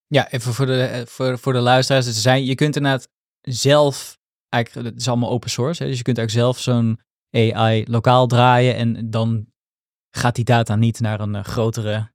Ja, 0.08 0.32
even 0.32 0.54
voor 0.54 0.66
de, 0.66 0.84
eh, 0.84 1.06
voor, 1.06 1.40
voor 1.40 1.54
de 1.54 1.60
luisteraars. 1.60 2.06
Het 2.06 2.16
zijn, 2.16 2.46
je 2.46 2.56
kunt 2.56 2.76
inderdaad 2.76 3.08
zelf, 3.42 4.18
eigenlijk, 4.50 4.88
het 4.88 5.00
is 5.00 5.08
allemaal 5.08 5.30
open 5.30 5.50
source. 5.50 5.84
Hè, 5.84 5.90
dus 5.90 5.98
je 5.98 6.04
kunt 6.04 6.20
ook 6.20 6.30
zelf 6.30 6.60
zo'n 6.60 7.00
AI 7.32 7.86
lokaal 7.88 8.28
draaien 8.28 8.76
en 8.76 9.10
dan 9.10 9.46
gaat 10.16 10.36
die 10.36 10.46
data 10.46 10.76
niet 10.76 11.00
naar 11.00 11.20
een 11.20 11.36
uh, 11.36 11.44
grotere 11.44 12.11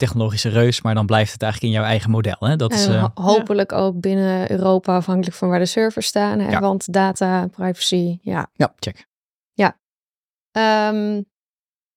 technologische 0.00 0.48
reus, 0.48 0.82
maar 0.82 0.94
dan 0.94 1.06
blijft 1.06 1.32
het 1.32 1.42
eigenlijk 1.42 1.72
in 1.72 1.78
jouw 1.78 1.88
eigen 1.88 2.10
model. 2.10 2.36
Hè? 2.38 2.56
Dat 2.56 2.72
is, 2.72 2.88
uh, 2.88 3.06
hopelijk 3.14 3.72
ook 3.72 4.00
binnen 4.00 4.50
Europa, 4.50 4.96
afhankelijk 4.96 5.36
van 5.36 5.48
waar 5.48 5.58
de 5.58 5.66
servers 5.66 6.06
staan. 6.06 6.38
Hè? 6.38 6.50
Ja. 6.50 6.60
Want 6.60 6.92
data, 6.92 7.46
privacy, 7.46 8.18
ja. 8.22 8.50
Ja, 8.54 8.74
check. 8.78 9.06
Ja. 9.52 9.78
Um, 10.92 11.24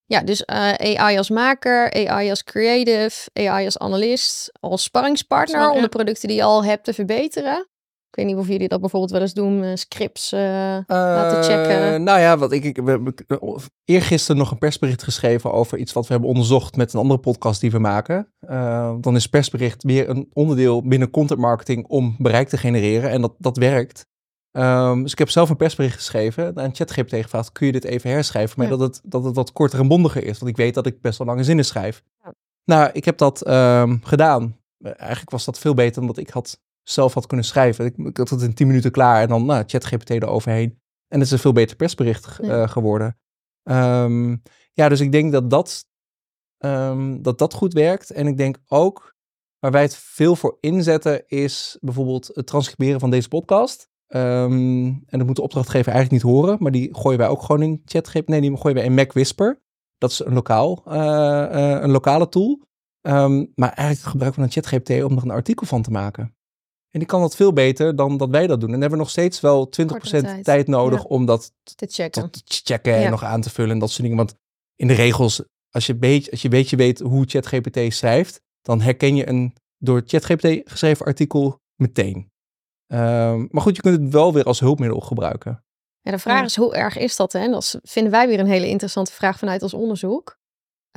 ja, 0.06 0.22
dus 0.22 0.44
uh, 0.46 0.74
AI 0.74 1.18
als 1.18 1.30
maker, 1.30 2.08
AI 2.08 2.30
als 2.30 2.44
creative, 2.44 3.30
AI 3.34 3.66
als 3.66 3.78
analist, 3.78 4.52
als 4.60 4.84
sparringspartner 4.84 5.70
om 5.70 5.82
de 5.82 5.88
producten 5.88 6.28
die 6.28 6.38
je 6.38 6.44
al 6.44 6.63
hebt 6.66 6.84
te 6.84 6.94
verbeteren. 6.94 7.68
Ik 8.13 8.19
weet 8.19 8.28
niet 8.28 8.38
of 8.43 8.47
jullie 8.47 8.67
dat 8.67 8.80
bijvoorbeeld 8.80 9.12
wel 9.12 9.21
eens 9.21 9.34
doen, 9.34 9.63
uh, 9.63 9.76
scripts 9.76 10.34
uh, 10.34 10.39
laten 10.88 11.43
checken. 11.43 12.04
Nou 12.04 12.19
ja, 12.19 12.38
wat 12.38 12.52
ik, 12.52 12.63
ik 12.63 12.78
we 12.78 12.89
hebben 12.89 13.13
eergisteren 13.86 14.38
nog 14.38 14.52
een 14.52 14.58
persbericht 14.58 15.04
geschreven 15.04 15.52
over 15.52 15.78
iets 15.78 15.93
wat 15.93 16.06
we 16.08 16.12
hebben 16.12 16.30
onderzocht 16.30 16.76
met 16.76 16.93
een 16.93 16.99
andere 16.99 17.19
podcast 17.19 17.62
die 17.62 17.71
we 17.71 17.80
maken. 17.80 18.34
Uh, 18.49 18.93
dan 18.99 19.15
is 19.15 19.28
persbericht 19.28 19.84
weer 19.84 20.10
een 20.10 20.30
onderdeel 20.34 20.88
binnen 20.88 21.10
content 21.10 21.39
marketing 21.39 21.88
om 21.88 22.15
bereik 22.17 22.47
te 22.47 22.58
genereren 22.58 23.10
en 23.10 23.21
dat, 23.21 23.34
dat 23.38 23.58
werkt. 23.58 24.06
Um, 24.52 25.02
dus 25.02 25.12
ik 25.12 25.19
heb 25.19 25.30
zelf 25.30 25.49
een 25.49 25.56
persbericht 25.56 25.95
geschreven 25.95 26.60
aan 26.60 26.76
ChatGPT 26.76 27.15
gevraagd, 27.15 27.52
kun 27.52 27.65
je 27.65 27.71
dit 27.71 27.84
even 27.84 28.10
herschrijven, 28.10 28.60
maar 28.60 28.69
dat, 28.69 28.80
het, 28.80 29.02
dat 29.04 29.23
het 29.23 29.36
wat 29.36 29.52
korter 29.52 29.80
en 29.80 29.88
bondiger 29.88 30.23
is, 30.23 30.39
want 30.39 30.52
ik 30.52 30.58
weet 30.58 30.73
dat 30.73 30.86
ik 30.86 31.02
best 31.02 31.17
wel 31.17 31.28
lange 31.28 31.43
zinnen 31.43 31.65
schrijf. 31.65 32.04
Ja. 32.23 32.34
Nou, 32.65 32.89
ik 32.93 33.06
heb 33.06 33.17
dat 33.17 33.47
um, 33.47 33.99
gedaan. 34.04 34.58
Eigenlijk 34.84 35.32
was 35.32 35.45
dat 35.45 35.60
veel 35.60 35.73
beter 35.73 35.93
dan 35.93 36.08
dat 36.08 36.17
ik 36.17 36.30
had 36.30 36.60
zelf 36.84 37.13
had 37.13 37.28
kunnen 37.28 37.46
schrijven. 37.46 37.86
Ik, 37.86 37.98
ik 37.98 38.17
had 38.17 38.30
het 38.30 38.41
in 38.41 38.54
10 38.54 38.67
minuten 38.67 38.91
klaar 38.91 39.22
en 39.22 39.28
dan 39.28 39.46
nou, 39.46 39.63
ChatGPT 39.67 40.10
eroverheen. 40.10 40.82
En 41.08 41.19
het 41.19 41.28
is 41.28 41.32
een 41.32 41.39
veel 41.39 41.54
beter 41.54 41.76
persbericht 41.76 42.39
uh, 42.41 42.67
geworden. 42.67 43.17
Um, 43.63 44.41
ja, 44.74 44.89
dus 44.89 45.00
ik 45.00 45.12
denk 45.12 45.32
dat 45.32 45.50
dat, 45.50 45.86
um, 46.58 47.22
dat 47.22 47.38
dat 47.38 47.54
goed 47.54 47.74
werkt. 47.74 48.12
En 48.12 48.28
ik 48.28 48.38
denk 48.38 48.58
ook, 48.67 49.15
waar 49.60 49.72
wij 49.72 49.82
het 49.82 49.96
veel 49.96 50.36
voor 50.36 50.58
inzetten, 50.60 51.28
is 51.28 51.78
bijvoorbeeld 51.82 52.30
het 52.34 52.48
transcriberen 52.48 53.00
van 53.00 53.10
deze 53.10 53.28
podcast. 53.28 53.91
Um, 54.08 55.04
en 55.08 55.17
dat 55.17 55.26
moet 55.26 55.36
de 55.36 55.41
opdrachtgever 55.41 55.91
eigenlijk 55.91 56.24
niet 56.24 56.34
horen, 56.34 56.58
maar 56.60 56.72
die 56.72 56.96
gooien 56.96 57.19
wij 57.19 57.28
ook 57.28 57.41
gewoon 57.41 57.62
in 57.62 57.82
ChatGPT. 57.86 58.28
Nee, 58.28 58.41
die 58.41 58.58
gooien 58.58 58.78
wij 58.78 58.86
in 58.86 58.93
Mac 58.93 59.12
Whisper. 59.12 59.62
Dat 59.98 60.12
is 60.12 60.19
een, 60.19 60.34
lokaal, 60.34 60.84
uh, 60.88 60.93
uh, 60.93 61.82
een 61.82 61.91
lokale 61.91 62.30
tool. 62.30 62.60
maar 63.56 63.74
eigenlijk 63.74 64.00
gebruiken 64.10 64.41
we 64.41 64.46
een 64.46 64.52
ChatGPT 64.52 65.04
om 65.04 65.17
er 65.17 65.24
een 65.24 65.32
artikel 65.32 65.65
van 65.65 65.82
te 65.82 65.91
maken. 65.91 66.36
En 66.93 66.99
die 66.99 67.08
kan 67.08 67.21
dat 67.21 67.36
veel 67.36 67.53
beter 67.53 67.95
dan 67.95 68.17
dat 68.17 68.29
wij 68.29 68.47
dat 68.47 68.60
doen. 68.60 68.73
En 68.73 68.79
dan 68.79 68.82
hebben 68.82 68.99
we 68.99 69.03
nog 69.03 69.10
steeds 69.10 69.39
wel 69.39 69.69
20% 69.82 70.41
tijd. 70.41 70.67
nodig 70.67 71.03
om 71.03 71.25
dat 71.25 71.51
te 71.75 71.88
checken, 71.89 72.32
te 72.32 72.41
checken 72.45 72.95
en 72.95 73.12
nog 73.12 73.23
aan 73.23 73.41
te 73.41 73.49
vullen 73.49 73.71
en 73.71 73.79
dat 73.79 73.89
soort 73.89 74.01
dingen. 74.01 74.17
Want 74.17 74.36
in 74.75 74.88
de 74.88 74.93
regels, 74.93 75.43
als 75.69 75.86
je, 75.86 75.95
beetje, 75.95 76.32
als 76.32 76.41
je 76.41 76.47
een 76.47 76.53
beetje 76.53 76.75
weet 76.75 76.99
hoe 76.99 77.25
ChatGPT 77.27 77.93
schrijft, 77.93 78.41
dan 78.62 78.82
herken 78.82 79.15
je 79.15 79.27
een 79.27 79.56
door 79.77 80.01
ChatGPT 80.06 80.71
geschreven 80.71 81.06
artikel 81.06 81.60
meteen. 81.75 82.32
Um, 82.88 83.47
maar 83.51 83.62
goed, 83.62 83.75
je 83.75 83.82
kunt 83.82 84.01
het 84.01 84.12
wel 84.12 84.34
weer 84.34 84.43
als 84.43 84.60
hulpmiddel 84.60 84.99
gebruiken. 84.99 85.63
Ja, 86.01 86.12
de 86.12 86.19
vraag 86.19 86.45
is, 86.45 86.56
hoe 86.56 86.75
erg 86.75 86.97
is 86.97 87.15
dat? 87.15 87.34
Hè? 87.34 87.47
Dat 87.47 87.79
vinden 87.84 88.12
wij 88.12 88.27
weer 88.27 88.39
een 88.39 88.45
hele 88.45 88.67
interessante 88.67 89.12
vraag 89.12 89.38
vanuit 89.38 89.62
ons 89.62 89.73
onderzoek. 89.73 90.38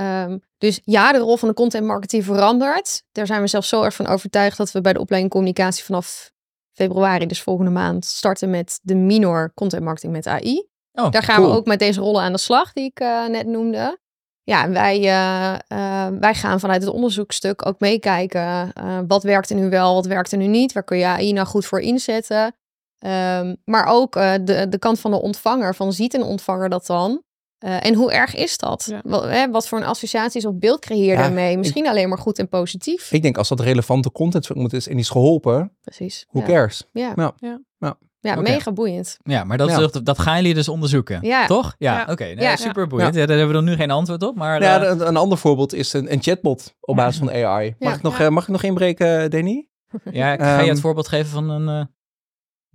Um, 0.00 0.40
dus 0.58 0.80
ja, 0.84 1.12
de 1.12 1.18
rol 1.18 1.36
van 1.36 1.48
de 1.48 1.54
content 1.54 1.86
marketing 1.86 2.24
verandert. 2.24 3.02
Daar 3.12 3.26
zijn 3.26 3.40
we 3.40 3.46
zelfs 3.46 3.68
zo 3.68 3.82
erg 3.82 3.94
van 3.94 4.06
overtuigd 4.06 4.56
dat 4.56 4.72
we 4.72 4.80
bij 4.80 4.92
de 4.92 5.00
opleiding 5.00 5.32
communicatie 5.32 5.84
vanaf 5.84 6.32
februari, 6.72 7.26
dus 7.26 7.42
volgende 7.42 7.70
maand, 7.70 8.04
starten 8.04 8.50
met 8.50 8.80
de 8.82 8.94
minor 8.94 9.52
content 9.54 9.82
marketing 9.82 10.12
met 10.12 10.26
AI. 10.26 10.68
Oh, 10.92 11.10
Daar 11.10 11.22
gaan 11.22 11.42
we 11.42 11.48
ook 11.48 11.66
met 11.66 11.78
deze 11.78 12.00
rollen 12.00 12.22
aan 12.22 12.32
de 12.32 12.38
slag 12.38 12.72
die 12.72 12.84
ik 12.84 13.00
uh, 13.00 13.26
net 13.26 13.46
noemde. 13.46 13.98
Ja, 14.42 14.70
wij, 14.70 14.98
uh, 14.98 15.78
uh, 15.78 16.18
wij 16.20 16.34
gaan 16.34 16.60
vanuit 16.60 16.82
het 16.82 16.92
onderzoekstuk 16.92 17.66
ook 17.66 17.80
meekijken. 17.80 18.72
wat 19.06 19.22
werkt 19.22 19.50
er 19.50 19.56
nu 19.56 19.68
wel, 19.70 19.94
wat 19.94 20.06
werkt 20.06 20.32
er 20.32 20.38
nu 20.38 20.46
niet? 20.46 20.72
Waar 20.72 20.84
kun 20.84 20.98
je 20.98 21.04
AI 21.04 21.32
nou 21.32 21.46
goed 21.46 21.66
voor 21.66 21.80
inzetten? 21.80 22.56
Um, 23.06 23.56
maar 23.64 23.86
ook 23.86 24.12
de, 24.12 24.66
de 24.68 24.78
kant 24.78 25.00
van 25.00 25.10
de 25.10 25.20
ontvanger, 25.20 25.74
van 25.74 25.92
ziet 25.92 26.14
een 26.14 26.22
ontvanger 26.22 26.68
dat 26.68 26.86
dan? 26.86 27.22
Uh, 27.64 27.86
en 27.86 27.94
hoe 27.94 28.12
erg 28.12 28.34
is 28.34 28.58
dat? 28.58 28.92
Wat, 29.02 29.24
hè, 29.24 29.50
wat, 29.50 29.68
voor 29.68 29.78
een 29.78 29.84
associaties 29.84 30.46
of 30.46 30.54
beeld 30.54 30.80
creëer 30.80 31.10
je 31.10 31.16
daarmee? 31.16 31.58
Misschien 31.58 31.88
alleen 31.88 32.08
maar 32.08 32.18
goed 32.18 32.38
en 32.38 32.48
positief. 32.48 33.12
Ik 33.12 33.22
denk 33.22 33.38
als 33.38 33.48
dat 33.48 33.60
relevante 33.60 34.12
content 34.12 34.54
moet 34.54 34.72
is 34.72 34.86
en 34.86 34.92
die 34.92 35.00
is 35.00 35.10
geholpen. 35.10 35.72
Precies. 35.80 36.26
Hoe 36.28 36.40
ja. 36.40 36.46
cares? 36.46 36.84
Ja. 36.92 37.12
Ja. 37.16 37.32
ja. 37.78 37.96
ja. 38.20 38.40
mega 38.40 38.72
boeiend. 38.72 39.18
Ja, 39.22 39.44
maar 39.44 39.58
dat, 39.58 40.00
dat 40.02 40.18
gaan 40.18 40.36
jullie 40.36 40.54
dus 40.54 40.68
onderzoeken, 40.68 41.18
ja. 41.22 41.46
toch? 41.46 41.74
Ja, 41.78 42.02
oké. 42.02 42.10
Okay. 42.10 42.32
Nee, 42.32 42.56
super 42.56 42.86
boeiend. 42.86 43.14
Ja. 43.14 43.26
daar 43.26 43.36
hebben 43.36 43.54
we 43.56 43.64
dan 43.64 43.64
nu 43.64 43.76
geen 43.76 43.90
antwoord 43.90 44.22
op. 44.22 44.36
Maar, 44.36 44.62
ja, 44.62 44.82
uh... 44.82 44.88
een, 44.88 45.06
een, 45.06 45.16
ander 45.16 45.38
voorbeeld 45.38 45.74
is 45.74 45.92
een, 45.92 46.12
een 46.12 46.22
chatbot 46.22 46.74
op 46.80 46.96
basis 46.96 47.18
van 47.18 47.30
AI. 47.30 47.74
Mag, 47.78 47.96
ik, 47.96 48.02
nog, 48.02 48.20
uh, 48.20 48.28
mag 48.28 48.42
ik 48.42 48.48
nog 48.48 48.62
inbreken, 48.62 49.30
Danny? 49.30 49.68
Ja, 50.10 50.32
ik 50.32 50.40
ga 50.40 50.54
je 50.54 50.60
het 50.60 50.68
ehm, 50.68 50.76
voorbeeld 50.76 51.08
geven 51.08 51.30
van 51.30 51.50
een 51.50 51.88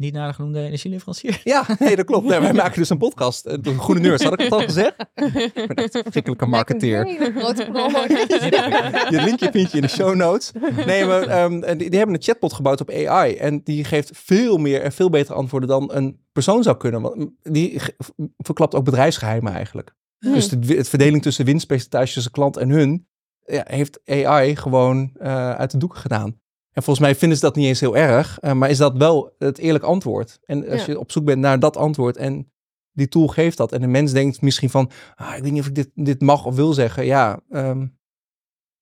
niet 0.02 0.14
naar 0.14 0.28
de 0.28 0.34
genoemde 0.34 0.60
energieleverancier. 0.60 1.42
Ja, 1.44 1.66
nee, 1.80 1.96
dat 1.96 2.06
klopt. 2.06 2.28
Nee, 2.28 2.40
wij 2.40 2.54
maken 2.54 2.80
dus 2.80 2.90
een 2.90 2.98
podcast. 2.98 3.46
Eh, 3.46 3.58
de 3.62 3.80
Groene 3.80 4.02
Nerds, 4.02 4.24
had 4.24 4.34
ik 4.34 4.40
het 4.40 4.52
al 4.52 4.60
gezegd? 4.60 4.96
Ik 5.54 5.68
ben 5.68 5.76
echt 5.76 5.96
een 5.96 6.02
verschrikkelijke 6.02 6.46
marketeer. 6.46 7.08
Je 9.10 9.22
linkje 9.24 9.50
vind 9.52 9.72
je 9.72 9.76
in 9.76 9.82
de 9.82 9.88
show 9.88 10.16
notes. 10.16 10.52
Nee, 10.86 11.06
maar 11.06 11.44
um, 11.44 11.62
die, 11.62 11.90
die, 11.90 11.98
hebben 11.98 12.16
een 12.16 12.22
chatbot 12.22 12.54
gebouwd 12.54 12.82
op 12.82 12.90
AI. 12.90 13.36
En 13.36 13.62
die 13.64 13.84
geeft 13.84 14.10
veel 14.14 14.58
meer 14.58 14.82
en 14.82 14.92
veel 14.92 15.10
betere 15.10 15.38
antwoorden 15.38 15.70
dan 15.70 15.90
een 15.94 16.20
persoon 16.32 16.64
zou 16.64 16.78
kunnen. 16.78 17.02
Want 17.02 17.30
die 17.42 17.82
verklapt 18.38 18.76
ook 18.76 18.86
bedrijfsgeheimen 18.86 19.54
eigenlijk. 19.54 19.96
Hmm. 20.20 20.34
Dus 20.34 20.50
de, 20.50 20.76
het 20.76 20.90
verdeling 20.90 21.22
tussen 21.22 21.46
winstpercentage 21.46 22.14
tussen 22.14 22.32
klant 22.32 22.58
en 22.58 22.70
hun... 22.70 23.10
Ja, 23.46 23.64
heeft 23.68 24.00
AI 24.06 24.56
gewoon 24.56 25.12
uh, 25.22 25.52
uit 25.52 25.72
de 25.72 25.78
doeken 25.78 26.00
gedaan. 26.00 26.41
En 26.72 26.84
volgens 26.84 27.06
mij 27.06 27.16
vinden 27.16 27.38
ze 27.38 27.44
dat 27.44 27.56
niet 27.56 27.66
eens 27.66 27.80
heel 27.80 27.98
erg, 27.98 28.38
uh, 28.42 28.54
maar 28.54 28.70
is 28.70 28.78
dat 28.78 28.98
wel 28.98 29.36
het 29.38 29.58
eerlijk 29.58 29.84
antwoord? 29.84 30.40
En 30.46 30.70
als 30.70 30.86
je 30.86 31.00
op 31.00 31.12
zoek 31.12 31.26
bent 31.26 31.40
naar 31.40 31.60
dat 31.60 31.78
antwoord 31.78 32.18
en 32.18 32.52
die 32.92 33.08
tool 33.08 33.28
geeft 33.28 33.58
dat 33.58 33.72
en 33.72 33.82
de 33.82 33.88
mens 33.88 34.12
denkt 34.12 34.42
misschien 34.42 34.70
van, 34.70 34.92
ah, 35.16 35.36
ik 35.36 35.44
weet 35.44 35.52
niet 35.52 35.62
of 35.62 35.68
ik 35.68 35.76
dit, 35.76 35.90
dit 35.94 36.22
mag 36.22 36.46
of 36.46 36.56
wil 36.56 36.74
zeggen, 36.74 37.06
ja. 37.06 37.40
Um... 37.50 38.00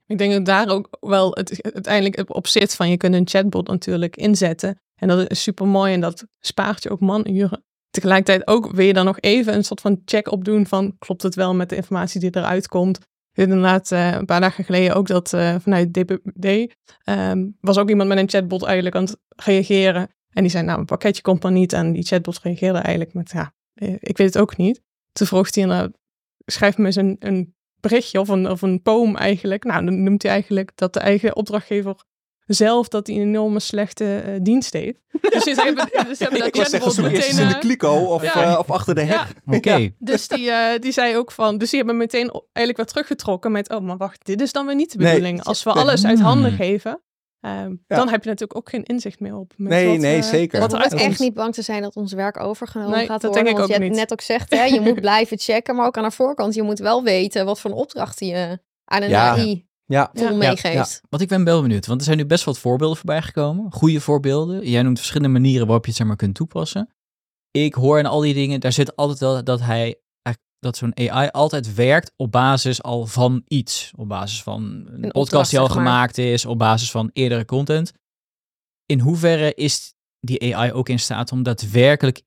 Ik 0.05 0.17
denk 0.17 0.33
dat 0.33 0.45
daar 0.45 0.69
ook 0.69 0.97
wel 0.99 1.31
het 1.31 1.73
uiteindelijk 1.73 2.35
op 2.35 2.47
zit 2.47 2.75
van 2.75 2.89
je 2.89 2.97
kunt 2.97 3.13
een 3.13 3.27
chatbot 3.27 3.67
natuurlijk 3.67 4.15
inzetten 4.15 4.81
en 4.95 5.07
dat 5.07 5.31
is 5.31 5.43
super 5.43 5.67
mooi 5.67 5.93
en 5.93 6.01
dat 6.01 6.25
spaart 6.39 6.83
je 6.83 6.89
ook 6.89 6.99
manuren. 6.99 7.63
tegelijkertijd 7.89 8.47
ook 8.47 8.71
wil 8.71 8.85
je 8.85 8.93
dan 8.93 9.05
nog 9.05 9.19
even 9.19 9.53
een 9.53 9.63
soort 9.63 9.81
van 9.81 10.01
check 10.05 10.31
op 10.31 10.45
doen 10.45 10.67
van 10.67 10.95
klopt 10.99 11.21
het 11.21 11.35
wel 11.35 11.55
met 11.55 11.69
de 11.69 11.75
informatie 11.75 12.19
die 12.19 12.35
eruit 12.35 12.67
komt. 12.67 12.99
Inderdaad, 13.39 13.91
uh, 13.91 14.11
een 14.11 14.25
paar 14.25 14.41
dagen 14.41 14.63
geleden 14.63 14.95
ook 14.95 15.07
dat 15.07 15.33
uh, 15.33 15.55
vanuit 15.59 15.93
DPD 15.93 16.75
um, 17.05 17.57
was 17.61 17.77
ook 17.77 17.89
iemand 17.89 18.09
met 18.09 18.17
een 18.17 18.29
chatbot 18.29 18.63
eigenlijk 18.63 18.95
aan 18.95 19.03
het 19.03 19.17
reageren. 19.35 20.09
En 20.29 20.41
die 20.41 20.51
zei, 20.51 20.65
nou, 20.65 20.79
een 20.79 20.85
pakketje 20.85 21.21
komt 21.21 21.41
dan 21.41 21.53
niet. 21.53 21.73
En 21.73 21.91
die 21.91 22.03
chatbot 22.03 22.39
reageerde 22.39 22.79
eigenlijk 22.79 23.13
met, 23.13 23.31
ja, 23.31 23.53
eh, 23.73 23.93
ik 23.99 24.17
weet 24.17 24.33
het 24.33 24.37
ook 24.37 24.57
niet. 24.57 24.81
Toen 25.11 25.27
vroeg 25.27 25.55
hij, 25.55 25.65
nou, 25.65 25.91
schrijf 26.45 26.77
me 26.77 26.85
eens 26.85 26.95
een, 26.95 27.15
een 27.19 27.55
berichtje 27.79 28.19
of 28.19 28.27
een, 28.27 28.49
of 28.49 28.61
een 28.61 28.81
poem 28.81 29.15
eigenlijk. 29.15 29.63
Nou, 29.63 29.85
dan 29.85 30.03
noemt 30.03 30.23
hij 30.23 30.31
eigenlijk 30.31 30.71
dat 30.75 30.93
de 30.93 30.99
eigen 30.99 31.35
opdrachtgever 31.35 32.03
zelf 32.53 32.87
dat 32.87 33.07
hij 33.07 33.15
een 33.15 33.21
enorme 33.21 33.59
slechte 33.59 34.23
uh, 34.27 34.33
dienst 34.41 34.73
heeft. 34.73 34.97
Dus 35.29 35.43
ze 35.43 35.61
hebben, 35.61 35.89
dus 36.07 36.19
hebben 36.19 36.39
dat 36.39 36.57
chatbot 36.57 37.01
meteen... 37.01 37.39
in 37.39 37.47
de 37.47 37.57
kliko 37.59 37.95
of, 37.95 38.23
ja. 38.23 38.51
uh, 38.51 38.59
of 38.59 38.71
achter 38.71 38.95
de 38.95 39.01
hek. 39.01 39.09
Ja. 39.09 39.27
Oké. 39.45 39.55
Okay. 39.57 39.95
Dus 39.99 40.27
die, 40.27 40.45
uh, 40.45 40.65
die 40.79 40.91
zei 40.91 41.17
ook 41.17 41.31
van... 41.31 41.57
Dus 41.57 41.69
die 41.69 41.79
hebben 41.79 41.97
meteen 41.97 42.31
eigenlijk 42.31 42.77
weer 42.77 42.85
teruggetrokken 42.85 43.51
met... 43.51 43.69
Oh, 43.69 43.81
maar 43.81 43.97
wacht, 43.97 44.25
dit 44.25 44.41
is 44.41 44.51
dan 44.51 44.65
weer 44.65 44.75
niet 44.75 44.91
de 44.91 44.97
bedoeling. 44.97 45.35
Nee. 45.35 45.45
Als 45.45 45.63
we 45.63 45.71
alles 45.71 46.05
uit 46.05 46.19
handen 46.19 46.51
geven... 46.51 47.01
Um, 47.41 47.83
ja. 47.87 47.95
Dan 47.95 48.09
heb 48.09 48.23
je 48.23 48.29
natuurlijk 48.29 48.59
ook 48.59 48.69
geen 48.69 48.83
inzicht 48.83 49.19
meer 49.19 49.35
op. 49.35 49.53
Met 49.57 49.69
nee, 49.69 49.87
wat, 49.87 49.97
nee, 49.97 50.17
uh, 50.17 50.23
zeker. 50.23 50.59
Wat 50.59 50.93
echt 50.93 51.19
niet 51.19 51.33
bang 51.33 51.53
te 51.53 51.61
zijn 51.61 51.81
dat 51.81 51.95
ons 51.95 52.13
werk 52.13 52.39
overgenomen 52.39 52.97
nee, 52.97 53.05
gaat 53.05 53.21
dat 53.21 53.35
worden. 53.35 53.43
Denk 53.43 53.55
ik 53.55 53.61
want 53.61 53.71
ook 53.71 53.83
je 53.83 53.89
niet. 53.89 53.99
net 53.99 54.11
ook 54.11 54.21
zegt, 54.21 54.49
hè, 54.49 54.63
je 54.63 54.79
moet 54.87 55.01
blijven 55.01 55.39
checken, 55.39 55.75
maar 55.75 55.85
ook 55.85 55.97
aan 55.97 56.03
de 56.03 56.11
voorkant. 56.11 56.53
Je 56.53 56.61
moet 56.61 56.79
wel 56.79 57.03
weten 57.03 57.45
wat 57.45 57.59
voor 57.59 57.71
een 57.71 57.77
opdracht 57.77 58.19
je 58.19 58.59
aan 58.85 59.01
een 59.01 59.09
ja. 59.09 59.29
AI 59.29 59.68
ja. 59.89 60.11
tool 60.13 60.35
meegeeft. 60.35 60.91
Ja. 60.91 61.07
Want 61.09 61.21
ik 61.23 61.27
ben 61.29 61.43
wel 61.43 61.61
benieuwd, 61.61 61.85
want 61.85 61.99
er 61.99 62.05
zijn 62.05 62.17
nu 62.17 62.25
best 62.25 62.43
wat 62.43 62.59
voorbeelden 62.59 62.97
voorbij 62.97 63.21
gekomen. 63.21 63.71
Goede 63.71 64.01
voorbeelden. 64.01 64.69
Jij 64.69 64.81
noemt 64.81 64.97
verschillende 64.97 65.33
manieren 65.33 65.65
waarop 65.65 65.83
je 65.83 65.89
het 65.89 65.99
zeg 65.99 66.07
maar 66.07 66.15
kunt 66.15 66.35
toepassen. 66.35 66.89
Ik 67.51 67.73
hoor 67.73 67.99
in 67.99 68.05
al 68.05 68.19
die 68.19 68.33
dingen, 68.33 68.59
daar 68.59 68.73
zit 68.73 68.95
altijd 68.95 69.19
wel 69.19 69.43
dat 69.43 69.61
hij 69.61 69.99
dat 70.59 70.77
zo'n 70.77 70.97
AI 70.97 71.29
altijd 71.29 71.73
werkt 71.73 72.13
op 72.15 72.31
basis 72.31 72.83
al 72.83 73.05
van 73.05 73.43
iets. 73.47 73.91
Op 73.95 74.07
basis 74.07 74.43
van 74.43 74.87
een, 74.89 75.11
podcast 75.11 75.49
die 75.49 75.59
al 75.59 75.69
gemaakt 75.69 76.17
is, 76.17 76.45
op 76.45 76.57
basis 76.57 76.91
van 76.91 77.09
eerdere 77.13 77.45
content. 77.45 77.93
In 78.85 78.99
hoeverre 78.99 79.53
is 79.53 79.93
die 80.19 80.55
AI 80.55 80.71
ook 80.71 80.89
in 80.89 80.99
staat 80.99 81.31
om 81.31 81.43
daadwerkelijk 81.43 82.21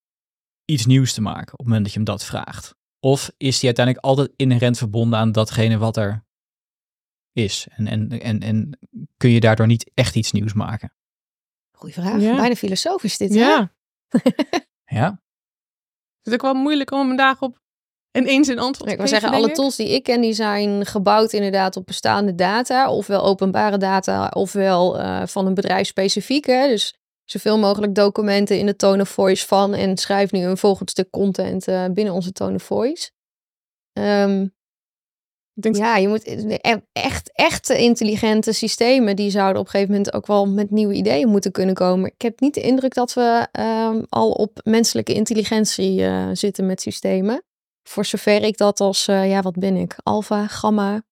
iets 0.65 0.87
nieuws 0.87 1.13
te 1.13 1.21
maken 1.21 1.53
op 1.53 1.59
het 1.59 1.67
moment 1.67 1.83
dat 1.85 1.93
je 1.93 1.99
hem 1.99 2.09
dat 2.09 2.25
vraagt? 2.25 2.75
Of 3.01 3.31
is 3.37 3.59
die 3.59 3.67
uiteindelijk 3.67 4.07
altijd 4.07 4.31
inherent 4.37 4.79
verbonden 4.79 5.19
aan 5.19 5.33
datgene 5.33 5.79
wat 5.79 5.97
er 5.97 6.25
is? 7.33 7.67
En, 7.71 7.87
en, 7.87 8.21
en, 8.21 8.41
en 8.41 8.79
kun 9.17 9.31
je 9.31 9.41
daardoor 9.41 9.67
niet 9.67 9.91
echt 9.95 10.17
iets 10.17 10.33
nieuws 10.33 10.53
maken? 10.53 10.93
Goeie 11.73 11.95
vraag. 11.95 12.21
Ja. 12.21 12.37
Bijna 12.37 12.55
filosofisch 12.55 13.17
dit, 13.17 13.35
Ja. 13.35 13.73
ja. 14.85 15.21
Het 16.17 16.27
is 16.27 16.33
ook 16.33 16.43
wel 16.43 16.55
moeilijk 16.55 16.91
om 16.91 17.09
hem 17.09 17.17
daarop 17.17 17.63
en 18.13 18.27
eens 18.27 18.49
in 18.49 18.59
antwoord 18.59 18.91
Ik 18.91 18.99
wil 18.99 19.07
zeggen, 19.09 19.31
alle 19.31 19.53
tools 19.53 19.77
die 19.77 19.89
ik 19.89 20.03
ken, 20.03 20.21
die 20.21 20.33
zijn 20.33 20.87
gebouwd 20.87 21.33
inderdaad 21.33 21.77
op 21.77 21.87
bestaande 21.87 22.35
data. 22.35 22.91
Ofwel 22.91 23.23
openbare 23.25 23.79
data, 23.79 24.29
ofwel 24.29 25.01
uh, 25.01 25.27
van 25.27 25.47
een 25.47 25.55
bedrijf 25.55 25.87
specifiek. 25.87 26.47
Hè? 26.47 26.69
Dus 26.69 26.99
zoveel 27.25 27.59
mogelijk 27.59 27.95
documenten 27.95 28.59
in 28.59 28.67
de 28.67 28.77
tone 28.77 29.03
of 29.03 29.09
voice 29.09 29.47
van. 29.47 29.75
En 29.75 29.97
schrijf 29.97 30.33
nu 30.33 30.45
een 30.45 30.57
volgend 30.57 30.91
stuk 30.91 31.11
content 31.11 31.69
uh, 31.69 31.85
binnen 31.87 32.15
onze 32.15 32.33
tone 32.33 32.55
of 32.55 32.63
voice. 32.63 33.11
Um, 33.93 34.55
ja, 35.55 35.97
je 35.97 36.09
moet 36.09 36.27
e-, 36.27 36.77
echt, 36.93 37.31
echt 37.35 37.71
intelligente 37.71 38.53
systemen, 38.53 39.17
die 39.17 39.31
zouden 39.31 39.61
op 39.61 39.65
een 39.65 39.71
gegeven 39.71 39.95
moment 39.95 40.15
ook 40.15 40.27
wel 40.27 40.49
met 40.49 40.71
nieuwe 40.71 40.95
ideeën 40.95 41.29
moeten 41.29 41.53
kunnen 41.53 41.75
komen. 41.75 42.13
Ik 42.15 42.23
heb 42.23 42.41
niet 42.41 42.55
de 42.55 42.61
indruk 42.61 42.95
dat 42.95 43.15
we 43.15 43.49
um, 43.93 44.07
al 44.09 44.31
op 44.31 44.61
menselijke 44.65 45.15
intelligentie 45.15 46.01
uh, 46.01 46.29
zitten 46.33 46.67
met 46.67 46.81
systemen. 46.81 47.43
Voor 47.89 48.05
zover 48.05 48.43
ik 48.43 48.57
dat 48.57 48.81
als, 48.81 49.09
uh, 49.09 49.31
ja, 49.31 49.43
wat 49.43 49.59
ben 49.59 49.77
ik? 49.77 49.97
Alpha, 50.03 50.47
gamma, 50.47 51.03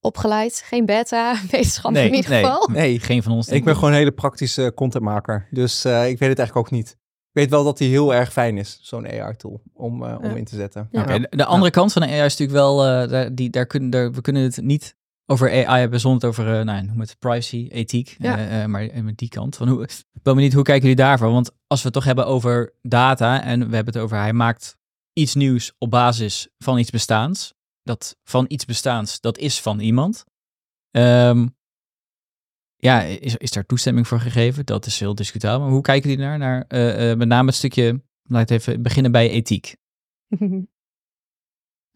opgeleid. 0.00 0.62
Geen 0.64 0.86
beta, 0.86 1.36
wetenschap 1.50 1.92
nee, 1.92 2.08
in 2.08 2.14
ieder 2.14 2.30
nee, 2.30 2.44
geval. 2.44 2.68
Nee, 2.72 3.00
geen 3.00 3.22
van 3.22 3.32
ons. 3.32 3.48
Ik 3.48 3.64
ben 3.64 3.74
gewoon 3.74 3.90
een 3.90 3.96
hele 3.96 4.12
praktische 4.12 4.72
contentmaker. 4.74 5.48
Dus 5.50 5.84
uh, 5.84 6.08
ik 6.08 6.18
weet 6.18 6.28
het 6.28 6.38
eigenlijk 6.38 6.56
ook 6.56 6.70
niet. 6.70 6.96
Ik 7.34 7.40
weet 7.40 7.50
wel 7.50 7.64
dat 7.64 7.78
die 7.78 7.88
heel 7.88 8.14
erg 8.14 8.32
fijn 8.32 8.58
is, 8.58 8.78
zo'n 8.82 9.06
AR-tool, 9.06 9.62
om, 9.72 10.02
uh, 10.02 10.16
om 10.22 10.36
in 10.36 10.44
te 10.44 10.56
zetten. 10.56 10.88
Ja. 10.90 11.02
Okay, 11.02 11.26
de 11.30 11.44
andere 11.44 11.70
kant 11.70 11.92
van 11.92 12.02
een 12.02 12.08
AI 12.08 12.24
is 12.24 12.36
natuurlijk 12.36 12.58
wel, 12.58 12.76
daar, 13.08 13.34
die, 13.34 13.50
daar 13.50 13.66
kunnen, 13.66 13.90
daar, 13.90 14.12
we 14.12 14.20
kunnen 14.20 14.42
het 14.42 14.62
niet 14.62 14.96
over 15.26 15.66
AI 15.66 15.80
hebben 15.80 16.00
zonder 16.00 16.28
het 16.28 16.38
over, 16.38 16.64
nou, 16.64 16.82
noem 16.82 17.00
het 17.00 17.16
privacy, 17.18 17.68
ethiek, 17.70 18.16
ja. 18.18 18.66
maar 18.66 19.02
met 19.02 19.18
die 19.18 19.28
kant. 19.28 19.56
Van 19.56 19.68
hoe, 19.68 19.82
ik 19.82 20.22
ben 20.22 20.34
benieuwd, 20.34 20.52
hoe 20.52 20.62
kijken 20.62 20.88
jullie 20.88 21.04
daarvoor? 21.04 21.30
Want 21.30 21.50
als 21.66 21.80
we 21.80 21.84
het 21.84 21.94
toch 21.94 22.04
hebben 22.04 22.26
over 22.26 22.74
data 22.82 23.42
en 23.42 23.68
we 23.68 23.74
hebben 23.74 23.94
het 23.94 24.02
over, 24.02 24.16
hij 24.16 24.32
maakt 24.32 24.76
iets 25.12 25.34
nieuws 25.34 25.72
op 25.78 25.90
basis 25.90 26.48
van 26.58 26.78
iets 26.78 26.90
bestaans. 26.90 27.54
Dat 27.82 28.16
van 28.24 28.44
iets 28.48 28.64
bestaans, 28.64 29.20
dat 29.20 29.38
is 29.38 29.60
van 29.60 29.78
iemand. 29.80 30.24
Um, 30.90 31.56
ja, 32.84 33.02
is, 33.02 33.36
is 33.36 33.50
daar 33.50 33.66
toestemming 33.66 34.08
voor 34.08 34.20
gegeven? 34.20 34.66
Dat 34.66 34.86
is 34.86 35.00
heel 35.00 35.14
discutabel. 35.14 35.60
Maar 35.60 35.70
hoe 35.70 35.80
kijken 35.80 36.10
jullie 36.10 36.24
naar? 36.24 36.38
Naar 36.38 36.64
uh, 36.68 37.10
uh, 37.10 37.16
met 37.16 37.28
name 37.28 37.46
het 37.46 37.56
stukje, 37.56 38.02
laat 38.22 38.50
even 38.50 38.82
beginnen 38.82 39.12
bij 39.12 39.30
ethiek. 39.30 39.76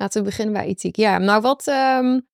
Laten 0.01 0.21
we 0.21 0.29
beginnen 0.29 0.55
bij 0.55 0.67
ethiek. 0.67 0.97
Ja, 0.97 1.19
nou 1.19 1.41
wat 1.41 1.67
um, 1.67 2.27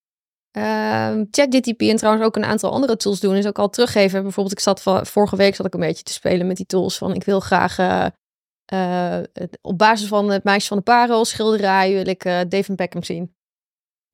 ChatGTP 1.30 1.80
en 1.80 1.96
trouwens 1.96 2.24
ook 2.24 2.36
een 2.36 2.44
aantal 2.44 2.72
andere 2.72 2.96
tools 2.96 3.20
doen, 3.20 3.36
is 3.36 3.46
ook 3.46 3.58
al 3.58 3.70
teruggeven. 3.70 4.22
Bijvoorbeeld, 4.22 4.58
ik 4.58 4.62
zat 4.62 4.82
vorige 5.08 5.36
week 5.36 5.54
zat 5.54 5.66
ik 5.66 5.74
een 5.74 5.80
beetje 5.80 6.02
te 6.02 6.12
spelen 6.12 6.46
met 6.46 6.56
die 6.56 6.66
tools 6.66 6.98
van 6.98 7.14
ik 7.14 7.24
wil 7.24 7.40
graag 7.40 7.78
uh, 7.78 9.22
op 9.60 9.78
basis 9.78 10.08
van 10.08 10.30
het 10.30 10.44
meisje 10.44 10.68
van 10.68 10.76
de 10.76 10.82
parel 10.82 11.24
schilderij 11.24 11.92
wil 11.92 12.06
ik 12.06 12.22
David 12.22 12.76
Beckham 12.76 13.02
zien. 13.02 13.34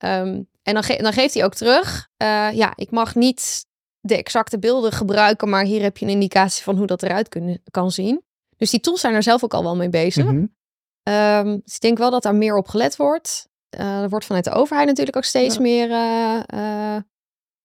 Um, 0.05 0.49
en 0.63 0.75
dan, 0.75 0.83
dan, 0.97 1.13
geeft 1.13 1.35
hij 1.35 1.45
ook 1.45 1.55
terug. 1.55 2.09
Ja, 2.53 2.73
ik 2.77 2.91
mag 2.91 3.15
niet 3.15 3.69
de 4.01 4.17
exacte 4.17 4.59
beelden 4.59 4.93
gebruiken, 4.93 5.49
maar 5.49 5.65
hier 5.65 5.83
heb 5.83 5.97
je 5.97 6.05
een 6.05 6.11
indicatie 6.11 6.63
van 6.63 6.77
hoe 6.77 6.87
dat 6.87 7.03
eruit 7.03 7.39
kan 7.71 7.91
zien. 7.91 8.23
Dus 8.57 8.71
die 8.71 8.81
tools 8.81 9.01
zijn 9.01 9.15
er 9.15 9.23
zelf 9.23 9.45
ook 9.45 9.55
al 9.55 9.63
wel 9.63 9.77
mee 9.77 9.89
bezig. 9.89 10.25
Mm 10.25 10.31
-hmm. 10.31 11.15
um, 11.47 11.61
dus 11.65 11.75
ik 11.75 11.81
denk 11.81 11.99
wel 11.99 12.11
dat 12.11 12.23
daar 12.23 12.35
meer 12.35 12.57
op 12.57 12.69
gelet 12.69 12.97
wordt. 12.97 13.49
er 13.69 14.09
wordt 14.09 14.25
vanuit 14.25 14.45
de 14.45 14.51
overheid 14.51 14.87
natuurlijk 14.87 15.17
ook 15.17 15.25
steeds 15.25 15.55
ja. 15.55 15.61
meer 15.61 15.93
aan, 15.93 17.21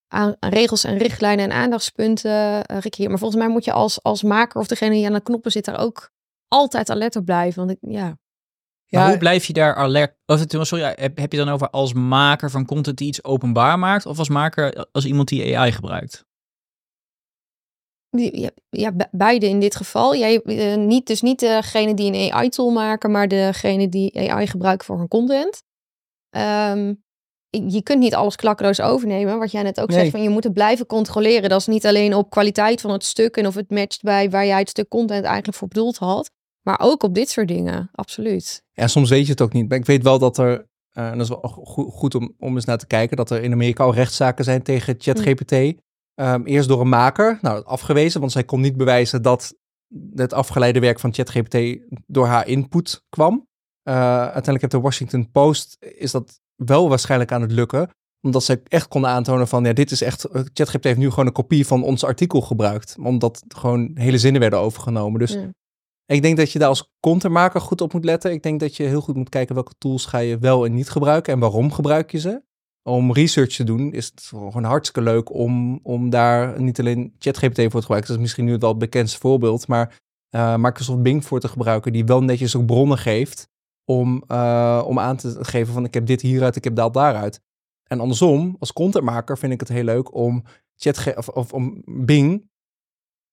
aan, 0.07 0.35
regels 0.39 0.83
en 0.83 0.97
richtlijnen 0.97 1.45
en 1.45 1.57
aandachtspunten 1.57 2.63
hier. 2.95 3.09
Maar 3.09 3.19
volgens 3.19 3.41
mij 3.41 3.49
moet 3.49 3.65
je 3.65 3.71
als, 3.71 4.03
als 4.03 4.23
maker 4.23 4.59
of 4.59 4.67
degene 4.67 4.93
die 4.93 5.05
aan 5.05 5.13
de 5.13 5.21
knoppen 5.21 5.51
zit 5.51 5.65
daar 5.65 5.79
ook 5.79 6.11
altijd 6.47 6.89
alert 6.89 7.15
op 7.15 7.25
blijven. 7.25 7.65
Want 7.65 7.79
ik, 7.81 7.91
ja. 7.91 8.17
Ja, 8.87 9.07
hoe 9.07 9.17
blijf 9.17 9.45
je 9.45 9.53
daar 9.53 9.75
alert? 9.75 10.15
Of, 10.25 10.43
sorry, 10.47 10.93
heb, 10.95 11.17
heb 11.17 11.31
je 11.31 11.37
dan 11.37 11.49
over 11.49 11.69
als 11.69 11.93
maker 11.93 12.51
van 12.51 12.65
content 12.65 12.97
die 12.97 13.07
iets 13.07 13.23
openbaar 13.23 13.79
maakt, 13.79 14.05
of 14.05 14.19
als 14.19 14.29
maker 14.29 14.87
als 14.91 15.05
iemand 15.05 15.27
die 15.27 15.57
AI 15.57 15.71
gebruikt? 15.71 16.25
Ja, 18.09 18.49
ja 18.69 18.93
beide 19.11 19.47
in 19.47 19.59
dit 19.59 19.75
geval. 19.75 20.15
Jij, 20.15 20.41
uh, 20.43 20.75
niet, 20.75 21.07
dus 21.07 21.21
niet 21.21 21.39
degene 21.39 21.93
die 21.93 22.13
een 22.13 22.31
AI-tool 22.31 22.71
maken, 22.71 23.11
maar 23.11 23.27
degene 23.27 23.89
die 23.89 24.31
AI 24.31 24.47
gebruiken 24.47 24.85
voor 24.85 24.97
hun 24.97 25.07
content. 25.07 25.63
Um, 26.29 27.03
je 27.49 27.83
kunt 27.83 27.99
niet 27.99 28.15
alles 28.15 28.35
klakkeloos 28.35 28.81
overnemen. 28.81 29.39
Wat 29.39 29.51
jij 29.51 29.63
net 29.63 29.79
ook 29.81 29.89
nee. 29.89 29.99
zegt, 29.99 30.11
van 30.11 30.23
je 30.23 30.29
moet 30.29 30.43
het 30.43 30.53
blijven 30.53 30.85
controleren. 30.85 31.49
Dat 31.49 31.59
is 31.59 31.67
niet 31.67 31.85
alleen 31.85 32.13
op 32.13 32.29
kwaliteit 32.29 32.81
van 32.81 32.91
het 32.91 33.03
stuk 33.03 33.37
en 33.37 33.47
of 33.47 33.55
het 33.55 33.69
matcht 33.69 34.01
bij 34.01 34.29
waar 34.29 34.45
jij 34.45 34.59
het 34.59 34.69
stuk 34.69 34.87
content 34.87 35.25
eigenlijk 35.25 35.57
voor 35.57 35.67
bedoeld 35.67 35.97
had. 35.97 36.31
Maar 36.67 36.79
ook 36.81 37.03
op 37.03 37.13
dit 37.13 37.29
soort 37.29 37.47
dingen, 37.47 37.89
absoluut. 37.91 38.63
Ja, 38.71 38.87
soms 38.87 39.09
weet 39.09 39.25
je 39.25 39.31
het 39.31 39.41
ook 39.41 39.53
niet. 39.53 39.69
Maar 39.69 39.77
ik 39.77 39.85
weet 39.85 40.03
wel 40.03 40.19
dat 40.19 40.37
er, 40.37 40.67
uh, 40.93 41.09
en 41.09 41.17
dat 41.17 41.21
is 41.21 41.29
wel 41.29 41.39
goed 41.91 42.15
om, 42.15 42.35
om 42.39 42.55
eens 42.55 42.65
naar 42.65 42.77
te 42.77 42.87
kijken, 42.87 43.17
dat 43.17 43.29
er 43.29 43.43
in 43.43 43.51
Amerika 43.51 43.83
al 43.83 43.93
rechtszaken 43.93 44.43
zijn 44.43 44.63
tegen 44.63 44.95
ChatGPT. 44.97 45.51
Mm. 45.51 45.79
Um, 46.15 46.45
eerst 46.45 46.67
door 46.67 46.81
een 46.81 46.89
maker, 46.89 47.39
nou 47.41 47.65
afgewezen, 47.65 48.19
want 48.19 48.31
zij 48.31 48.43
kon 48.43 48.61
niet 48.61 48.77
bewijzen 48.77 49.21
dat 49.21 49.55
het 50.13 50.33
afgeleide 50.33 50.79
werk 50.79 50.99
van 50.99 51.13
ChatGPT 51.13 51.57
door 52.07 52.25
haar 52.25 52.47
input 52.47 53.03
kwam. 53.09 53.47
Uh, 53.83 53.93
uiteindelijk 54.19 54.61
heeft 54.61 54.71
de 54.71 54.79
Washington 54.79 55.31
Post, 55.31 55.77
is 55.79 56.11
dat 56.11 56.39
wel 56.55 56.89
waarschijnlijk 56.89 57.31
aan 57.31 57.41
het 57.41 57.51
lukken. 57.51 57.89
Omdat 58.21 58.43
ze 58.43 58.61
echt 58.63 58.87
konden 58.87 59.09
aantonen 59.09 59.47
van, 59.47 59.63
ja, 59.63 59.73
dit 59.73 59.91
is 59.91 60.01
echt, 60.01 60.23
eh, 60.23 60.41
ChatGPT 60.53 60.83
heeft 60.83 60.97
nu 60.97 61.09
gewoon 61.09 61.25
een 61.25 61.31
kopie 61.31 61.67
van 61.67 61.83
ons 61.83 62.03
artikel 62.03 62.41
gebruikt. 62.41 62.95
Omdat 62.99 63.43
gewoon 63.47 63.91
hele 63.93 64.17
zinnen 64.17 64.41
werden 64.41 64.59
overgenomen. 64.59 65.19
Dus. 65.19 65.37
Ik 66.05 66.21
denk 66.21 66.37
dat 66.37 66.51
je 66.51 66.59
daar 66.59 66.67
als 66.67 66.93
contentmaker 66.99 67.61
goed 67.61 67.81
op 67.81 67.93
moet 67.93 68.05
letten. 68.05 68.31
Ik 68.31 68.43
denk 68.43 68.59
dat 68.59 68.75
je 68.75 68.83
heel 68.83 69.01
goed 69.01 69.15
moet 69.15 69.29
kijken 69.29 69.55
welke 69.55 69.73
tools 69.77 70.05
ga 70.05 70.17
je 70.17 70.37
wel 70.37 70.65
en 70.65 70.73
niet 70.73 70.89
gebruiken 70.89 71.33
en 71.33 71.39
waarom 71.39 71.71
gebruik 71.71 72.11
je 72.11 72.19
ze. 72.19 72.43
Om 72.83 73.13
research 73.13 73.55
te 73.55 73.63
doen 73.63 73.93
is 73.93 74.05
het 74.05 74.21
gewoon 74.23 74.63
hartstikke 74.63 75.09
leuk 75.09 75.33
om, 75.33 75.79
om 75.83 76.09
daar 76.09 76.61
niet 76.61 76.79
alleen 76.79 77.15
ChatGPT 77.19 77.61
voor 77.61 77.69
te 77.69 77.81
gebruiken. 77.81 78.07
Dat 78.07 78.17
is 78.17 78.21
misschien 78.23 78.45
nu 78.45 78.51
het 78.51 78.61
wel 78.61 78.77
bekendste 78.77 79.19
voorbeeld, 79.19 79.67
maar 79.67 79.99
uh, 80.35 80.55
Microsoft 80.57 81.01
Bing 81.01 81.25
voor 81.25 81.39
te 81.39 81.47
gebruiken, 81.47 81.93
die 81.93 82.05
wel 82.05 82.23
netjes 82.23 82.55
ook 82.55 82.65
bronnen 82.65 82.97
geeft 82.97 83.49
om, 83.85 84.23
uh, 84.27 84.83
om 84.85 84.99
aan 84.99 85.15
te 85.15 85.37
geven 85.39 85.73
van 85.73 85.85
ik 85.85 85.93
heb 85.93 86.05
dit 86.05 86.21
hieruit, 86.21 86.55
ik 86.55 86.63
heb 86.63 86.75
dat 86.75 86.93
daaruit. 86.93 87.41
En 87.83 87.99
andersom, 87.99 88.55
als 88.59 88.73
contentmaker 88.73 89.37
vind 89.37 89.53
ik 89.53 89.59
het 89.59 89.69
heel 89.69 89.83
leuk 89.83 90.15
om, 90.15 90.43
chat 90.75 91.33
of 91.33 91.53
om 91.53 91.81
Bing 91.85 92.49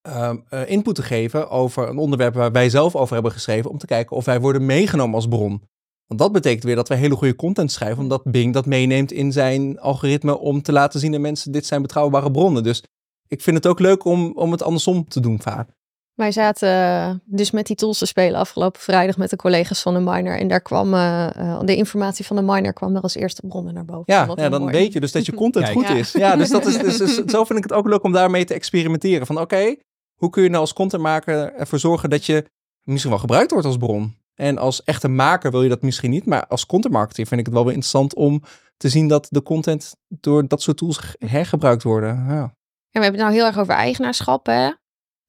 ehm, 0.02 0.36
eh, 0.48 0.70
input 0.70 0.94
te 0.94 1.02
geven 1.02 1.50
over 1.50 1.88
een 1.88 1.98
onderwerp 1.98 2.34
waar 2.34 2.52
wij 2.52 2.70
zelf 2.70 2.96
over 2.96 3.14
hebben 3.14 3.32
geschreven, 3.32 3.70
om 3.70 3.78
te 3.78 3.86
kijken 3.86 4.16
of 4.16 4.24
wij 4.24 4.40
worden 4.40 4.66
meegenomen 4.66 5.14
als 5.14 5.28
bron. 5.28 5.62
Want 6.06 6.20
dat 6.20 6.32
betekent 6.32 6.64
weer 6.64 6.76
dat 6.76 6.88
wij 6.88 6.98
hele 6.98 7.16
goede 7.16 7.36
content 7.36 7.72
schrijven, 7.72 8.02
omdat 8.02 8.24
Bing 8.24 8.52
dat 8.52 8.66
meeneemt 8.66 9.12
in 9.12 9.32
zijn 9.32 9.80
algoritme 9.80 10.38
om 10.38 10.62
te 10.62 10.72
laten 10.72 11.00
zien 11.00 11.14
aan 11.14 11.20
mensen, 11.20 11.52
dit 11.52 11.66
zijn 11.66 11.82
betrouwbare 11.82 12.30
bronnen. 12.30 12.62
Dus 12.62 12.82
ik 13.28 13.40
vind 13.40 13.56
het 13.56 13.66
ook 13.66 13.80
leuk 13.80 14.04
om, 14.04 14.32
om 14.34 14.52
het 14.52 14.62
andersom 14.62 15.08
te 15.08 15.20
doen 15.20 15.40
vaak. 15.40 15.68
Wij 16.14 16.32
zaten 16.32 16.68
eh, 16.68 17.14
dus 17.24 17.50
met 17.50 17.66
die 17.66 17.76
tools 17.76 17.98
te 17.98 18.06
spelen 18.06 18.40
afgelopen 18.40 18.80
vrijdag 18.80 19.16
met 19.16 19.30
de 19.30 19.36
collega's 19.36 19.82
van 19.82 19.94
de 19.94 20.00
miner. 20.00 20.38
En 20.38 20.48
daar 20.48 20.60
kwam 20.60 20.94
uh, 20.94 21.60
de 21.64 21.76
informatie 21.76 22.26
van 22.26 22.36
de 22.36 22.42
miner 22.42 22.72
kwam 22.72 22.96
er 22.96 23.02
als 23.02 23.14
eerste 23.14 23.46
bronnen 23.46 23.74
naar 23.74 23.84
boven. 23.84 24.02
Ja, 24.06 24.28
ja 24.34 24.48
dan 24.48 24.66
weet 24.66 24.92
je 24.92 25.00
dus 25.00 25.12
dat 25.12 25.26
je 25.26 25.34
content 25.44 25.68
goed 25.68 25.88
is. 25.88 26.12
Ja, 26.12 26.36
dus, 26.36 26.50
dat 26.50 26.66
is, 26.66 26.78
dus, 26.78 26.96
dus, 26.96 27.14
zo 27.34 27.44
vind 27.44 27.58
ik 27.58 27.64
het 27.64 27.72
ook 27.72 27.88
leuk 27.88 28.02
om 28.02 28.12
daarmee 28.12 28.44
te 28.44 28.54
experimenteren. 28.54 29.26
Van 29.26 29.40
oké, 29.40 29.74
hoe 30.22 30.30
kun 30.30 30.42
je 30.42 30.48
nou 30.48 30.60
als 30.60 30.72
contentmaker 30.72 31.54
ervoor 31.54 31.78
zorgen 31.78 32.10
dat 32.10 32.26
je 32.26 32.44
misschien 32.82 33.10
wel 33.10 33.20
gebruikt 33.20 33.50
wordt 33.50 33.66
als 33.66 33.76
bron? 33.76 34.16
En 34.34 34.58
als 34.58 34.82
echte 34.82 35.08
maker 35.08 35.50
wil 35.50 35.62
je 35.62 35.68
dat 35.68 35.82
misschien 35.82 36.10
niet, 36.10 36.26
maar 36.26 36.46
als 36.46 36.66
content 36.66 36.92
marketer 36.92 37.26
vind 37.26 37.40
ik 37.40 37.46
het 37.46 37.54
wel 37.54 37.64
weer 37.64 37.74
interessant 37.74 38.14
om 38.14 38.42
te 38.76 38.88
zien 38.88 39.08
dat 39.08 39.26
de 39.30 39.42
content 39.42 39.94
door 40.08 40.48
dat 40.48 40.62
soort 40.62 40.76
tools 40.76 41.00
hergebruikt 41.18 41.82
worden. 41.82 42.24
Ja. 42.28 42.54
Ja, 42.90 42.98
we 43.00 43.04
hebben 43.04 43.12
het 43.12 43.20
nou 43.20 43.32
heel 43.32 43.44
erg 43.46 43.58
over 43.58 43.74
eigenaarschap, 43.74 44.46
hè? 44.46 44.70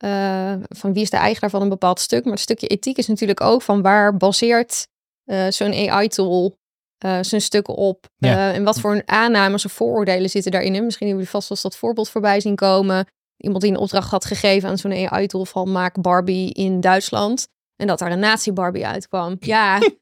Uh, 0.06 0.64
van 0.68 0.94
wie 0.94 1.02
is 1.02 1.10
de 1.10 1.18
eigenaar 1.18 1.50
van 1.50 1.62
een 1.62 1.70
bepaald 1.70 2.00
stuk. 2.00 2.24
Maar 2.24 2.34
het 2.34 2.42
stukje 2.42 2.68
ethiek 2.68 2.98
is 2.98 3.08
natuurlijk 3.08 3.42
ook 3.42 3.62
van 3.62 3.82
waar 3.82 4.18
baseert 4.18 4.88
uh, 5.26 5.48
zo'n 5.50 5.90
AI-tool 5.90 6.58
uh, 7.06 7.18
zijn 7.22 7.42
stukken 7.42 7.76
op. 7.76 8.06
Ja. 8.18 8.54
en 8.54 8.64
wat 8.64 8.80
voor 8.80 9.04
aannames 9.06 9.66
of 9.66 9.72
vooroordelen 9.72 10.30
zitten 10.30 10.52
daarin. 10.52 10.72
Misschien 10.72 11.08
hebben 11.08 11.26
jullie 11.26 11.30
vast 11.30 11.50
wel 11.50 11.58
dat 11.62 11.78
voorbeeld 11.78 12.10
voorbij 12.10 12.40
zien 12.40 12.56
komen. 12.56 13.08
Iemand 13.44 13.62
die 13.62 13.72
een 13.72 13.78
opdracht 13.78 14.12
had 14.12 14.26
gegeven 14.26 14.70
aan 14.70 14.78
zo'n 14.78 15.08
AI-tool 15.08 15.46
van 15.46 15.72
maak 15.72 16.02
Barbie 16.02 16.54
in 16.54 16.82
Duitsland. 16.82 17.48
En 17.76 17.88
dat 17.88 18.00
daar 18.00 18.12
een 18.12 18.20
nazi-Barbie 18.20 18.88
uitkwam. 18.88 19.38
Ja. 19.40 19.80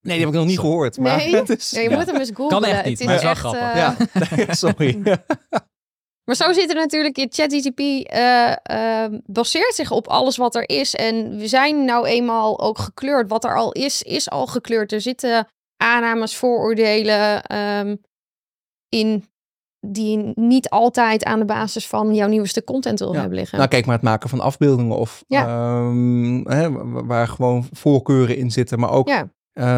Nee, 0.00 0.16
die 0.16 0.26
heb 0.26 0.34
ik 0.34 0.40
nog 0.40 0.48
niet 0.48 0.58
gehoord. 0.58 0.98
Maar 0.98 1.16
nee? 1.16 1.42
is, 1.42 1.70
ja, 1.70 1.80
je 1.80 1.90
moet 1.90 2.06
hem 2.06 2.16
eens 2.16 2.30
googlen. 2.34 2.60
Kan 2.60 2.64
echt 2.64 2.84
niet, 2.84 2.98
het 2.98 3.08
is, 3.08 3.22
echt, 3.22 3.38
grappig. 3.38 3.60
Ja, 3.60 3.96
nee, 4.36 4.54
sorry. 4.64 5.00
Maar 6.24 6.36
zo 6.36 6.52
zit 6.52 6.68
er 6.68 6.74
natuurlijk 6.74 7.18
in 7.18 7.28
ChatGPT 7.30 7.80
uh, 8.14 8.52
uh, 8.70 9.18
baseert 9.24 9.74
zich 9.74 9.90
op 9.90 10.08
alles 10.08 10.36
wat 10.36 10.54
er 10.54 10.68
is. 10.68 10.94
En 10.94 11.36
we 11.38 11.48
zijn 11.48 11.84
nou 11.84 12.06
eenmaal 12.06 12.60
ook 12.60 12.78
gekleurd. 12.78 13.28
Wat 13.28 13.44
er 13.44 13.56
al 13.56 13.72
is, 13.72 14.02
is 14.02 14.30
al 14.30 14.46
gekleurd. 14.46 14.92
Er 14.92 15.00
zitten 15.00 15.48
aannames, 15.76 16.36
vooroordelen 16.36 17.56
um, 17.56 18.00
in 18.88 19.24
die 19.90 20.32
niet 20.34 20.68
altijd 20.68 21.24
aan 21.24 21.38
de 21.38 21.44
basis 21.44 21.86
van 21.86 22.14
jouw 22.14 22.28
nieuwste 22.28 22.64
content 22.64 22.98
wil 22.98 23.14
hebben 23.14 23.34
liggen. 23.34 23.58
Nou, 23.58 23.70
kijk 23.70 23.86
maar 23.86 23.94
het 23.94 24.04
maken 24.04 24.28
van 24.28 24.40
afbeeldingen 24.40 24.96
of 24.96 25.24
ja. 25.26 25.78
um, 25.78 26.46
hè, 26.46 26.70
waar 27.06 27.28
gewoon 27.28 27.66
voorkeuren 27.72 28.36
in 28.36 28.50
zitten, 28.50 28.78
maar 28.78 28.90
ook. 28.90 29.08
Ja, 29.08 29.28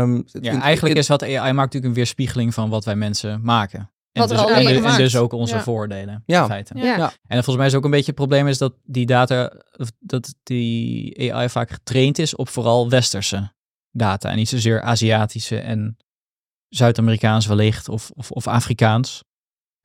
um, 0.02 0.24
ja 0.24 0.60
eigenlijk 0.60 0.96
is 0.98 1.08
wat 1.08 1.22
AI 1.22 1.36
maakt 1.38 1.56
natuurlijk 1.56 1.84
een 1.84 1.94
weerspiegeling 1.94 2.54
van 2.54 2.70
wat 2.70 2.84
wij 2.84 2.96
mensen 2.96 3.40
maken. 3.42 3.90
En, 4.12 4.20
Wat 4.20 4.28
dus, 4.30 4.38
er 4.38 4.44
al 4.44 4.50
en, 4.50 4.64
mee 4.64 4.74
en 4.74 4.80
gemaakt. 4.80 4.96
dus 4.98 5.16
ook 5.16 5.32
onze 5.32 5.54
Ja. 5.54 5.62
vooroordelen. 5.62 6.22
Ja. 6.26 6.40
In 6.40 6.48
feite. 6.48 6.78
Ja. 6.78 6.96
Ja. 6.96 7.12
En 7.26 7.36
volgens 7.36 7.56
mij 7.56 7.66
is 7.66 7.74
ook 7.74 7.84
een 7.84 7.90
beetje 7.90 8.06
het 8.06 8.14
probleem 8.14 8.48
is 8.48 8.58
dat 8.58 8.74
die 8.84 9.06
data, 9.06 9.52
of 9.76 9.90
dat 9.98 10.34
die 10.42 11.32
AI 11.32 11.48
vaak 11.48 11.70
getraind 11.70 12.18
is 12.18 12.36
op 12.36 12.48
vooral 12.48 12.88
westerse 12.88 13.52
data. 13.90 14.30
En 14.30 14.36
niet 14.36 14.48
zozeer 14.48 14.82
Aziatische 14.82 15.58
en 15.58 15.96
Zuid-Amerikaans 16.68 17.46
wellicht 17.46 17.88
of, 17.88 18.10
of, 18.14 18.30
of 18.30 18.46
Afrikaans. 18.46 19.24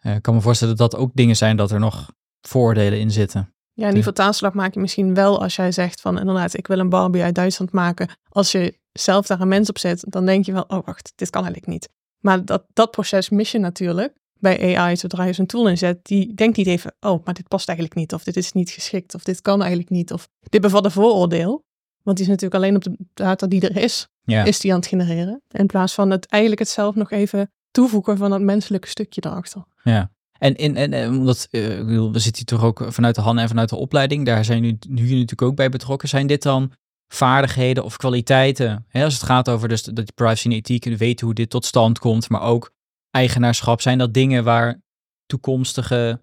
Eh, 0.05 0.15
ik 0.15 0.21
kan 0.21 0.33
me 0.33 0.41
voorstellen 0.41 0.77
dat 0.77 0.91
dat 0.91 1.01
ook 1.01 1.11
dingen 1.13 1.35
zijn 1.35 1.57
dat 1.57 1.71
er 1.71 1.79
nog 1.79 2.11
vooroordelen 2.41 2.99
in 2.99 3.11
zitten. 3.11 3.53
Ja, 3.73 3.87
en 3.87 3.93
die 3.93 4.03
vertaalslag 4.03 4.53
maak 4.53 4.73
je 4.73 4.79
misschien 4.79 5.13
wel 5.13 5.41
als 5.41 5.55
jij 5.55 5.71
zegt 5.71 6.01
van 6.01 6.19
inderdaad, 6.19 6.57
ik 6.57 6.67
wil 6.67 6.79
een 6.79 6.89
Barbie 6.89 7.23
uit 7.23 7.35
Duitsland 7.35 7.71
maken. 7.71 8.09
Als 8.29 8.51
je 8.51 8.79
zelf 8.91 9.25
daar 9.25 9.41
een 9.41 9.47
mens 9.47 9.69
op 9.69 9.77
zet, 9.77 10.05
dan 10.07 10.25
denk 10.25 10.45
je 10.45 10.51
wel, 10.51 10.65
oh 10.67 10.85
wacht, 10.85 11.13
dit 11.15 11.29
kan 11.29 11.43
eigenlijk 11.43 11.71
niet. 11.71 11.89
Maar 12.19 12.45
dat, 12.45 12.65
dat 12.73 12.91
proces 12.91 13.29
mis 13.29 13.51
je 13.51 13.59
natuurlijk 13.59 14.13
bij 14.39 14.77
AI, 14.77 14.97
zodra 14.97 15.23
je 15.23 15.33
zo'n 15.33 15.45
tool 15.45 15.67
inzet, 15.69 16.05
die 16.05 16.33
denkt 16.33 16.57
niet 16.57 16.67
even, 16.67 16.95
oh, 16.99 17.25
maar 17.25 17.33
dit 17.33 17.47
past 17.47 17.67
eigenlijk 17.67 17.97
niet, 17.97 18.13
of 18.13 18.23
dit 18.23 18.35
is 18.35 18.51
niet 18.51 18.69
geschikt, 18.69 19.15
of 19.15 19.23
dit 19.23 19.41
kan 19.41 19.59
eigenlijk 19.59 19.89
niet, 19.89 20.13
of 20.13 20.29
dit 20.49 20.61
bevat 20.61 20.85
een 20.85 20.91
vooroordeel. 20.91 21.63
Want 22.03 22.17
die 22.17 22.25
is 22.25 22.31
natuurlijk 22.31 22.63
alleen 22.63 22.75
op 22.75 22.83
de 22.83 22.97
data 23.13 23.47
die 23.47 23.61
er 23.69 23.83
is, 23.83 24.07
Ja. 24.23 24.43
is 24.43 24.59
die 24.59 24.71
aan 24.71 24.79
het 24.79 24.87
genereren. 24.87 25.41
In 25.51 25.65
plaats 25.65 25.93
van 25.93 26.09
het 26.09 26.25
eigenlijk 26.25 26.61
het 26.61 26.71
zelf 26.71 26.95
nog 26.95 27.11
even 27.11 27.51
toevoegen 27.75 28.17
van 28.17 28.29
dat 28.29 28.41
menselijke 28.41 28.87
stukje 28.87 29.21
daarachter. 29.21 29.63
Ja. 29.83 30.11
En, 30.39 30.55
en, 30.55 30.75
en, 30.75 30.93
en 30.93 31.09
omdat, 31.09 31.47
eh, 31.51 31.61
we 32.11 32.19
zitten 32.19 32.35
hier 32.35 32.59
toch 32.59 32.63
ook 32.63 32.85
vanuit 32.87 33.15
de 33.15 33.21
HAN 33.21 33.37
en 33.37 33.47
vanuit 33.47 33.69
de 33.69 33.75
opleiding, 33.75 34.25
daar 34.25 34.45
zijn 34.45 34.61
nu, 34.61 34.77
nu 34.87 35.01
natuurlijk 35.01 35.41
ook 35.41 35.55
bij 35.55 35.69
betrokken. 35.69 36.09
Zijn 36.09 36.27
dit 36.27 36.41
dan 36.41 36.71
vaardigheden 37.07 37.83
of 37.83 37.97
kwaliteiten? 37.97 38.85
Hè, 38.87 39.03
als 39.03 39.13
het 39.13 39.23
gaat 39.23 39.49
over 39.49 39.67
dus 39.67 39.83
dat 39.83 40.13
privacy 40.13 40.45
en 40.45 40.51
ethiek, 40.51 40.85
en 40.85 40.97
weten 40.97 41.25
hoe 41.25 41.35
dit 41.35 41.49
tot 41.49 41.65
stand 41.65 41.99
komt, 41.99 42.29
maar 42.29 42.41
ook 42.41 42.71
eigenaarschap. 43.11 43.81
Zijn 43.81 43.97
dat 43.97 44.13
dingen 44.13 44.43
waar 44.43 44.81
toekomstige 45.25 46.21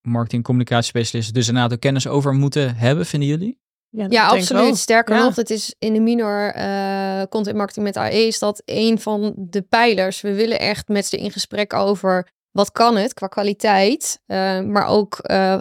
marketing- 0.00 0.40
en 0.40 0.46
communicatiespecialisten 0.46 1.34
dus 1.34 1.48
inderdaad 1.48 1.72
ook 1.72 1.80
kennis 1.80 2.06
over 2.06 2.34
moeten 2.34 2.76
hebben, 2.76 3.06
vinden 3.06 3.28
jullie? 3.28 3.58
Ja, 3.90 4.26
absoluut. 4.26 4.76
Sterker 4.76 5.14
Ja. 5.14 5.24
nog, 5.24 5.36
het 5.36 5.50
is 5.50 5.74
in 5.78 5.92
de 5.92 6.00
minor 6.00 6.52
eh, 6.54 7.22
content 7.28 7.56
marketing 7.56 7.84
met 7.84 7.96
AI 7.96 8.26
is 8.26 8.38
dat 8.38 8.62
een 8.64 8.98
van 9.00 9.34
de 9.36 9.62
pijlers. 9.62 10.20
We 10.20 10.34
willen 10.34 10.58
echt 10.58 10.88
met 10.88 11.06
ze 11.06 11.16
in 11.16 11.30
gesprek 11.30 11.72
over 11.72 12.28
wat 12.50 12.72
kan 12.72 12.96
het 12.96 13.14
qua 13.14 13.26
kwaliteit, 13.26 14.20
eh, 14.26 14.60
maar 14.60 14.86
ook 14.86 15.18
eh, 15.18 15.60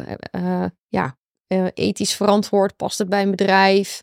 ja, 0.87 1.17
ethisch 1.73 2.15
verantwoord, 2.15 2.75
past 2.75 2.97
het 2.97 3.09
bij 3.09 3.21
een 3.21 3.31
bedrijf. 3.31 4.01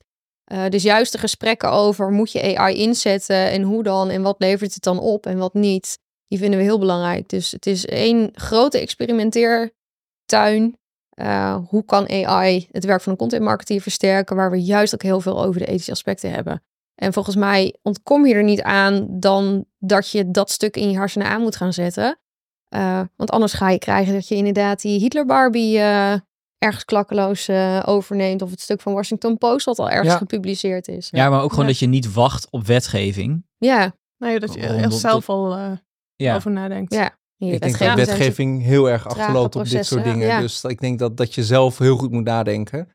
Dus 0.69 0.83
juist 0.83 1.13
de 1.13 1.19
gesprekken 1.19 1.71
over 1.71 2.11
moet 2.11 2.33
je 2.33 2.59
AI 2.59 2.77
inzetten 2.77 3.51
en 3.51 3.63
hoe 3.63 3.83
dan 3.83 4.11
en 4.11 4.23
wat 4.23 4.37
levert 4.39 4.75
het 4.75 4.83
dan 4.83 4.99
op 4.99 5.27
en 5.27 5.39
wat 5.39 5.55
niet, 5.55 5.99
die 6.29 6.39
vinden 6.39 6.59
we 6.59 6.65
heel 6.65 6.79
belangrijk. 6.79 7.29
Dus 7.29 7.51
het 7.51 7.67
is 7.67 7.87
één 7.87 8.31
grote 8.33 8.79
experimenteertuin 8.79 10.77
uh, 11.15 11.59
hoe 11.69 11.85
kan 11.85 12.09
AI 12.09 12.69
het 12.71 12.85
werk 12.85 13.01
van 13.03 13.13
een 13.13 13.19
content 13.19 13.43
marketeer 13.43 13.81
versterken, 13.81 14.37
waar 14.37 14.51
we 14.51 14.63
juist 14.63 14.95
ook 14.95 15.03
heel 15.03 15.21
veel 15.21 15.45
over 15.45 15.61
de 15.61 15.67
ethische 15.67 15.91
aspecten 15.91 16.31
hebben. 16.31 16.63
En 16.95 17.13
volgens 17.13 17.37
mij 17.37 17.77
ontkom 17.83 18.27
je 18.27 18.35
er 18.35 18.43
niet 18.45 18.63
aan 18.63 19.07
dan 19.11 19.65
dat 19.79 20.11
je 20.11 20.31
dat 20.31 20.51
stuk 20.51 20.77
in 20.77 20.91
je 20.91 20.97
hersenen 20.97 21.27
aan 21.27 21.41
moet 21.41 21.57
gaan 21.57 21.73
zetten. 21.73 22.19
Uh, 22.75 23.01
want 23.17 23.31
anders 23.31 23.53
ga 23.53 23.71
je 23.71 23.79
krijgen 23.79 24.13
dat 24.13 24.29
je 24.29 24.35
inderdaad 24.35 24.81
die 24.81 24.99
Hitler 25.01 25.27
Barbie 25.27 25.77
uh, 25.79 26.13
ergens 26.59 26.85
klakkeloos 26.85 27.49
uh, 27.49 27.83
overneemt. 27.85 28.43
Of 28.43 28.51
het 28.51 28.61
stuk 28.61 28.81
van 28.81 28.93
Washington 28.93 29.39
Post 29.39 29.65
wat 29.67 29.79
al 29.79 29.87
ergens 29.89 30.07
Ja. 30.07 30.13
Ja, 30.13 30.19
gepubliceerd 30.19 30.89
is. 30.89 31.11
maar 31.11 31.43
ook 31.43 31.51
gewoon 31.51 31.65
Ja. 31.65 31.71
dat 31.71 31.79
je 31.79 31.87
niet 31.87 32.13
wacht 32.13 32.51
op 32.51 32.67
wetgeving. 32.67 33.47
Ja, 33.59 33.93
Nee, 34.19 34.39
dat 34.41 34.55
je 34.55 34.61
er 34.61 34.93
zelf 34.93 35.29
al 35.29 35.57
eh, 35.57 35.71
Ja, 36.17 36.35
over 36.35 36.51
nadenkt. 36.51 36.95
ja. 36.95 37.17
Ik 37.51 37.61
denk 37.61 37.79
dat 37.79 37.95
wetgeving 37.97 38.63
heel 38.63 38.91
erg 38.91 39.07
achterloopt 39.09 39.57
op 39.57 39.69
dit 39.69 39.87
soort 39.87 40.05
dingen. 40.05 40.27
ja. 40.27 40.41
Dus 40.41 40.65
ik 40.65 40.81
denk 40.81 40.99
dat, 40.99 41.17
dat 41.17 41.35
je 41.35 41.45
zelf 41.45 41.79
heel 41.79 41.97
goed 41.97 42.11
moet 42.11 42.25
nadenken. 42.25 42.89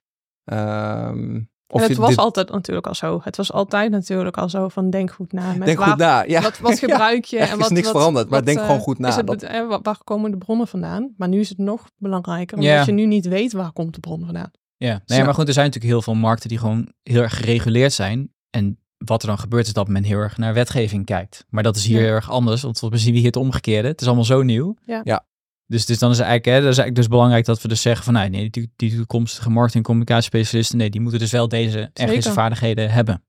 Ehm, 0.44 1.42
of 1.68 1.88
het 1.88 1.98
was 1.98 2.10
dit- 2.10 2.18
altijd 2.18 2.50
natuurlijk 2.52 2.88
al 2.88 2.96
zo. 2.96 3.20
Het 3.24 3.38
was 3.38 3.52
altijd 3.52 3.92
natuurlijk 3.92 4.38
al 4.38 4.50
zo 4.50 4.68
van 4.68 4.90
denk 4.90 5.12
goed 5.12 5.32
na. 5.34 5.54
Met 5.54 5.66
Denk 5.66 5.78
waar, 5.78 5.88
goed 5.88 5.98
na. 5.98 6.24
Ja. 6.24 6.42
Wat, 6.42 6.60
wat 6.60 6.80
gebruik 6.90 7.26
je? 7.26 7.38
Er 7.38 7.48
en 7.48 7.54
is 7.54 7.62
wat, 7.62 7.70
niks 7.72 7.86
wat- 7.88 7.96
veranderd, 7.96 8.30
maar 8.30 8.38
wat, 8.40 8.46
denk 8.48 8.60
eh, 8.60 8.66
gewoon 8.66 8.80
goed 8.82 9.00
na. 9.00 9.08
Is 9.08 9.16
het, 9.16 9.28
Dat- 9.28 9.44
eh, 9.44 9.68
wa- 9.68 9.80
waar 9.82 9.98
komen 10.04 10.32
de 10.32 10.38
bronnen 10.38 10.68
vandaan? 10.68 11.14
Maar 11.18 11.28
nu 11.28 11.40
is 11.40 11.50
het 11.50 11.58
nog 11.58 11.90
belangrijker, 11.98 12.58
omdat 12.58 12.86
je 12.86 12.92
nu 12.92 13.06
niet 13.06 13.28
weet 13.28 13.54
waar 13.54 13.72
komt 13.72 13.94
de 13.94 14.00
bron 14.00 14.24
vandaan. 14.26 14.52
ja. 14.78 15.02
Nee, 15.06 15.20
Ja. 15.20 15.26
maar 15.26 15.34
goed, 15.34 15.48
er 15.48 15.54
zijn 15.54 15.66
natuurlijk 15.66 15.94
heel 15.94 16.02
veel 16.02 16.16
markten 16.16 16.50
die 16.50 16.58
gewoon 16.58 16.92
heel 17.04 17.22
erg 17.22 17.38
gereguleerd 17.38 17.94
zijn. 17.94 18.34
En 18.50 18.80
wat 18.98 19.22
er 19.22 19.28
dan 19.28 19.40
gebeurt 19.40 19.66
is 19.68 19.74
dat 19.74 19.88
men 19.88 20.04
heel 20.04 20.20
erg 20.20 20.38
naar 20.38 20.54
wetgeving 20.54 21.06
kijkt. 21.06 21.46
Maar 21.50 21.64
dat 21.64 21.76
is 21.76 21.86
hier 21.86 21.98
Ja. 21.98 22.04
heel 22.04 22.14
erg 22.14 22.30
anders, 22.30 22.62
want 22.62 22.80
we 22.80 22.98
zien 22.98 23.16
hier 23.16 23.26
het 23.26 23.36
omgekeerde. 23.36 23.88
Het 23.88 24.02
is 24.02 24.08
allemaal 24.08 24.26
zo 24.26 24.42
nieuw. 24.42 24.76
Ja. 24.86 25.02
Ja. 25.04 25.26
Dus, 25.66 25.86
dus 25.86 26.00
dan 26.00 26.12
is 26.12 26.18
het 26.18 26.26
eigenlijk, 26.28 26.58
hè, 26.58 26.64
dat 26.64 26.72
is 26.72 26.78
eigenlijk 26.78 26.96
dus 26.96 27.08
belangrijk 27.08 27.46
dat 27.46 27.62
we 27.62 27.68
dus 27.68 27.82
zeggen 27.82 28.04
van 28.06 28.14
nee, 28.14 28.30
nee 28.30 28.50
die, 28.50 28.72
die 28.76 28.96
toekomstige 28.96 29.50
marketing- 29.50 29.76
en 29.84 29.84
communicatiespecialisten, 29.84 30.78
nee, 30.78 30.90
die 30.90 31.02
moeten 31.02 31.20
dus 31.20 31.32
wel 31.32 31.48
deze, 31.48 31.92
Zeker. 31.94 32.32
vaardigheden 32.32 32.92
hebben. 32.92 33.24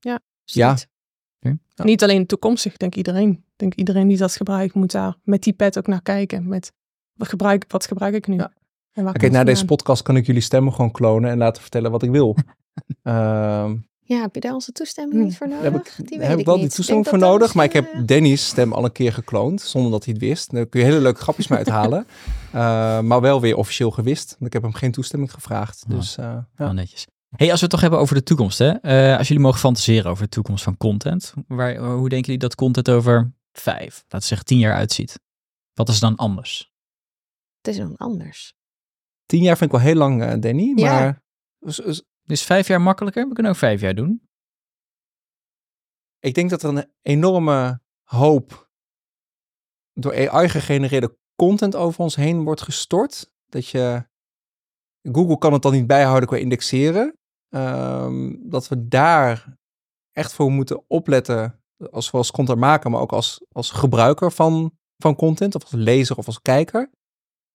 Ja. 0.00 0.20
Ja. 0.44 0.76
Niet 1.76 2.02
alleen 2.02 2.26
toekomstig, 2.26 2.72
ik 2.72 2.78
denk 2.78 2.94
iedereen. 2.94 3.30
Ik 3.30 3.52
denk 3.56 3.74
iedereen 3.74 4.08
die 4.08 4.16
dat 4.16 4.36
gebruikt 4.36 4.74
moet 4.74 4.90
daar 4.90 5.16
met 5.22 5.42
die 5.42 5.52
pet 5.52 5.78
ook 5.78 5.86
naar 5.86 6.02
kijken. 6.02 6.48
Met 6.48 6.72
wat 7.12 7.28
gebruik, 7.28 7.64
wat 7.68 7.86
gebruik 7.86 8.14
ik 8.14 8.26
nu? 8.26 8.40
Oké, 8.94 9.12
komt 9.18 9.32
na 9.32 9.44
deze 9.44 9.64
podcast 9.64 10.02
kan 10.02 10.16
ik 10.16 10.26
jullie 10.26 10.40
stemmen 10.40 10.72
gewoon 10.72 10.90
klonen 10.90 11.30
en 11.30 11.38
laten 11.38 11.62
vertellen 11.62 11.90
wat 11.90 12.02
ik 12.02 12.10
wil. 12.10 12.36
Ehm 13.02 13.76
Ja, 14.08 14.20
heb 14.20 14.34
je 14.34 14.40
daar 14.40 14.54
onze 14.54 14.72
toestemming 14.72 15.24
niet 15.24 15.36
voor 15.36 15.48
daar 15.48 15.62
nodig? 15.62 15.72
heb 15.72 15.98
ik, 15.98 16.08
Die 16.08 16.18
weet 16.18 16.28
heb 16.28 16.38
ik 16.38 16.44
wel 16.44 16.54
die 16.54 16.64
niet. 16.64 16.74
toestemming 16.74 17.06
denk 17.06 17.20
voor 17.20 17.28
nodig. 17.28 17.54
Maar 17.54 17.64
ik 17.64 17.72
heb 17.72 17.92
eh, 17.92 18.00
Danny's 18.04 18.46
stem 18.46 18.72
al 18.72 18.84
een 18.84 18.92
keer 18.92 19.12
gekloond, 19.12 19.60
zonder 19.60 19.90
dat 19.90 20.04
hij 20.04 20.14
het 20.14 20.22
wist. 20.22 20.50
Daar 20.50 20.66
kun 20.66 20.80
je 20.80 20.86
hele 20.86 21.00
leuke 21.00 21.20
grapjes 21.20 21.48
mee 21.48 21.58
uithalen. 21.58 22.06
Eh, 22.52 23.00
maar 23.00 23.20
wel 23.20 23.40
weer 23.40 23.56
officieel 23.56 23.90
gewist. 23.90 24.30
Want 24.30 24.46
ik 24.46 24.52
heb 24.52 24.62
hem 24.62 24.72
geen 24.72 24.92
toestemming 24.92 25.32
gevraagd. 25.32 25.84
Oh. 25.88 25.96
Dus 25.96 26.16
eh, 26.16 26.38
ja. 26.56 26.72
netjes. 26.72 27.06
Hey, 27.36 27.46
als 27.50 27.56
we 27.56 27.62
het 27.62 27.70
toch 27.70 27.80
hebben 27.80 27.98
over 27.98 28.14
de 28.14 28.22
toekomst, 28.22 28.58
hè? 28.58 28.68
Eh, 28.70 29.18
als 29.18 29.28
jullie 29.28 29.42
mogen 29.42 29.58
fantaseren 29.60 30.10
over 30.10 30.22
de 30.24 30.28
toekomst 30.30 30.64
van 30.64 30.76
content, 30.76 31.34
waar, 31.48 31.76
hoe 31.76 32.08
denken 32.08 32.26
jullie 32.26 32.38
dat 32.38 32.54
content 32.54 32.90
over 32.90 33.32
vijf, 33.52 33.94
laten 33.96 34.18
we 34.18 34.24
zeggen 34.24 34.46
tien 34.46 34.58
jaar 34.58 34.74
uitziet? 34.74 35.20
Wat 35.74 35.88
is 35.88 36.00
dan 36.00 36.16
anders? 36.16 36.72
Het 37.62 37.74
is 37.74 37.76
dan 37.76 37.96
anders. 37.96 38.54
tien 39.26 39.42
jaar 39.42 39.56
vind 39.56 39.72
ik 39.72 39.76
wel 39.76 39.86
heel 39.86 39.96
lang, 39.96 40.22
uh, 40.22 40.40
Danny. 40.40 40.72
Ja. 40.76 41.22
Dus 42.26 42.42
vijf 42.42 42.66
jaar 42.66 42.80
makkelijker? 42.80 43.28
We 43.28 43.34
kunnen 43.34 43.52
ook 43.52 43.58
vijf 43.58 43.80
jaar 43.80 43.94
doen. 43.94 44.24
ik 46.18 46.34
denk 46.34 46.50
dat 46.50 46.62
er 46.62 46.68
een 46.68 46.92
enorme 47.02 47.80
hoop 48.02 48.70
door 49.92 50.30
AI 50.30 50.48
gegenereerde 50.48 51.18
content 51.34 51.76
over 51.76 52.00
ons 52.00 52.16
heen 52.16 52.44
wordt 52.44 52.62
gestort. 52.62 53.32
Dat 53.46 53.68
je, 53.68 54.06
Google 55.02 55.38
kan 55.38 55.52
het 55.52 55.62
dan 55.62 55.72
niet 55.72 55.86
bijhouden 55.86 56.28
qua 56.28 56.36
indexeren. 56.36 57.18
Ehm, 57.48 58.34
dat 58.50 58.68
we 58.68 58.88
daar 58.88 59.58
echt 60.12 60.32
voor 60.32 60.50
moeten 60.50 60.84
opletten, 60.88 61.62
als 61.90 62.10
we 62.10 62.16
als 62.16 62.30
content 62.30 62.58
maken, 62.58 62.90
maar 62.90 63.00
ook 63.00 63.12
als, 63.12 63.44
als 63.52 63.70
gebruiker 63.70 64.32
van, 64.32 64.78
van 64.96 65.16
content, 65.16 65.54
of 65.54 65.62
als 65.62 65.72
lezer 65.72 66.16
of 66.16 66.26
als 66.26 66.42
kijker. 66.42 66.90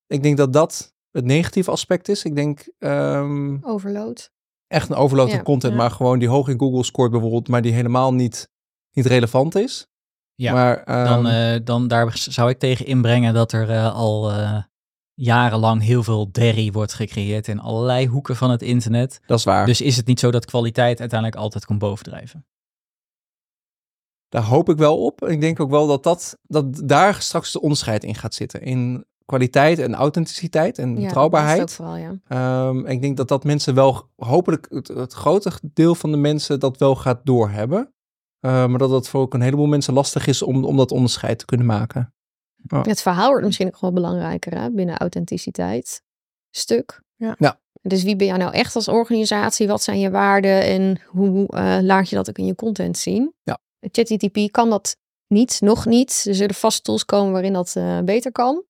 Ik 0.08 0.24
denk 0.24 0.38
dat 0.38 0.54
dat 0.54 0.94
het 1.12 1.26
negatieve 1.26 1.72
aspect 1.72 2.08
is. 2.08 2.24
Ik 2.24 2.36
denk 2.36 2.72
ehm, 2.78 3.58
Overload. 3.62 4.32
Echt 4.72 4.90
een 4.90 4.96
overload 4.96 5.30
Ja, 5.30 5.38
aan 5.38 5.44
content, 5.44 5.74
ja. 5.74 5.80
maar 5.80 5.92
gewoon 5.92 6.20
die 6.20 6.28
hoog 6.28 6.48
in 6.48 6.60
Google 6.60 6.84
scoort 6.84 7.12
bijvoorbeeld, 7.12 7.48
maar 7.48 7.62
die 7.62 7.74
helemaal 7.74 8.14
niet, 8.14 8.50
niet 8.92 9.06
relevant 9.06 9.56
is. 9.56 9.88
Ja, 10.36 10.54
maar, 10.54 10.86
Dan, 10.86 11.28
ehm, 11.28 11.56
eh, 11.56 11.66
dan 11.66 11.88
daar 11.88 12.12
zou 12.18 12.50
ik 12.50 12.60
tegen 12.60 12.86
inbrengen 12.86 13.34
dat 13.34 13.52
er 13.52 13.70
eh, 13.70 13.94
al 13.96 14.32
eh, 14.32 14.64
jarenlang 15.14 15.82
heel 15.82 16.04
veel 16.04 16.32
derry 16.32 16.72
wordt 16.72 16.94
gecreëerd 16.94 17.48
in 17.48 17.60
allerlei 17.60 18.08
hoeken 18.08 18.36
van 18.36 18.52
het 18.52 18.62
internet. 18.62 19.20
dat 19.26 19.38
is 19.38 19.44
waar. 19.44 19.66
Dus 19.66 19.82
is 19.82 19.98
het 19.98 20.08
niet 20.08 20.20
zo 20.20 20.32
dat 20.32 20.46
kwaliteit 20.46 21.00
uiteindelijk 21.00 21.40
altijd 21.42 21.66
komt 21.66 21.80
bovendrijven? 21.80 22.46
Daar 24.30 24.44
hoop 24.44 24.70
ik 24.70 24.78
wel 24.78 25.06
op. 25.06 25.28
Ik 25.28 25.42
denk 25.42 25.60
ook 25.60 25.70
wel 25.70 25.88
dat, 25.88 26.04
dat, 26.04 26.38
dat 26.44 26.88
daar 26.88 27.22
straks 27.22 27.52
de 27.52 27.62
onderscheid 27.62 28.04
in 28.04 28.16
gaat 28.16 28.34
zitten. 28.34 28.62
In 28.62 29.06
kwaliteit 29.32 29.80
en 29.80 29.94
authenticiteit 29.94 30.78
en 30.78 30.96
Ja, 30.96 31.06
betrouwbaarheid. 31.06 31.60
Dat 31.60 31.70
is 31.70 31.80
ook 31.80 31.88
vooral, 31.88 31.96
ja. 31.96 32.18
Ehm, 32.28 32.86
ik 32.86 33.02
denk 33.02 33.18
dat 33.18 33.28
dat 33.28 33.44
mensen 33.44 33.76
wel, 33.76 34.10
hopelijk 34.16 34.68
het, 34.70 34.88
het 34.88 35.14
grote 35.14 35.52
deel 35.62 35.96
van 35.96 36.12
de 36.12 36.18
mensen 36.18 36.60
dat 36.60 36.78
wel 36.78 36.96
gaat 36.96 37.20
doorhebben. 37.24 37.94
Uh, 38.42 38.68
maar 38.68 38.80
dat 38.80 38.90
het 38.90 39.08
voor 39.08 39.22
ook 39.22 39.34
een 39.34 39.42
heleboel 39.42 39.66
mensen 39.66 39.94
lastig 39.94 40.28
is 40.28 40.42
om, 40.42 40.66
om 40.66 40.78
dat 40.78 40.92
onderscheid 40.92 41.40
te 41.40 41.46
kunnen 41.46 41.66
maken. 41.66 42.14
Het 42.68 43.02
verhaal 43.02 43.30
wordt 43.30 43.46
misschien 43.46 43.68
ook 43.68 43.82
wel 43.82 43.94
belangrijker 43.94 44.60
hè, 44.60 44.72
binnen 44.72 44.98
authenticiteit. 44.98 46.02
Stuk. 46.50 47.02
Ja. 47.16 47.36
Ja. 47.38 47.60
Dus 47.82 48.04
wie 48.04 48.16
ben 48.16 48.28
jij 48.28 48.38
nou 48.38 48.54
echt 48.54 48.76
als 48.76 48.88
organisatie? 48.88 49.68
Wat 49.68 49.84
zijn 49.84 50.00
je 50.00 50.10
waarden 50.10 50.64
en 50.64 51.02
hoe 51.06 51.48
eh, 51.48 51.78
laat 51.82 52.10
je 52.10 52.16
dat 52.16 52.30
ook 52.30 52.38
in 52.38 52.46
je 52.46 52.56
content 52.56 52.98
zien? 52.98 53.34
Ja. 53.44 53.58
ChatGTP 53.80 54.52
kan 54.52 54.70
dat 54.70 54.98
niet, 55.28 55.62
nog 55.62 55.86
niet. 55.86 56.24
Er 56.28 56.36
zullen 56.36 56.56
vast 56.56 56.84
tools 56.84 57.06
komen 57.06 57.32
waarin 57.32 57.54
dat 57.54 57.76
eh, 57.76 58.00
beter 58.00 58.32
kan. 58.32 58.64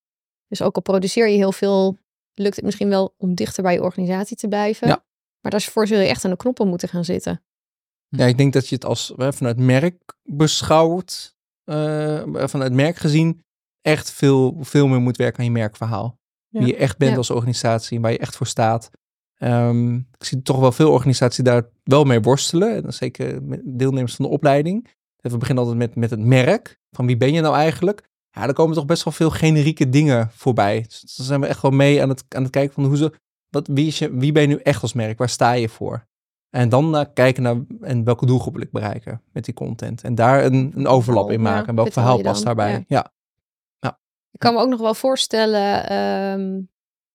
Dus 0.51 0.61
ook 0.61 0.75
al 0.75 0.81
produceer 0.81 1.27
je 1.27 1.35
heel 1.35 1.51
veel, 1.51 1.97
lukt 2.33 2.55
het 2.55 2.65
misschien 2.65 2.89
wel 2.89 3.13
om 3.17 3.35
dichter 3.35 3.63
bij 3.63 3.73
je 3.73 3.81
organisatie 3.81 4.37
te 4.37 4.47
blijven. 4.47 4.87
Ja. 4.87 5.05
Maar 5.41 5.51
daarvoor 5.51 5.87
zul 5.87 5.99
je 5.99 6.07
echt 6.07 6.25
aan 6.25 6.31
de 6.31 6.37
knoppen 6.37 6.67
moeten 6.67 6.89
gaan 6.89 7.05
zitten. 7.05 7.43
Ja, 8.07 8.25
ik 8.25 8.37
denk 8.37 8.53
dat 8.53 8.67
je 8.67 8.75
het 8.75 8.85
als 8.85 9.13
hè, 9.15 9.33
vanuit 9.33 9.57
merk 9.57 10.13
beschouwt, 10.23 11.35
uh, 11.65 12.23
vanuit 12.33 12.73
merk 12.73 12.95
gezien, 12.95 13.43
echt 13.81 14.11
veel, 14.11 14.57
veel 14.59 14.87
meer 14.87 14.99
moet 14.99 15.17
werken 15.17 15.39
aan 15.39 15.45
je 15.45 15.51
merkverhaal. 15.51 16.19
Ja. 16.47 16.59
Wie 16.59 16.67
je 16.67 16.75
echt 16.75 16.97
bent 16.97 17.11
Ja. 17.11 17.17
als 17.17 17.29
organisatie, 17.29 17.99
waar 17.99 18.11
je 18.11 18.17
echt 18.17 18.35
voor 18.35 18.47
staat. 18.47 18.89
Ehm, 19.35 19.95
ik 19.95 20.23
zie 20.23 20.41
toch 20.41 20.59
wel 20.59 20.71
veel 20.71 20.91
organisaties 20.91 21.43
daar 21.43 21.69
wel 21.83 22.03
mee 22.03 22.21
worstelen. 22.21 22.75
En 22.75 22.81
dan 22.81 22.93
zeker 22.93 23.39
deelnemers 23.77 24.15
van 24.15 24.25
de 24.25 24.31
opleiding. 24.31 24.87
We 25.15 25.37
beginnen 25.37 25.63
altijd 25.63 25.81
met, 25.81 25.95
met 25.95 26.09
het 26.09 26.19
merk. 26.19 26.79
Van 26.89 27.05
wie 27.05 27.17
ben 27.17 27.33
je 27.33 27.41
nou 27.41 27.55
eigenlijk? 27.55 28.09
Ja, 28.31 28.47
er 28.47 28.53
komen 28.53 28.75
toch 28.75 28.85
best 28.85 29.03
wel 29.03 29.13
veel 29.13 29.29
generieke 29.29 29.89
dingen 29.89 30.29
voorbij. 30.33 30.85
Dus 30.87 31.15
dan 31.15 31.25
zijn 31.25 31.41
we 31.41 31.47
echt 31.47 31.61
wel 31.61 31.71
mee 31.71 32.01
aan 32.01 32.09
het, 32.09 32.23
aan 32.29 32.43
het 32.43 32.51
kijken 32.51 32.73
van 32.73 32.85
hoe 32.85 32.97
ze, 32.97 33.11
wat, 33.49 33.67
wie, 33.67 33.87
is 33.87 33.99
je, 33.99 34.15
wie 34.17 34.31
ben 34.31 34.41
je 34.41 34.47
nu 34.47 34.55
echt 34.55 34.81
als 34.81 34.93
merk? 34.93 35.17
Waar 35.17 35.29
sta 35.29 35.51
je 35.51 35.69
voor? 35.69 36.07
En 36.49 36.69
dan 36.69 36.95
uh, 36.95 37.01
kijken 37.13 37.43
naar 37.43 37.55
en 37.81 38.03
welke 38.03 38.25
doelgroep 38.25 38.53
wil 38.53 38.61
ik 38.61 38.71
bereiken 38.71 39.21
met 39.31 39.45
die 39.45 39.53
content. 39.53 40.03
En 40.03 40.15
daar 40.15 40.45
een, 40.45 40.71
een 40.75 40.87
overlap 40.87 41.27
in 41.31 41.41
Ja, 41.41 41.49
maken. 41.49 41.67
en 41.67 41.75
welk 41.75 41.91
verhaal 41.93 42.21
past 42.21 42.43
daarbij? 42.43 42.83
ja. 42.87 43.11
Ja. 43.79 43.99
Ik 44.31 44.39
kan 44.39 44.53
me 44.53 44.59
ook 44.59 44.69
nog 44.69 44.79
wel 44.79 44.93
voorstellen, 44.93 45.89
ehm, 45.89 46.61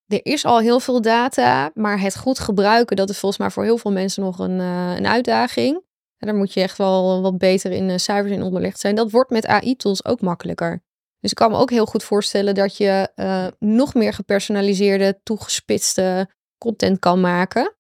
er 0.07 0.25
is 0.25 0.45
al 0.45 0.59
heel 0.59 0.81
veel 0.81 1.01
data, 1.01 1.71
maar 1.75 2.01
het 2.01 2.17
goed 2.17 2.39
gebruiken, 2.39 2.97
dat 2.97 3.11
is 3.11 3.19
volgens 3.19 3.41
mij 3.41 3.51
voor 3.51 3.65
heel 3.65 3.79
veel 3.79 3.93
mensen 3.93 4.23
nog 4.23 4.39
een, 4.39 4.59
uh, 4.59 4.97
een 4.97 5.07
uitdaging. 5.07 5.85
En 6.19 6.27
daar 6.27 6.37
moet 6.37 6.53
je 6.53 6.61
echt 6.61 6.79
wel 6.79 7.23
wat 7.23 7.39
beter 7.39 7.71
in 7.73 7.89
uh, 7.89 7.97
cijfers 7.97 8.33
in 8.33 8.43
onderlegd 8.43 8.81
zijn. 8.81 8.95
Dat 8.95 9.11
wordt 9.11 9.31
met 9.31 9.47
AI-tools 9.47 10.05
ook 10.05 10.21
makkelijker. 10.21 10.83
Dus 11.27 11.35
ik 11.35 11.45
kan 11.45 11.57
me 11.57 11.63
ook 11.63 11.71
heel 11.71 11.87
goed 11.87 12.05
voorstellen 12.05 12.55
dat 12.55 12.77
je 12.77 13.11
uh, 13.17 13.47
nog 13.59 13.95
meer 13.95 14.13
gepersonaliseerde, 14.13 15.21
toegespitste 15.23 16.31
content 16.59 16.99
kan 16.99 17.21
maken. 17.21 17.77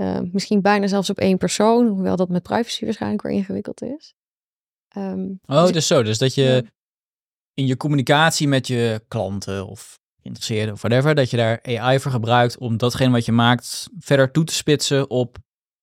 Uh, 0.00 0.18
misschien 0.32 0.62
bijna 0.62 0.86
zelfs 0.86 1.10
op 1.10 1.18
één 1.18 1.38
persoon, 1.38 1.88
hoewel 1.88 2.16
dat 2.16 2.28
met 2.28 2.42
privacy 2.42 2.84
waarschijnlijk 2.84 3.22
weer 3.22 3.32
ingewikkeld 3.32 3.82
is. 3.82 4.14
Um, 4.96 5.40
oh, 5.46 5.62
dus, 5.62 5.72
dus 5.72 5.86
zo. 5.86 6.02
Dus 6.02 6.18
dat 6.18 6.34
je 6.34 6.42
ja. 6.42 6.62
in 7.54 7.66
je 7.66 7.76
communicatie 7.76 8.48
met 8.48 8.66
je 8.66 9.04
klanten 9.08 9.66
of 9.66 10.00
geïnteresseerden 10.20 10.74
of 10.74 10.80
whatever, 10.80 11.14
dat 11.14 11.30
je 11.30 11.36
daar 11.36 11.60
AI 11.62 12.00
voor 12.00 12.10
gebruikt 12.10 12.58
om 12.58 12.76
datgene 12.76 13.10
wat 13.10 13.24
je 13.24 13.32
maakt 13.32 13.88
verder 13.98 14.30
toe 14.30 14.44
te 14.44 14.54
spitsen 14.54 15.10
op 15.10 15.36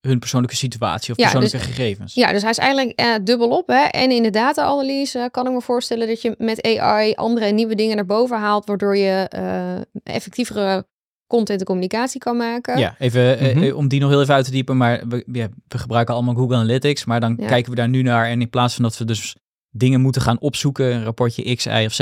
hun 0.06 0.20
persoonlijke 0.20 0.56
situatie 0.56 1.12
of 1.12 1.18
ja, 1.18 1.24
persoonlijke 1.24 1.58
dus, 1.58 1.66
gegevens. 1.66 2.14
Ja, 2.14 2.32
dus 2.32 2.42
hij 2.42 2.52
is 2.52 2.58
eigenlijk 2.58 3.02
uh, 3.02 3.16
dubbel 3.24 3.50
op. 3.50 3.68
Hè? 3.68 3.84
En 3.84 4.12
in 4.12 4.24
de 4.24 4.30
data-analyse 4.30 5.30
kan 5.32 5.48
ik 5.48 5.54
me 5.54 5.62
voorstellen 5.62 6.08
dat 6.08 6.22
je 6.22 6.36
met 6.38 6.78
AI 6.78 7.14
andere 7.14 7.46
en 7.46 7.56
nieuwe 7.56 7.76
dingen 7.76 7.96
naar 7.96 8.06
boven 8.06 8.40
haalt, 8.40 8.66
waardoor 8.66 8.98
je 8.98 9.32
uh, 9.36 10.14
effectievere 10.16 10.86
content 11.28 11.60
en 11.60 11.66
communicatie 11.66 12.20
kan 12.20 12.38
maken. 12.38 12.78
Ja, 12.78 12.96
even 13.00 13.38
mm 13.40 13.52
-hmm. 13.52 13.64
uh, 13.64 13.76
om 13.76 13.88
die 13.88 14.00
nog 14.00 14.10
heel 14.10 14.22
even 14.22 14.34
uit 14.34 14.46
te 14.46 14.52
diepen, 14.52 14.78
maar 14.78 15.08
we, 15.08 15.24
ja, 15.32 15.48
we 15.68 15.78
gebruiken 15.78 16.14
allemaal 16.14 16.36
Google 16.36 16.56
Analytics, 16.56 17.06
maar 17.06 17.20
dan 17.20 17.36
ja. 17.40 17.48
kijken 17.48 17.70
we 17.70 17.78
daar 17.78 17.90
nu 17.90 18.02
naar 18.02 18.26
en 18.26 18.42
in 18.42 18.50
plaats 18.50 18.74
van 18.74 18.84
dat 18.84 18.98
we 18.98 19.06
dus 19.06 19.36
dingen 19.70 20.02
moeten 20.02 20.22
gaan 20.22 20.40
opzoeken, 20.40 20.94
een 20.94 21.04
rapportje 21.04 21.56
X, 21.56 21.66
Y 21.66 21.84
of 21.86 21.94
Z, 21.94 22.00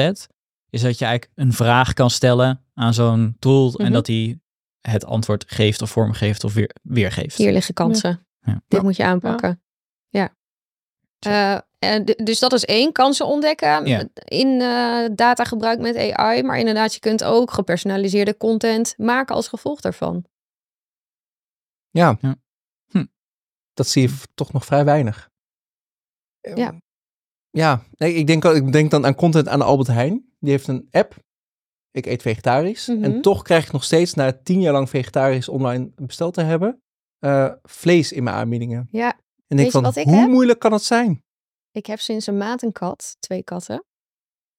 is 0.69 0.81
dat 0.81 0.99
je 0.99 1.05
eigenlijk 1.05 1.31
een 1.35 1.53
vraag 1.53 1.93
kan 1.93 2.09
stellen 2.09 2.61
aan 2.73 2.93
zo'n 2.93 3.35
tool 3.39 3.65
mm 3.65 3.73
-hmm. 3.75 3.85
en 3.85 3.91
dat 3.91 4.05
die 4.05 4.41
het 4.89 5.05
antwoord 5.05 5.43
geeft 5.47 5.81
of 5.81 5.89
vormgeeft 5.89 6.43
of 6.43 6.53
weer, 6.53 6.75
weergeeft. 6.81 7.37
Hier 7.37 7.51
liggen 7.51 7.73
kansen. 7.73 8.27
Ja. 8.39 8.53
Dit 8.53 8.79
ja. 8.79 8.81
moet 8.81 8.95
je 8.95 9.03
aanpakken. 9.03 9.61
Ja. 10.09 10.35
ja. 11.19 11.67
Uh, 11.79 11.99
dus 12.15 12.39
dat 12.39 12.53
is 12.53 12.65
één, 12.65 12.91
kansen 12.91 13.25
ontdekken 13.25 13.85
ja. 13.85 14.07
in 14.13 14.47
uh, 14.47 15.05
datagebruik 15.15 15.79
met 15.79 15.95
AI. 15.95 16.43
Maar 16.43 16.57
inderdaad, 16.57 16.93
je 16.93 16.99
kunt 16.99 17.23
ook 17.23 17.51
gepersonaliseerde 17.51 18.37
content 18.37 18.93
maken 18.97 19.35
als 19.35 19.47
gevolg 19.47 19.81
daarvan. 19.81 20.25
Ja, 21.89 22.17
hm. 22.89 23.05
dat 23.73 23.87
zie 23.87 24.01
je 24.01 24.15
toch 24.33 24.53
nog 24.53 24.65
vrij 24.65 24.85
weinig. 24.85 25.29
Ja. 26.41 26.81
Ja, 27.49 27.83
nee, 27.97 28.13
ik, 28.13 28.27
denk, 28.27 28.43
ik 28.43 28.71
denk 28.71 28.91
dan 28.91 29.05
aan 29.05 29.15
content 29.15 29.47
aan 29.47 29.61
Albert 29.61 29.87
Heijn. 29.87 30.33
Die 30.39 30.51
heeft 30.51 30.67
een 30.67 30.87
app 30.91 31.15
ik 31.93 32.05
eet 32.05 32.21
vegetarisch. 32.21 32.87
Mhm. 32.87 32.97
Mm 32.97 33.03
-hmm. 33.03 33.13
En 33.13 33.21
toch 33.21 33.41
krijg 33.41 33.65
ik 33.65 33.71
nog 33.71 33.83
steeds, 33.83 34.13
na 34.13 34.39
tien 34.43 34.61
jaar 34.61 34.73
lang 34.73 34.89
vegetarisch 34.89 35.49
online 35.49 35.91
besteld 35.95 36.33
te 36.33 36.41
hebben, 36.41 36.81
uh, 37.19 37.51
vlees 37.63 38.11
in 38.11 38.23
mijn 38.23 38.35
aanbiedingen. 38.35 38.87
Ja. 38.91 39.13
En 39.47 39.57
denk 39.57 39.71
van, 39.71 39.85
hoe 39.85 40.15
heb? 40.15 40.29
moeilijk 40.29 40.59
kan 40.59 40.71
het 40.71 40.83
zijn? 40.83 41.23
Ik 41.71 41.85
heb 41.85 41.99
sinds 41.99 42.27
een 42.27 42.37
maand 42.37 42.61
een 42.61 42.71
kat, 42.71 43.15
twee 43.19 43.43
katten. 43.43 43.85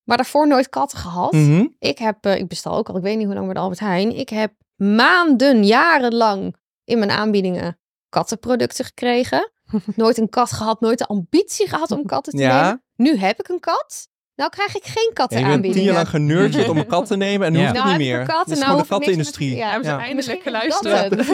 Maar 0.05 0.17
daarvoor 0.17 0.49
nooit 0.49 0.69
katten 0.69 0.99
gehad. 0.99 1.33
Mm 1.33 1.47
-hmm. 1.47 1.75
Ik 1.79 1.99
heb, 1.99 2.27
uh, 2.27 2.37
ik 2.37 2.49
bestel 2.49 2.77
ook 2.77 2.89
al, 2.89 2.97
ik 2.97 3.03
weet 3.03 3.17
niet 3.17 3.27
hoe 3.27 3.35
lang 3.35 3.53
de 3.53 3.61
Albert 3.61 3.81
Heijn. 3.81 4.17
Ik 4.17 4.29
heb 4.29 4.53
maanden, 4.77 5.65
jarenlang 5.65 6.57
in 6.85 6.99
mijn 6.99 7.11
aanbiedingen 7.11 7.79
kattenproducten 8.09 8.85
gekregen. 8.85 9.51
nooit 9.97 10.19
een 10.19 10.29
kat 10.29 10.53
gehad, 10.53 10.81
nooit 10.81 10.99
de 10.99 11.07
ambitie 11.07 11.69
gehad 11.69 11.91
om 11.91 12.07
katten 12.07 12.33
te 12.33 12.39
ja. 12.39 12.63
nemen. 12.63 12.83
Nu 12.97 13.17
heb 13.17 13.41
ik 13.41 13.49
een 13.49 13.61
kat. 13.61 14.09
Nou 14.37 14.51
krijg 14.51 14.77
ik 14.77 14.85
geen 14.85 15.11
katten 15.13 15.41
ja, 15.41 15.51
je 15.51 15.61
bent 15.61 15.75
tien 15.75 15.83
jaar 15.83 16.11
lang 16.13 16.69
om 16.69 16.77
een 16.77 16.87
kat 16.87 17.07
te 17.07 17.17
nemen 17.17 17.47
en 17.47 17.53
nu 17.53 17.59
ja. 17.59 17.65
hoeft 17.65 17.77
het 17.77 17.85
nou, 17.85 17.99
niet 17.99 18.09
meer. 18.09 18.19
Katten, 18.19 18.37
dat 18.37 18.49
is 18.49 18.59
nou, 18.59 18.65
gewoon 18.67 18.83
de 18.83 18.89
kattenindustrie. 18.89 19.49
Met, 19.49 19.59
ja, 19.59 19.71
hebben 19.71 19.85
ze 19.85 19.91
ja. 19.91 20.01
eindelijk 20.01 20.43
geluisterd. 20.43 21.27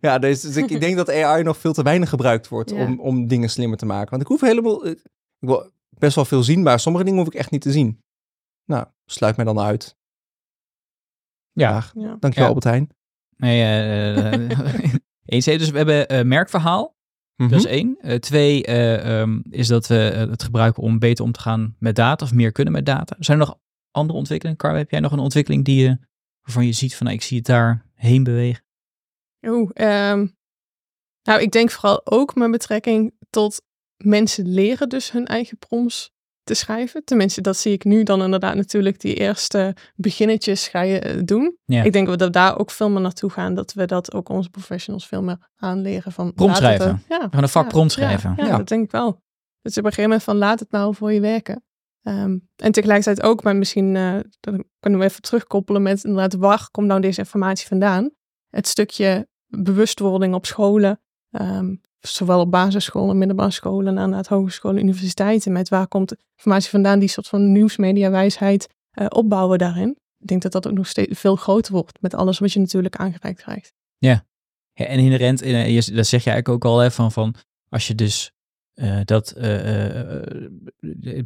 ja, 0.06 0.18
dus, 0.18 0.40
dus 0.40 0.56
ik, 0.56 0.70
ik, 0.70 0.80
denk 0.80 0.96
dat 0.96 1.10
AI 1.10 1.42
nog 1.42 1.56
veel 1.56 1.72
te 1.72 1.82
weinig 1.82 2.08
gebruikt 2.08 2.48
wordt 2.48 2.70
ja. 2.70 2.76
om, 2.76 3.00
om 3.00 3.26
dingen 3.26 3.50
slimmer 3.50 3.78
te 3.78 3.86
maken. 3.86 4.10
Want 4.10 4.22
ik 4.22 4.28
hoef 4.28 4.40
helemaal, 4.40 4.86
ik 4.86 5.00
wil 5.38 5.70
best 5.88 6.14
wel 6.14 6.24
veel 6.24 6.42
zien, 6.42 6.62
maar 6.62 6.80
sommige 6.80 7.04
dingen 7.04 7.18
hoef 7.18 7.32
ik 7.32 7.38
echt 7.38 7.50
niet 7.50 7.62
te 7.62 7.72
zien. 7.72 8.00
Nou, 8.64 8.86
sluit 9.04 9.36
mij 9.36 9.44
dan 9.44 9.60
uit. 9.60 9.96
Ja, 11.52 11.84
ja. 11.94 12.16
dankjewel 12.20 12.48
Albert 12.48 12.64
Heijn. 12.64 12.90
Nee, 13.36 13.60
uh, 14.16 14.48
eens 15.24 15.44
dus 15.44 15.70
we 15.70 15.76
hebben 15.76 16.12
uh, 16.12 16.22
merkverhaal. 16.22 16.95
Mm 17.36 17.46
-hmm. 17.46 17.48
Dat 17.48 17.64
is 17.64 17.70
één. 17.72 17.98
Uh, 18.00 18.14
twee 18.14 18.66
uh, 18.66 19.20
um, 19.20 19.42
is 19.50 19.66
dat 19.66 19.86
we 19.86 20.10
uh, 20.14 20.30
het 20.30 20.42
gebruiken 20.42 20.82
om 20.82 20.98
beter 20.98 21.24
om 21.24 21.32
te 21.32 21.40
gaan 21.40 21.76
met 21.78 21.96
data 21.96 22.24
of 22.24 22.32
meer 22.32 22.52
kunnen 22.52 22.72
met 22.72 22.86
data. 22.86 23.16
Zijn 23.18 23.40
er 23.40 23.46
nog 23.46 23.58
andere 23.90 24.18
ontwikkelingen? 24.18 24.58
Carl, 24.58 24.76
heb 24.76 24.90
jij 24.90 25.00
nog 25.00 25.12
een 25.12 25.18
ontwikkeling 25.18 25.64
die 25.64 25.82
je, 25.82 25.98
waarvan 26.42 26.66
je 26.66 26.72
ziet 26.72 26.96
van 26.96 27.06
nou, 27.06 27.18
ik 27.18 27.24
zie 27.24 27.36
het 27.36 27.46
daar 27.46 27.86
heen 27.94 28.24
bewegen? 28.24 28.64
Oeh, 29.46 29.70
um, 30.10 30.36
nou 31.22 31.40
ik 31.40 31.50
denk 31.52 31.70
vooral 31.70 32.06
ook 32.06 32.34
met 32.34 32.50
betrekking 32.50 33.14
tot 33.30 33.62
mensen 33.96 34.48
leren 34.48 34.88
dus 34.88 35.12
hun 35.12 35.26
eigen 35.26 35.58
prompts 35.58 36.14
te 36.46 36.54
schrijven. 36.54 37.04
Tenminste, 37.04 37.40
dat 37.40 37.56
zie 37.56 37.72
ik 37.72 37.84
nu 37.84 38.02
dan 38.02 38.22
inderdaad 38.22 38.54
natuurlijk 38.54 39.00
die 39.00 39.14
eerste 39.14 39.76
beginnetjes 39.94 40.68
ga 40.68 40.80
je 40.80 40.98
eh, 40.98 41.20
doen. 41.24 41.56
Ik 41.66 41.92
denk 41.92 42.06
dat 42.06 42.20
we 42.20 42.30
daar 42.30 42.58
ook 42.58 42.70
veel 42.70 42.90
meer 42.90 43.00
naartoe 43.00 43.30
gaan. 43.30 43.54
Dat 43.54 43.72
we 43.72 43.84
dat 43.84 44.14
ook 44.14 44.28
onze 44.28 44.50
professionals 44.50 45.06
veel 45.06 45.22
meer 45.22 45.38
aanleren. 45.56 46.12
Van, 46.12 46.34
prompt 46.34 46.56
schrijven. 46.56 47.02
ja, 47.08 47.28
van 47.30 47.42
een 47.42 47.48
vak 47.48 47.72
ja, 47.72 47.88
schrijven. 47.88 48.34
Ja, 48.36 48.56
dat 48.56 48.68
denk 48.68 48.84
ik 48.84 48.90
wel. 48.90 49.22
Dus 49.62 49.78
op 49.78 49.84
een 49.84 49.92
gegeven 49.92 50.02
moment 50.02 50.22
van 50.22 50.36
laat 50.36 50.60
het 50.60 50.70
nou 50.70 50.94
voor 50.94 51.12
je 51.12 51.20
werken. 51.20 51.64
Ehm, 52.02 52.38
en 52.56 52.72
tegelijkertijd 52.72 53.22
ook, 53.22 53.42
maar 53.42 53.56
misschien 53.56 53.94
uh, 53.94 54.18
dan 54.40 54.64
kunnen 54.80 55.00
we 55.00 55.06
even 55.06 55.22
terugkoppelen 55.22 55.82
met 55.82 56.04
inderdaad 56.04 56.34
waar 56.34 56.68
komt 56.70 56.86
nou 56.86 57.00
deze 57.00 57.18
informatie 57.18 57.66
vandaan? 57.66 58.10
Het 58.48 58.66
stukje 58.66 59.28
bewustwording 59.46 60.34
op 60.34 60.46
scholen, 60.46 61.00
ehm, 61.30 61.74
zowel 62.08 62.40
op 62.40 62.50
basisscholen, 62.50 63.18
middelbare 63.18 63.50
scholen 63.50 63.98
en 63.98 64.12
het 64.12 64.26
hogescholen, 64.26 64.82
universiteiten, 64.82 65.52
met 65.52 65.68
waar 65.68 65.88
komt 65.88 66.14
informatie 66.36 66.70
vandaan, 66.70 66.98
die 66.98 67.08
soort 67.08 67.28
van 67.28 67.52
nieuwsmediawijsheid 67.52 68.68
uh, 68.94 69.06
opbouwen 69.08 69.58
daarin. 69.58 69.96
Ik 70.18 70.26
denk 70.26 70.42
dat 70.42 70.52
dat 70.52 70.66
ook 70.66 70.72
nog 70.72 70.86
steeds 70.86 71.20
veel 71.20 71.36
groter 71.36 71.72
wordt 71.72 72.00
met 72.00 72.14
alles 72.14 72.38
wat 72.38 72.52
je 72.52 72.60
natuurlijk 72.60 72.96
aangereikt 72.96 73.42
krijgt. 73.42 73.72
Ja, 73.98 74.24
ja 74.72 74.84
en 74.84 74.98
inherent, 74.98 75.42
in, 75.42 75.74
dat 75.74 76.06
zeg 76.06 76.24
je 76.24 76.30
eigenlijk 76.30 76.48
ook 76.48 76.64
al, 76.64 76.78
hè, 76.78 76.90
van, 76.90 77.12
van 77.12 77.34
als 77.68 77.86
je 77.86 77.94
dus 77.94 78.32
uh, 78.74 79.00
dat 79.04 79.34
uh, 79.36 80.22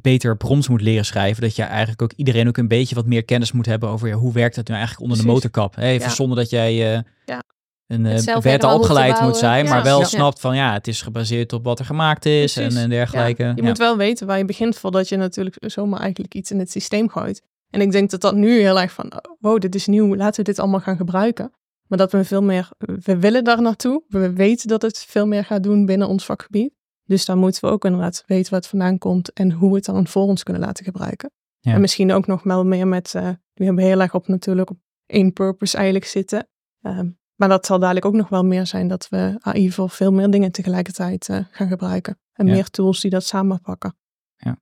beter 0.01 0.37
prompts 0.37 0.69
moet 0.69 0.81
leren 0.81 1.05
schrijven. 1.05 1.43
Dat 1.43 1.57
je 1.57 1.63
eigenlijk 1.63 2.03
ook 2.03 2.13
iedereen 2.13 2.49
ook 2.49 2.57
een 2.57 2.69
beetje 2.69 2.95
wat 2.95 3.07
meer 3.07 3.25
kennis 3.25 3.53
moet 3.53 3.67
hebben 3.67 3.89
over 3.89 4.09
ja, 4.09 4.15
hoe 4.15 4.33
werkt 4.33 4.57
het 4.57 4.69
nu 4.69 4.75
eigenlijk 4.75 5.03
onder 5.03 5.19
de 5.19 5.33
motorkap. 5.33 5.75
Hè? 5.75 5.87
Even 5.87 6.11
zonder 6.11 6.37
dat 6.37 6.51
jij 6.51 6.75
ja. 6.75 7.45
Een 7.91 8.07
uh, 8.07 8.75
opgeleid 8.75 9.21
moet 9.21 9.37
zijn, 9.37 9.69
maar 9.69 9.83
wel 9.83 10.05
snapt 10.05 10.41
van 10.41 10.57
ja, 10.57 10.73
het 10.73 10.87
is 10.87 11.03
gebaseerd 11.03 11.53
op 11.53 11.65
wat 11.65 11.79
er 11.79 11.85
gemaakt 11.85 12.27
is 12.27 12.57
en, 12.57 12.77
en, 12.77 12.91
dergelijke. 12.91 13.53
Je 13.55 13.63
moet 13.63 13.79
wel 13.79 13.97
weten 13.97 14.27
waar 14.27 14.39
je 14.39 14.45
begint 14.45 14.77
voordat 14.77 15.09
je 15.09 15.17
natuurlijk 15.17 15.57
zomaar 15.61 16.01
eigenlijk 16.01 16.35
iets 16.35 16.51
in 16.51 16.59
het 16.59 16.71
systeem 16.71 17.09
gooit. 17.09 17.43
En 17.71 17.81
ik 17.81 17.93
denk 17.93 18.11
dat 18.11 18.21
dat 18.21 18.35
nu 18.35 18.61
heel 18.61 18.81
erg 18.81 18.93
van, 18.93 19.13
wow, 19.39 19.61
dit 19.61 19.75
is 19.75 19.87
nieuw, 19.87 20.17
laten 20.17 20.45
we 20.45 20.51
dit 20.51 20.59
allemaal 20.59 20.81
gaan 20.81 20.97
gebruiken. 20.97 21.53
Maar 21.87 21.99
dat 21.99 22.13
we 22.13 22.25
veel 22.25 22.43
meer, 22.43 22.69
we 22.79 23.19
willen 23.19 23.45
daar 23.45 23.63
naartoe. 23.63 24.03
We 24.09 24.33
weten 24.33 24.69
dat 24.69 24.83
het 24.83 24.99
veel 24.99 25.27
meer 25.27 25.45
gaat 25.45 25.63
doen 25.63 25.87
binnen 25.87 26.09
ons 26.09 26.25
vakgebied. 26.25 26.73
Dus 27.05 27.25
dan 27.25 27.39
moeten 27.39 27.65
we 27.65 27.71
ook 27.71 27.85
inderdaad 27.85 28.23
weten 28.27 28.51
waar 28.51 28.61
het 28.61 28.69
vandaan 28.69 28.99
komt 28.99 29.33
en 29.33 29.53
hoe 29.53 29.71
we 29.71 29.77
het 29.77 29.85
dan 29.85 30.07
voor 30.07 30.23
ons 30.23 30.43
kunnen 30.43 30.63
laten 30.63 30.85
gebruiken. 30.85 31.31
En 31.61 31.81
misschien 31.81 32.13
ook 32.13 32.27
nog 32.27 32.43
wel 32.43 32.65
meer 32.65 32.89
met, 32.89 33.13
uh, 33.17 33.29
we 33.55 33.65
hebben 33.65 33.85
heel 33.85 34.01
erg 34.01 34.15
op 34.15 34.29
natuurlijk 34.29 34.71
op 34.71 34.79
één 35.07 35.33
purpose 35.33 35.77
eigenlijk 35.77 36.07
zitten. 36.07 36.49
Um, 36.83 37.20
maar 37.41 37.49
dat 37.49 37.67
zal 37.67 37.79
dadelijk 37.79 38.07
ook 38.07 38.15
nog 38.15 38.29
wel 38.29 38.45
meer 38.45 38.67
zijn 38.67 38.89
dat 38.89 39.09
we 39.09 39.37
AI 39.41 39.73
voor 39.73 39.91
veel 39.91 40.13
meer 40.13 40.31
dingen 40.31 40.53
tegelijkertijd 40.53 41.29
uh, 41.29 41.39
gaan 41.51 41.69
gebruiken. 41.69 42.19
En 42.33 42.45
meer 42.45 42.71
tools 42.71 43.01
die 43.01 43.11
dat 43.11 43.25
samenpakken. 43.25 43.97
Ja. 44.37 44.57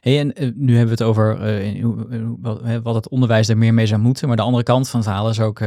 Hey, 0.00 0.18
en 0.18 0.42
uh, 0.42 0.52
nu 0.54 0.76
hebben 0.76 0.96
we 0.96 1.04
het 1.04 1.12
over 1.12 2.82
wat 2.82 2.94
het 2.94 3.08
onderwijs 3.08 3.48
er 3.48 3.58
meer 3.58 3.74
mee 3.74 3.86
zou 3.86 4.00
moeten. 4.00 4.28
Maar 4.28 4.36
de 4.36 4.42
andere 4.42 4.62
kant 4.62 4.88
van 4.88 5.00
het 5.00 5.08
verhaal 5.08 5.28
is 5.28 5.40
ook, 5.40 5.58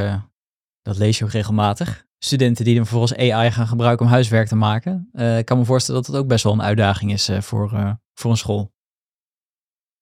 dat 0.82 0.98
lees 0.98 1.18
je 1.18 1.24
ook 1.24 1.32
regelmatig 1.32 2.06
studenten 2.18 2.66
die 2.66 2.76
dan 2.76 2.86
vervolgens 2.86 3.32
AI 3.32 3.52
gaan 3.52 3.68
gebruiken 3.68 4.06
om 4.06 4.12
huiswerk 4.12 4.48
te 4.48 4.56
maken. 4.56 5.10
Ik 5.38 5.46
kan 5.46 5.58
me 5.58 5.66
voorstellen 5.66 6.02
dat 6.02 6.12
het 6.12 6.22
ook 6.22 6.28
best 6.28 6.44
wel 6.44 6.54
een 6.54 6.62
uitdaging 6.62 7.12
is 7.12 7.30
voor, 7.40 7.98
voor 8.14 8.32
een 8.32 8.38
school. 8.38 8.72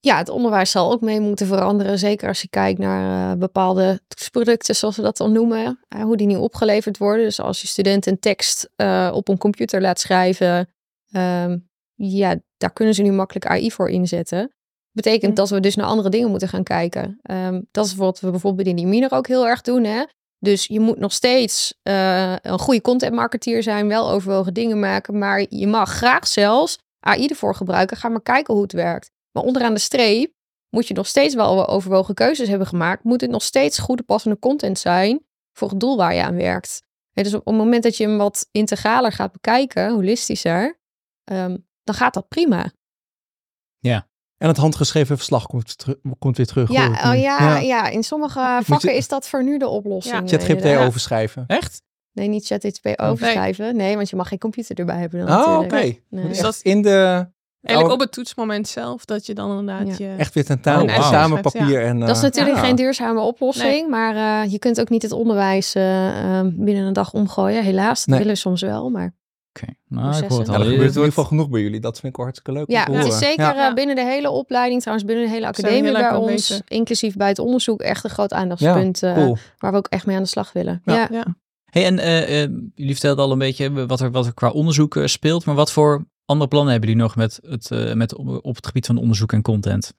Ja, 0.05 0.17
het 0.17 0.29
onderwijs 0.29 0.71
zal 0.71 0.91
ook 0.91 1.01
mee 1.01 1.19
moeten 1.19 1.47
veranderen. 1.47 1.99
Zeker 1.99 2.27
als 2.27 2.41
je 2.41 2.49
kijkt 2.49 2.79
naar 2.79 3.37
bepaalde 3.37 3.99
producten, 4.31 4.75
zoals 4.75 4.95
we 4.95 5.01
dat 5.01 5.17
dan 5.17 5.31
noemen. 5.31 5.79
hoe 6.01 6.17
die 6.17 6.27
nu 6.27 6.35
opgeleverd 6.35 6.97
worden. 6.97 7.25
Dus 7.25 7.39
als 7.39 7.61
je 7.61 7.67
student 7.67 8.05
een 8.05 8.19
tekst 8.19 8.69
op 9.11 9.27
een 9.27 9.37
computer 9.37 9.81
laat 9.81 9.99
schrijven. 9.99 10.69
Um, 11.15 11.69
ja, 11.93 12.35
daar 12.57 12.73
kunnen 12.73 12.93
ze 12.93 13.01
nu 13.01 13.11
makkelijk 13.11 13.45
AI 13.45 13.71
voor 13.71 13.89
inzetten. 13.89 14.53
Betekent 14.91 15.35
dat 15.35 15.49
we 15.49 15.59
dus 15.59 15.75
naar 15.75 15.85
andere 15.85 16.09
dingen 16.09 16.29
moeten 16.29 16.47
gaan 16.49 16.63
kijken. 16.63 17.19
Um, 17.31 17.67
dat 17.71 17.85
is 17.85 17.95
wat 17.95 18.19
we 18.19 18.31
bijvoorbeeld 18.31 18.67
in 18.67 18.75
die 18.75 18.87
Miner 18.87 19.11
ook 19.11 19.27
heel 19.27 19.47
erg 19.47 19.61
doen. 19.61 19.83
Hè? 19.83 20.03
Dus 20.39 20.65
je 20.65 20.79
moet 20.79 20.99
nog 20.99 21.11
steeds 21.11 21.79
een 21.83 22.59
goede 22.59 22.81
content 22.81 23.13
marketeer 23.15 23.63
zijn, 23.63 23.87
wel 23.87 24.09
overwogen 24.09 24.53
dingen 24.53 24.79
maken, 24.79 25.17
maar 25.17 25.45
je 25.49 25.67
mag 25.67 25.89
graag 25.89 26.27
zelfs 26.27 26.77
AI 26.99 27.27
ervoor 27.27 27.55
gebruiken. 27.55 27.97
Ga 27.97 28.09
maar 28.09 28.21
kijken 28.21 28.53
hoe 28.53 28.63
het 28.63 28.73
werkt. 28.73 29.13
Maar 29.35 29.43
onderaan 29.43 29.73
de 29.73 29.79
streep 29.79 30.33
moet 30.69 30.87
je 30.87 30.93
nog 30.93 31.07
steeds 31.07 31.35
wel 31.35 31.67
overwogen 31.67 32.13
keuzes 32.13 32.47
hebben 32.47 32.67
gemaakt. 32.67 33.03
Moet 33.03 33.21
het 33.21 33.29
nog 33.29 33.43
steeds 33.43 33.79
goede 33.79 34.03
passende 34.03 34.39
content 34.39 34.79
zijn 34.79 35.25
voor 35.51 35.69
het 35.69 35.79
doel 35.79 35.97
waar 35.97 36.13
je 36.13 36.23
aan 36.23 36.35
werkt. 36.35 36.83
dus 37.13 37.33
op 37.33 37.45
het 37.45 37.55
moment 37.55 37.83
dat 37.83 37.97
je 37.97 38.07
hem 38.07 38.17
wat 38.17 38.47
integraler 38.51 39.11
gaat 39.11 39.31
bekijken, 39.31 39.91
holistischer, 39.91 40.79
um, 41.31 41.67
dan 41.83 41.95
gaat 41.95 42.13
dat 42.13 42.27
prima. 42.27 42.71
Ja, 43.79 44.07
en 44.37 44.47
het 44.47 44.57
handgeschreven 44.57 45.17
verslag 45.17 45.45
komt, 45.45 45.75
komt 46.19 46.37
weer 46.37 46.45
terug. 46.45 46.71
Ja, 46.71 46.87
oh, 46.87 47.19
ja, 47.19 47.57
ja. 47.57 47.87
in 47.87 48.03
sommige 48.03 48.59
vakken 48.63 48.95
is 48.95 49.07
dat 49.07 49.27
voor 49.27 49.43
nu 49.43 49.57
de 49.57 49.67
oplossing. 49.67 50.29
Ja. 50.29 50.37
ChatGPT 50.37 50.65
overschrijven. 50.65 51.43
Echt? 51.47 51.81
Nee, 52.11 52.27
niet 52.27 52.45
ChatGPT 52.45 52.99
overschrijven. 52.99 53.75
Nee. 53.75 53.95
want 53.95 54.09
je 54.09 54.15
mag 54.15 54.27
geen 54.27 54.39
computer 54.39 54.79
erbij 54.79 54.99
hebben. 54.99 55.25
Dan, 55.25 55.43
oh, 55.43 55.59
oké. 55.59 55.95
Dus 56.09 56.39
dat 56.39 56.59
in 56.61 56.81
de... 56.81 57.27
Eigenlijk 57.65 58.01
op 58.01 58.05
het 58.05 58.11
toetsmoment 58.11 58.67
zelf, 58.67 59.05
dat 59.05 59.25
je 59.25 59.33
dan 59.33 59.59
inderdaad 59.59 59.97
je... 59.97 60.13
Echt 60.17 60.33
weer 60.33 60.45
tentamen, 60.45 60.89
oh, 60.89 60.95
wow. 60.95 61.03
samen 61.03 61.41
papier 61.41 61.83
en... 61.83 61.99
Uh, 61.99 62.05
dat 62.05 62.15
is 62.15 62.23
eh, 62.23 62.23
natuurlijk 62.23 62.57
geen 62.57 62.75
duurzame 62.75 63.19
oplossing, 63.19 63.89
maar 63.89 64.15
uh, 64.15 64.51
je 64.51 64.59
kunt 64.59 64.79
ook 64.79 64.89
niet 64.89 65.01
het 65.01 65.11
onderwijs 65.11 65.75
uh, 65.75 65.83
binnen 66.43 66.83
een 66.83 66.93
dag 66.93 67.13
omgooien. 67.13 67.63
Helaas, 67.63 68.05
dat 68.05 68.17
willen 68.17 68.37
soms 68.37 68.61
wel, 68.61 68.89
maar... 68.89 69.13
Oké, 69.49 69.73
nou, 69.87 70.23
ik 70.23 70.29
hoor 70.29 70.39
het 70.39 70.49
al. 70.49 70.53
Ja, 70.53 70.59
er 70.59 70.65
gebeurt 70.65 70.89
in 70.89 70.95
ieder 70.95 71.03
geval 71.03 71.23
genoeg 71.23 71.49
bij 71.49 71.61
jullie. 71.61 71.79
Dat 71.79 71.99
vind 71.99 72.07
ik 72.07 72.15
wel 72.15 72.25
hartstikke 72.25 72.59
leuk. 72.59 72.71
Ja, 72.71 72.91
het 72.91 73.05
is 73.05 73.17
zeker 73.17 73.55
eh, 73.55 73.73
binnen 73.73 73.95
de 73.95 74.05
hele 74.05 74.29
opleiding, 74.29 74.81
trouwens 74.81 75.07
binnen 75.07 75.25
de 75.25 75.31
hele 75.31 75.47
academie 75.47 75.91
bij 75.91 76.15
ons, 76.15 76.61
inclusief 76.67 77.15
bij 77.15 77.27
het 77.27 77.39
onderzoek, 77.39 77.81
echt 77.81 78.03
een 78.03 78.09
groot 78.09 78.33
aandachtspunt 78.33 78.99
ja, 78.99 79.17
uh, 79.17 79.33
waar 79.57 79.71
we 79.71 79.77
ook 79.77 79.87
echt 79.87 80.05
mee 80.05 80.15
aan 80.15 80.21
de 80.21 80.29
slag 80.29 80.53
willen. 80.53 80.81
Ja. 80.85 81.07
ja. 81.11 81.25
Hey, 81.65 81.85
en 81.85 81.97
uh, 81.97 82.39
jullie 82.75 82.91
vertelden 82.91 83.25
al 83.25 83.31
een 83.31 83.37
beetje 83.37 83.85
wat 83.85 83.99
er, 83.99 84.11
wat 84.11 84.25
er 84.25 84.33
qua 84.33 84.49
onderzoek 84.49 84.99
speelt, 85.05 85.45
maar 85.45 85.55
wat 85.55 85.71
voor 85.71 86.05
andere 86.25 86.49
plannen 86.49 86.71
hebben 86.71 86.89
jullie 86.89 87.03
nog 87.03 87.15
met 87.15 87.39
het, 87.41 87.95
met, 87.95 88.15
op 88.15 88.55
het 88.55 88.65
gebied 88.65 88.85
van 88.85 88.97
onderzoek 88.97 89.33
en 89.33 89.41
content? 89.41 89.93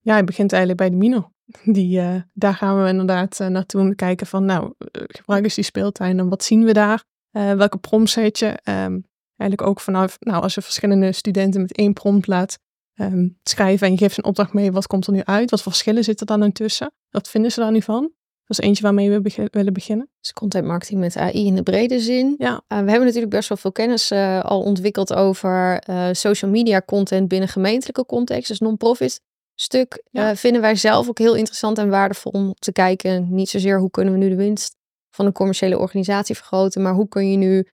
Ja, 0.00 0.16
het 0.16 0.24
begint 0.24 0.52
eigenlijk 0.52 0.80
bij 0.80 0.90
de 0.90 0.96
Mino. 0.96 1.30
Die, 1.76 2.00
daar 2.32 2.54
gaan 2.54 2.82
we 2.82 2.88
inderdaad 2.88 3.38
naartoe 3.38 3.80
om 3.80 3.88
te 3.88 3.94
kijken 3.94 4.26
van, 4.26 4.44
nou, 4.44 4.72
gebruik 4.92 5.44
eens 5.44 5.54
die 5.54 5.64
speeltuin 5.64 6.18
en 6.18 6.28
wat 6.28 6.44
zien 6.44 6.64
we 6.64 6.72
daar? 6.72 7.04
Welke 7.30 7.78
prompts 7.78 8.14
heet 8.14 8.38
je? 8.38 8.46
Um, 8.46 9.04
eigenlijk 9.36 9.70
ook 9.70 9.80
vanaf, 9.80 10.16
nou, 10.20 10.42
als 10.42 10.54
je 10.54 10.62
verschillende 10.62 11.12
studenten 11.12 11.60
met 11.60 11.76
één 11.76 11.92
prompt 11.92 12.26
laat 12.26 12.58
um, 12.94 13.38
schrijven 13.42 13.86
en 13.86 13.92
je 13.92 13.98
geeft 13.98 14.18
een 14.18 14.24
opdracht 14.24 14.52
mee, 14.52 14.72
wat 14.72 14.86
komt 14.86 15.06
er 15.06 15.12
nu 15.12 15.22
uit? 15.24 15.50
Wat 15.50 15.62
voor 15.62 15.72
verschillen 15.72 16.04
zitten 16.04 16.26
er 16.26 16.38
dan 16.38 16.46
intussen? 16.46 16.92
Wat 17.10 17.28
vinden 17.28 17.52
ze 17.52 17.60
daar 17.60 17.72
nu 17.72 17.82
van? 17.82 18.12
Dat 18.46 18.58
is 18.58 18.64
eentje 18.64 18.82
waarmee 18.82 19.10
we 19.10 19.48
willen 19.50 19.72
beginnen. 19.72 20.10
Dus 20.20 20.32
content 20.32 20.66
marketing 20.66 21.00
met 21.00 21.16
AI 21.16 21.46
in 21.46 21.54
de 21.54 21.62
brede 21.62 22.00
zin. 22.00 22.34
Ja. 22.38 22.52
Uh, 22.52 22.58
we 22.68 22.74
hebben 22.74 23.04
natuurlijk 23.04 23.30
best 23.30 23.48
wel 23.48 23.58
veel 23.58 23.72
kennis 23.72 24.10
uh, 24.10 24.44
al 24.44 24.62
ontwikkeld 24.62 25.14
over 25.14 25.82
social 26.12 26.50
media 26.50 26.82
content 26.86 27.28
binnen 27.28 27.48
gemeentelijke 27.48 28.06
context. 28.06 28.48
Dus 28.48 28.58
non-profit 28.58 29.20
stuk 29.54 30.02
ja. 30.10 30.36
vinden 30.36 30.60
wij 30.60 30.74
zelf 30.74 31.08
ook 31.08 31.18
heel 31.18 31.34
interessant 31.34 31.78
en 31.78 31.88
waardevol 31.88 32.32
om 32.32 32.54
te 32.54 32.72
kijken. 32.72 33.34
Niet 33.34 33.48
zozeer 33.48 33.78
hoe 33.78 33.90
kunnen 33.90 34.12
we 34.12 34.18
nu 34.18 34.28
de 34.28 34.36
winst 34.36 34.76
van 35.10 35.26
een 35.26 35.32
commerciële 35.32 35.78
organisatie 35.78 36.34
vergroten. 36.34 36.82
Maar 36.82 36.94
hoe 36.94 37.08
kun 37.08 37.30
je 37.30 37.36
nu 37.36 37.68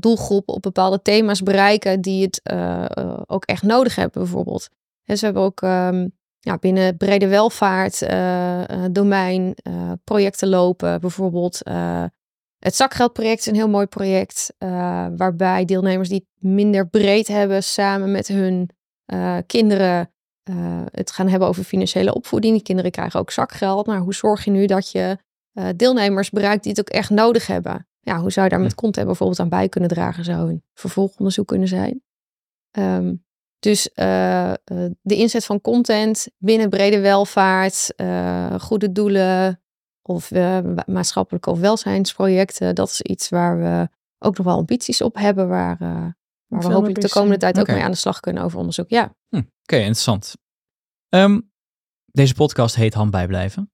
doelgroepen 0.00 0.54
op 0.54 0.62
bepaalde 0.62 1.02
thema's 1.02 1.42
bereiken 1.42 2.00
die 2.00 2.22
het 2.22 2.40
ook 3.26 3.44
echt 3.44 3.62
nodig 3.62 3.94
hebben, 3.94 4.22
bijvoorbeeld. 4.22 4.68
En 5.04 5.18
ze 5.18 5.24
hebben 5.24 5.42
ook 5.42 5.60
um, 5.62 6.12
ja, 6.44 6.58
binnen 6.58 6.96
brede 6.96 7.28
welvaart 7.28 8.06
domein 8.94 9.54
projecten 10.04 10.48
lopen, 10.48 11.00
bijvoorbeeld. 11.00 11.60
het 12.58 12.74
zakgeldproject 12.74 13.38
is 13.38 13.46
een 13.46 13.54
heel 13.54 13.68
mooi 13.68 13.86
project, 13.86 14.54
waarbij 15.16 15.64
deelnemers 15.64 16.08
die 16.08 16.26
het 16.34 16.50
minder 16.50 16.88
breed 16.88 17.28
hebben, 17.28 17.62
samen 17.62 18.10
met 18.10 18.28
hun 18.28 18.70
kinderen 19.46 20.12
het 20.90 21.10
gaan 21.10 21.28
hebben 21.28 21.48
over 21.48 21.64
financiële 21.64 22.14
opvoeding. 22.14 22.54
Die 22.54 22.62
kinderen 22.62 22.90
krijgen 22.90 23.20
ook 23.20 23.30
zakgeld. 23.30 23.86
Maar 23.86 23.98
hoe 23.98 24.14
zorg 24.14 24.44
je 24.44 24.50
nu 24.50 24.66
dat 24.66 24.90
je 24.90 25.18
uh, 25.52 25.68
deelnemers 25.76 26.30
bereikt 26.30 26.62
die 26.62 26.72
het 26.72 26.80
ook 26.80 26.96
echt 26.96 27.10
nodig 27.10 27.46
hebben. 27.46 27.86
Ja, 28.00 28.20
hoe 28.20 28.30
zou 28.30 28.44
je 28.44 28.52
daar 28.52 28.60
met 28.60 28.74
content 28.74 29.06
bijvoorbeeld 29.06 29.40
aan 29.40 29.48
bij 29.48 29.68
kunnen 29.68 29.90
dragen? 29.90 30.24
Zou 30.24 30.50
een 30.50 30.62
vervolgonderzoek 30.74 31.46
kunnen 31.46 31.68
zijn. 31.68 32.02
Um, 32.78 33.24
dus 33.62 33.88
uh, 33.94 34.52
de 35.02 35.16
inzet 35.16 35.44
van 35.44 35.60
content 35.60 36.28
binnen 36.38 36.70
brede 36.70 37.00
welvaart, 37.00 37.92
uh, 37.96 38.60
goede 38.60 38.92
doelen 38.92 39.62
of 40.02 40.30
maatschappelijke 40.86 41.50
of 41.50 41.58
welzijnsprojecten, 41.60 42.74
dat 42.74 42.88
is 42.88 43.00
iets 43.00 43.28
waar 43.28 43.58
we 43.58 43.88
ook 44.18 44.36
nog 44.36 44.46
wel 44.46 44.56
ambities 44.56 45.02
op 45.02 45.16
hebben, 45.16 45.48
waar, 45.48 45.76
waar 46.46 46.60
we 46.60 46.72
hopelijk 46.72 47.00
de 47.00 47.08
komende 47.08 47.36
tijd 47.36 47.60
ook 47.60 47.66
mee 47.66 47.82
aan 47.82 47.90
de 47.90 47.96
slag 47.96 48.20
kunnen 48.20 48.42
over 48.42 48.58
onderzoek. 48.58 48.90
Ja. 48.90 49.14
Hm, 49.28 49.42
Oké, 49.62 49.76
interessant. 49.76 50.34
Um, 51.08 51.50
deze 52.06 52.34
podcast 52.34 52.74
heet 52.74 52.94
Hand 52.94 53.10
bijblijven. 53.10 53.72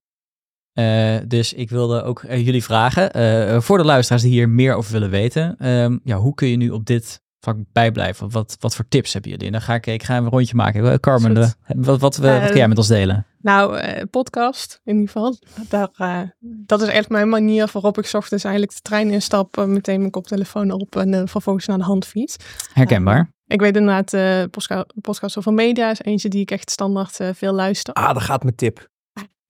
Uh, 0.73 1.17
dus 1.27 1.53
ik 1.53 1.69
wilde 1.69 2.01
ook 2.01 2.23
uh, 2.23 2.45
jullie 2.45 2.63
vragen, 2.63 3.17
uh, 3.17 3.61
voor 3.61 3.77
de 3.77 3.83
luisteraars 3.83 4.23
die 4.23 4.31
hier 4.31 4.49
meer 4.49 4.73
over 4.73 4.91
willen 4.91 5.09
weten, 5.09 5.67
um, 5.67 5.99
ja, 6.03 6.17
hoe 6.17 6.33
kun 6.33 6.47
je 6.47 6.57
nu 6.57 6.69
op 6.69 6.85
dit 6.85 7.21
vak 7.39 7.57
bijblijven, 7.71 8.31
wat, 8.31 8.57
wat 8.59 8.75
voor 8.75 8.85
tips 8.87 9.13
hebben 9.13 9.31
jullie? 9.31 9.45
En 9.45 9.51
dan 9.51 9.61
ga 9.61 9.73
ik, 9.73 9.85
ik 9.85 10.03
ga 10.03 10.17
een 10.17 10.29
rondje 10.29 10.55
maken. 10.55 10.99
Carmen, 10.99 11.33
de, 11.33 11.53
wat, 11.67 11.99
wat, 11.99 12.17
wat, 12.17 12.41
wat 12.41 12.53
jij 12.53 12.67
met 12.67 12.77
ons 12.77 12.87
delen? 12.87 13.25
Nou, 13.41 13.79
uh, 13.79 14.01
podcast 14.09 14.81
in 14.83 14.93
ieder 14.93 15.09
geval. 15.11 15.37
Daar, 15.69 15.89
uh, 15.97 16.21
dat 16.39 16.81
is 16.81 16.87
echt 16.87 17.09
mijn 17.09 17.29
manier 17.29 17.69
waarop 17.73 17.97
ik 17.97 18.09
ochtends 18.13 18.43
eigenlijk 18.43 18.75
de 18.75 18.81
trein 18.81 19.09
instap, 19.09 19.57
uh, 19.57 19.65
meteen 19.65 19.99
mijn 19.99 20.11
koptelefoon 20.11 20.71
op 20.71 20.95
en 20.95 21.27
vervolgens 21.27 21.65
naar 21.65 21.77
de 21.77 21.83
handfiets. 21.83 22.35
Herkenbaar. 22.73 23.33
ik 23.47 23.59
weet 23.59 23.75
inderdaad, 23.75 24.13
uh, 24.13 24.83
podcast 25.01 25.37
over 25.37 25.53
media 25.53 25.89
is 25.91 26.01
eentje 26.01 26.29
die 26.29 26.41
ik 26.41 26.51
echt 26.51 26.69
standaard 26.69 27.19
veel 27.33 27.53
luister. 27.53 27.93
Ah, 27.93 28.13
dat 28.13 28.23
gaat 28.23 28.43
mijn 28.43 28.55
tip. 28.55 28.87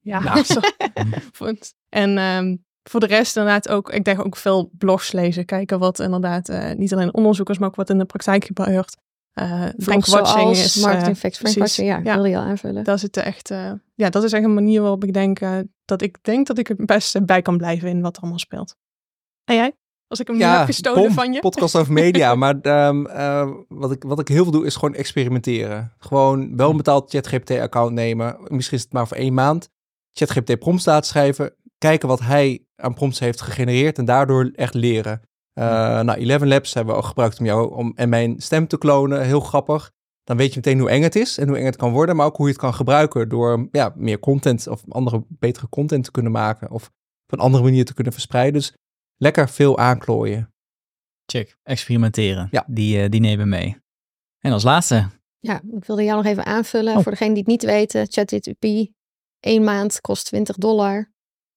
Ja, 0.02 0.20
nou. 0.20 0.46
en 1.90 2.18
um, 2.18 2.66
voor 2.90 3.00
de 3.00 3.06
rest 3.06 3.38
inderdaad 3.38 3.70
ook, 3.70 3.92
ik 3.92 4.04
denk 4.04 4.26
ook 4.26 4.36
veel 4.36 4.70
blogs 4.78 5.12
lezen. 5.12 5.46
Kijken 5.46 5.80
wat 5.80 6.00
inderdaad 6.00 6.50
uh, 6.50 6.72
niet 6.72 6.94
alleen 6.94 7.14
onderzoekers, 7.14 7.58
maar 7.58 7.68
ook 7.68 7.76
wat 7.76 7.90
in 7.90 7.98
de 7.98 8.06
praktijk 8.06 8.46
gebeurt. 8.46 8.98
Uh, 9.34 9.66
Frankwatching 9.78 10.52
is... 10.52 10.76
Marketing 10.76 11.16
uh, 11.16 11.22
facts, 11.22 11.38
Frankwatching, 11.38 11.88
ja, 11.88 12.00
ja, 12.04 12.14
wilde 12.14 12.30
je 12.30 12.38
al 12.38 12.44
aanvullen. 12.44 12.84
Dat 12.84 12.96
is, 12.96 13.02
het 13.02 13.18
echt, 13.18 13.52
uh, 13.52 13.72
ja, 13.96 14.10
dat 14.10 14.24
is 14.24 14.34
echt 14.34 14.44
een 14.44 14.54
manier 14.54 14.82
waarop 14.82 15.04
ik 15.04 15.14
denk 15.14 15.40
dat 15.86 16.02
ik 16.02 16.18
denk 16.22 16.48
dat 16.48 16.58
ik 16.58 16.68
het 16.68 16.86
beste 16.86 17.26
bij 17.26 17.42
kan 17.42 17.58
blijven 17.58 17.90
in 17.90 18.02
wat 18.02 18.16
er 18.16 18.22
allemaal 18.22 18.40
speelt. 18.40 18.76
En 19.44 19.56
jij? 19.56 19.74
Als 20.08 20.20
ik 20.20 20.28
hem 20.28 20.38
ja, 20.38 20.52
nu 20.52 20.58
heb 20.58 20.66
gestolen 20.66 21.12
van 21.12 21.34
je. 21.34 21.40
podcast 21.40 21.76
over 21.76 21.94
media. 21.94 22.36
maar 22.44 22.88
um, 22.88 23.08
wat, 23.68 23.92
ik, 23.92 24.04
wat 24.04 24.20
ik 24.20 24.28
heel 24.28 24.44
veel 24.44 24.52
doe 24.52 24.66
is 24.66 24.76
gewoon 24.76 24.96
experimenteren. 24.96 25.94
Gewoon 25.98 26.58
wel 26.58 26.70
een 26.70 26.78
betaald 26.78 27.10
ChatGPT-account 27.10 27.94
nemen. 27.94 28.38
Misschien 28.48 28.78
is 28.78 28.84
het 28.84 28.94
maar 28.94 29.08
voor 29.08 29.18
één 29.18 29.34
maand. 29.34 29.70
ChatGPT 30.14 30.60
prompts 30.60 30.86
laten 30.86 31.08
schrijven 31.08 31.54
kijken 31.80 32.08
wat 32.08 32.20
hij 32.20 32.66
aan 32.76 32.94
prompts 32.94 33.20
heeft 33.20 33.42
gegenereerd 33.42 33.98
en 33.98 34.06
daardoor 34.06 34.52
echt 34.56 34.74
leren. 34.74 35.22
Uh, 35.54 35.66
nou, 36.02 36.12
Eleven 36.20 36.48
Labs 36.48 36.74
hebben 36.74 36.94
we 36.94 37.00
ook 37.00 37.08
gebruikt 37.08 37.40
om 37.40 37.46
jou 37.46 37.76
om, 37.76 37.92
en 37.96 38.10
mijn 38.10 38.42
stem 38.42 38.68
te 38.68 38.78
klonen. 38.78 39.26
Heel 39.26 39.40
grappig. 39.40 39.92
Dan 40.24 40.38
weet 40.38 40.50
je 40.50 40.56
meteen 40.56 40.80
hoe 40.80 40.90
eng 40.90 41.02
het 41.02 41.16
is 41.16 41.38
en 41.38 41.48
hoe 41.48 41.58
eng 41.58 41.66
het 41.66 41.76
kan 41.76 41.92
worden, 41.92 42.16
maar 42.16 42.26
ook 42.26 42.36
hoe 42.36 42.46
je 42.46 42.52
het 42.52 42.62
kan 42.62 42.74
gebruiken 42.74 43.30
door 43.30 43.68
ja, 43.72 43.94
meer 43.96 44.20
content 44.20 44.68
of 44.68 44.84
andere 44.90 45.26
betere 45.28 45.70
content 45.70 46.04
te 46.04 46.12
kunnen 46.12 46.32
maken 46.32 46.72
of 46.72 46.86
op 47.24 47.38
een 47.38 47.40
andere 47.40 47.64
manier 47.64 47.86
te 47.86 47.94
kunnen 47.94 48.14
verspreiden. 48.14 48.54
Dus 48.54 48.74
lekker 49.18 49.50
veel 49.50 49.78
aanklooien. 49.78 50.54
Check, 51.26 51.58
experimenteren. 51.64 52.48
Ja. 52.52 52.66
Die, 52.68 53.04
uh, 53.04 53.10
die 53.10 53.20
nemen 53.20 53.50
mee. 53.50 53.78
En 54.40 54.52
als 54.52 54.64
laatste. 54.64 55.10
Ja, 55.40 55.62
ik 55.72 55.86
wilde 55.86 56.04
jou 56.04 56.18
nog 56.18 56.32
even 56.32 56.46
aanvullen. 56.46 56.96
Oh. 56.96 57.04
Voor 57.04 57.12
degene 57.12 57.30
die 57.30 57.44
het 57.44 57.52
niet 57.52 57.64
weten, 57.64 58.08
ChatGPT, 58.10 58.92
één 59.40 59.64
maand 59.64 60.02
kost 60.02 60.26
20 60.26 60.56
dollar. 60.56 61.12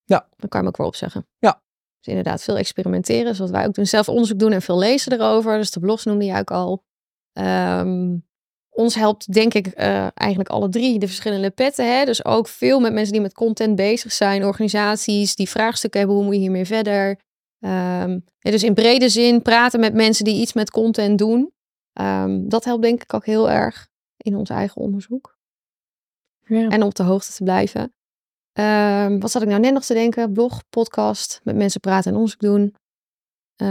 Ja. 0.05 0.29
Dan 0.37 0.49
kan 0.49 0.63
je 0.63 0.69
ook 0.69 0.77
wel 0.77 0.87
opzeggen. 0.87 1.27
Ja. 1.39 1.63
Dus 1.99 2.07
inderdaad, 2.07 2.43
veel 2.43 2.57
experimenteren, 2.57 3.35
zoals 3.35 3.51
wij 3.51 3.67
ook 3.67 3.75
doen. 3.75 3.87
Zelf 3.87 4.09
onderzoek 4.09 4.39
doen 4.39 4.53
en 4.53 4.63
veel 4.63 4.79
lezen 4.79 5.13
erover. 5.13 5.57
Dus 5.57 5.71
de 5.71 5.81
blogs 5.81 6.05
noemde 6.05 6.25
je 6.25 6.39
ook 6.39 6.51
al. 6.51 6.85
Um, 7.33 8.27
ons 8.71 8.95
helpt, 8.95 9.33
denk 9.33 9.55
ik, 9.55 9.67
uh, 9.67 10.07
eigenlijk 10.15 10.49
alle 10.49 10.69
drie 10.69 10.99
de 10.99 11.07
verschillende 11.07 11.51
petten. 11.51 11.99
Hè? 11.99 12.05
Dus 12.05 12.25
ook 12.25 12.49
veel 12.49 12.81
met 12.81 12.93
mensen 12.93 13.13
die 13.13 13.23
met 13.23 13.35
content 13.35 13.77
bezig 13.77 14.13
zijn, 14.13 14.45
organisaties 14.45 15.35
die 15.35 15.49
vraagstukken 15.49 16.01
hebben, 16.01 16.17
hoe 16.19 16.27
moet 16.27 16.35
je 16.35 16.41
hiermee 16.41 16.65
verder? 16.65 17.09
Um, 17.65 18.25
ja, 18.39 18.51
dus 18.51 18.63
in 18.63 18.75
brede 18.75 19.09
zin 19.09 19.43
praten 19.43 19.81
met 19.81 19.95
mensen 19.95 20.25
die 20.25 20.41
iets 20.41 20.53
met 20.53 20.71
content 20.71 21.19
doen. 21.19 21.53
Um, 22.01 22.49
dat 22.49 22.65
helpt 22.65 22.83
denk 22.83 23.03
ik 23.03 23.15
ook 23.15 23.27
heel 23.27 23.51
erg 23.51 23.89
in 24.17 24.37
ons 24.37 24.51
eigen 24.51 24.81
onderzoek. 24.81 25.39
Ja. 26.41 26.69
En 26.69 26.81
om 26.81 26.89
op 26.89 26.95
de 26.95 27.03
hoogte 27.03 27.33
te 27.33 27.43
blijven. 27.43 27.95
Um, 28.53 29.21
wat 29.21 29.31
zat 29.31 29.43
ik 29.43 29.49
nou 29.49 29.61
net 29.61 29.73
nog 29.73 29.85
te 29.85 29.95
denken? 29.95 30.33
Blog, 30.33 30.63
podcast, 30.69 31.41
met 31.43 31.57
mensen 31.57 31.81
praten 31.81 32.11
en 32.11 32.17
onderzoek 32.17 32.41
doen. 32.41 32.75
Uh, 33.63 33.69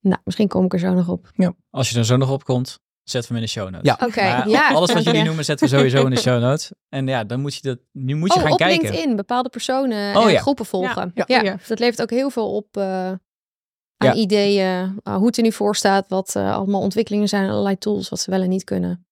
nou, 0.00 0.20
misschien 0.24 0.48
kom 0.48 0.64
ik 0.64 0.72
er 0.72 0.78
zo 0.78 0.94
nog 0.94 1.08
op. 1.08 1.30
Ja. 1.34 1.54
Als 1.70 1.90
je 1.90 1.98
er 1.98 2.04
zo 2.04 2.16
nog 2.16 2.30
op 2.30 2.44
komt, 2.44 2.78
zetten 3.02 3.32
we 3.32 3.38
hem 3.38 3.46
in 3.46 3.52
de 3.52 3.60
show 3.60 3.70
notes. 3.70 3.94
Ja, 3.98 4.06
oké. 4.06 4.50
ja. 4.50 4.68
Alles 4.68 4.92
wat 4.92 5.04
jullie 5.04 5.22
noemen, 5.22 5.44
zetten 5.44 5.68
we 5.68 5.76
sowieso 5.76 6.04
in 6.04 6.10
de 6.10 6.20
show 6.20 6.40
notes. 6.40 6.72
En 6.88 7.06
ja, 7.06 7.24
dan 7.24 7.40
moet 7.40 7.54
je, 7.54 7.60
dat, 7.62 7.78
nu 7.92 8.14
moet 8.14 8.32
je 8.32 8.38
oh, 8.38 8.42
gaan 8.42 8.52
op 8.52 8.58
kijken. 8.58 8.82
LinkedIn, 8.82 9.16
bepaalde 9.16 9.48
personen 9.48 10.16
oh, 10.16 10.24
en 10.24 10.32
ja. 10.32 10.40
groepen 10.40 10.66
volgen. 10.66 11.10
Ja, 11.14 11.24
ja. 11.26 11.42
ja, 11.42 11.56
dat 11.66 11.78
levert 11.78 12.02
ook 12.02 12.10
heel 12.10 12.30
veel 12.30 12.54
op 12.54 12.76
uh, 12.76 13.12
aan 13.96 14.16
ideeën. 14.16 15.00
Uh, 15.04 15.16
hoe 15.16 15.26
het 15.26 15.36
er 15.36 15.42
nu 15.42 15.52
voor 15.52 15.76
staat, 15.76 16.08
wat 16.08 16.34
uh, 16.36 16.54
allemaal 16.54 16.80
ontwikkelingen 16.80 17.28
zijn, 17.28 17.50
allerlei 17.50 17.78
tools, 17.78 18.08
wat 18.08 18.20
ze 18.20 18.30
wel 18.30 18.42
en 18.42 18.48
niet 18.48 18.64
kunnen. 18.64 19.06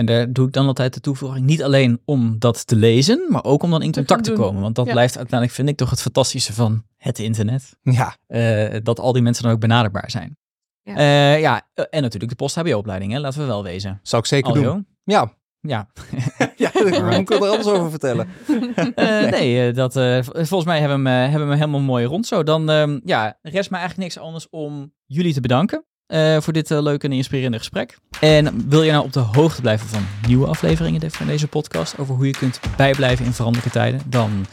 En 0.00 0.06
daar 0.06 0.32
doe 0.32 0.46
ik 0.46 0.52
dan 0.52 0.66
altijd 0.66 0.94
de 0.94 1.00
toevoeging. 1.00 1.46
Niet 1.46 1.62
alleen 1.62 2.00
om 2.04 2.38
dat 2.38 2.66
te 2.66 2.76
lezen, 2.76 3.26
maar 3.28 3.44
ook 3.44 3.62
om 3.62 3.70
dan 3.70 3.82
in 3.82 3.92
contact 3.92 4.24
te 4.24 4.32
komen. 4.32 4.62
Want 4.62 4.74
dat 4.74 4.84
blijft 4.84 5.16
uiteindelijk, 5.16 5.58
vind 5.58 5.68
ik, 5.68 5.76
toch 5.76 5.90
het 5.90 6.02
fantastische 6.02 6.52
van 6.52 6.84
het 6.96 7.18
internet. 7.18 7.76
Ja. 7.82 8.16
Uh, 8.28 8.76
dat 8.82 9.00
al 9.00 9.12
die 9.12 9.22
mensen 9.22 9.44
dan 9.44 9.52
ook 9.52 9.60
benaderbaar 9.60 10.10
zijn. 10.10 10.36
Ja, 10.82 10.96
uh, 10.96 11.40
ja 11.40 11.68
en 11.74 12.02
natuurlijk 12.02 12.30
de 12.30 12.36
post-HBO-opleiding, 12.36 13.18
laten 13.18 13.40
we 13.40 13.46
wel 13.46 13.62
wezen. 13.62 14.00
Zou 14.02 14.22
ik 14.22 14.28
zeker 14.28 14.50
Aljo? 14.50 14.72
doen. 14.72 14.86
Ja. 15.04 15.32
Ja. 15.60 15.88
ja, 16.56 16.74
ik 17.18 17.30
er 17.30 17.38
alles 17.38 17.66
over 17.66 17.90
vertellen. 17.90 18.28
uh, 18.48 19.30
nee, 19.38 19.72
dat, 19.72 19.92
volgens 20.22 20.64
mij 20.64 20.80
hebben 20.80 21.02
we, 21.02 21.08
hem, 21.08 21.30
hebben 21.30 21.48
we 21.48 21.54
helemaal 21.54 21.80
mooi 21.80 22.04
rond 22.04 22.26
zo. 22.26 22.42
Dan 22.42 22.70
ehm, 22.70 23.00
ja, 23.04 23.38
rest 23.42 23.70
me 23.70 23.76
eigenlijk 23.76 24.08
niks 24.08 24.24
anders 24.24 24.48
om 24.50 24.92
jullie 25.06 25.32
te 25.32 25.40
bedanken. 25.40 25.84
Uh, 26.12 26.40
voor 26.40 26.52
dit 26.52 26.70
uh, 26.70 26.82
leuke 26.82 27.06
en 27.06 27.12
inspirerende 27.12 27.58
gesprek. 27.58 27.98
En 28.20 28.68
wil 28.68 28.82
je 28.82 28.92
nou 28.92 29.04
op 29.04 29.12
de 29.12 29.20
hoogte 29.20 29.60
blijven 29.60 29.88
van 29.88 30.06
nieuwe 30.26 30.46
afleveringen 30.46 31.10
van 31.10 31.26
deze 31.26 31.46
podcast 31.46 31.98
over 31.98 32.14
hoe 32.14 32.26
je 32.26 32.32
kunt 32.32 32.60
bijblijven 32.76 33.24
in 33.24 33.32
veranderlijke 33.32 33.78
tijden, 33.78 34.00
dan 34.06 34.46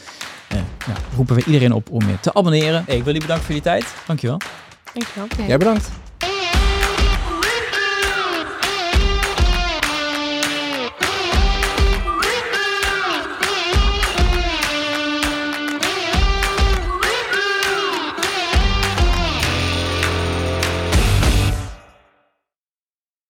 uh, 0.53 0.59
nou, 0.87 0.99
roepen 1.15 1.35
we 1.35 1.43
iedereen 1.45 1.73
op 1.73 1.89
om 1.91 2.07
je 2.07 2.19
te 2.19 2.33
abonneren. 2.33 2.83
Hey, 2.85 2.97
ik 2.97 3.03
wil 3.03 3.13
jullie 3.13 3.21
bedanken 3.21 3.45
voor 3.45 3.55
jullie 3.55 3.69
tijd. 3.69 3.93
Dankjewel. 4.07 4.37
Dankjewel. 4.93 5.27
Okay. 5.31 5.47
Jij 5.47 5.57
bedankt. 5.57 6.06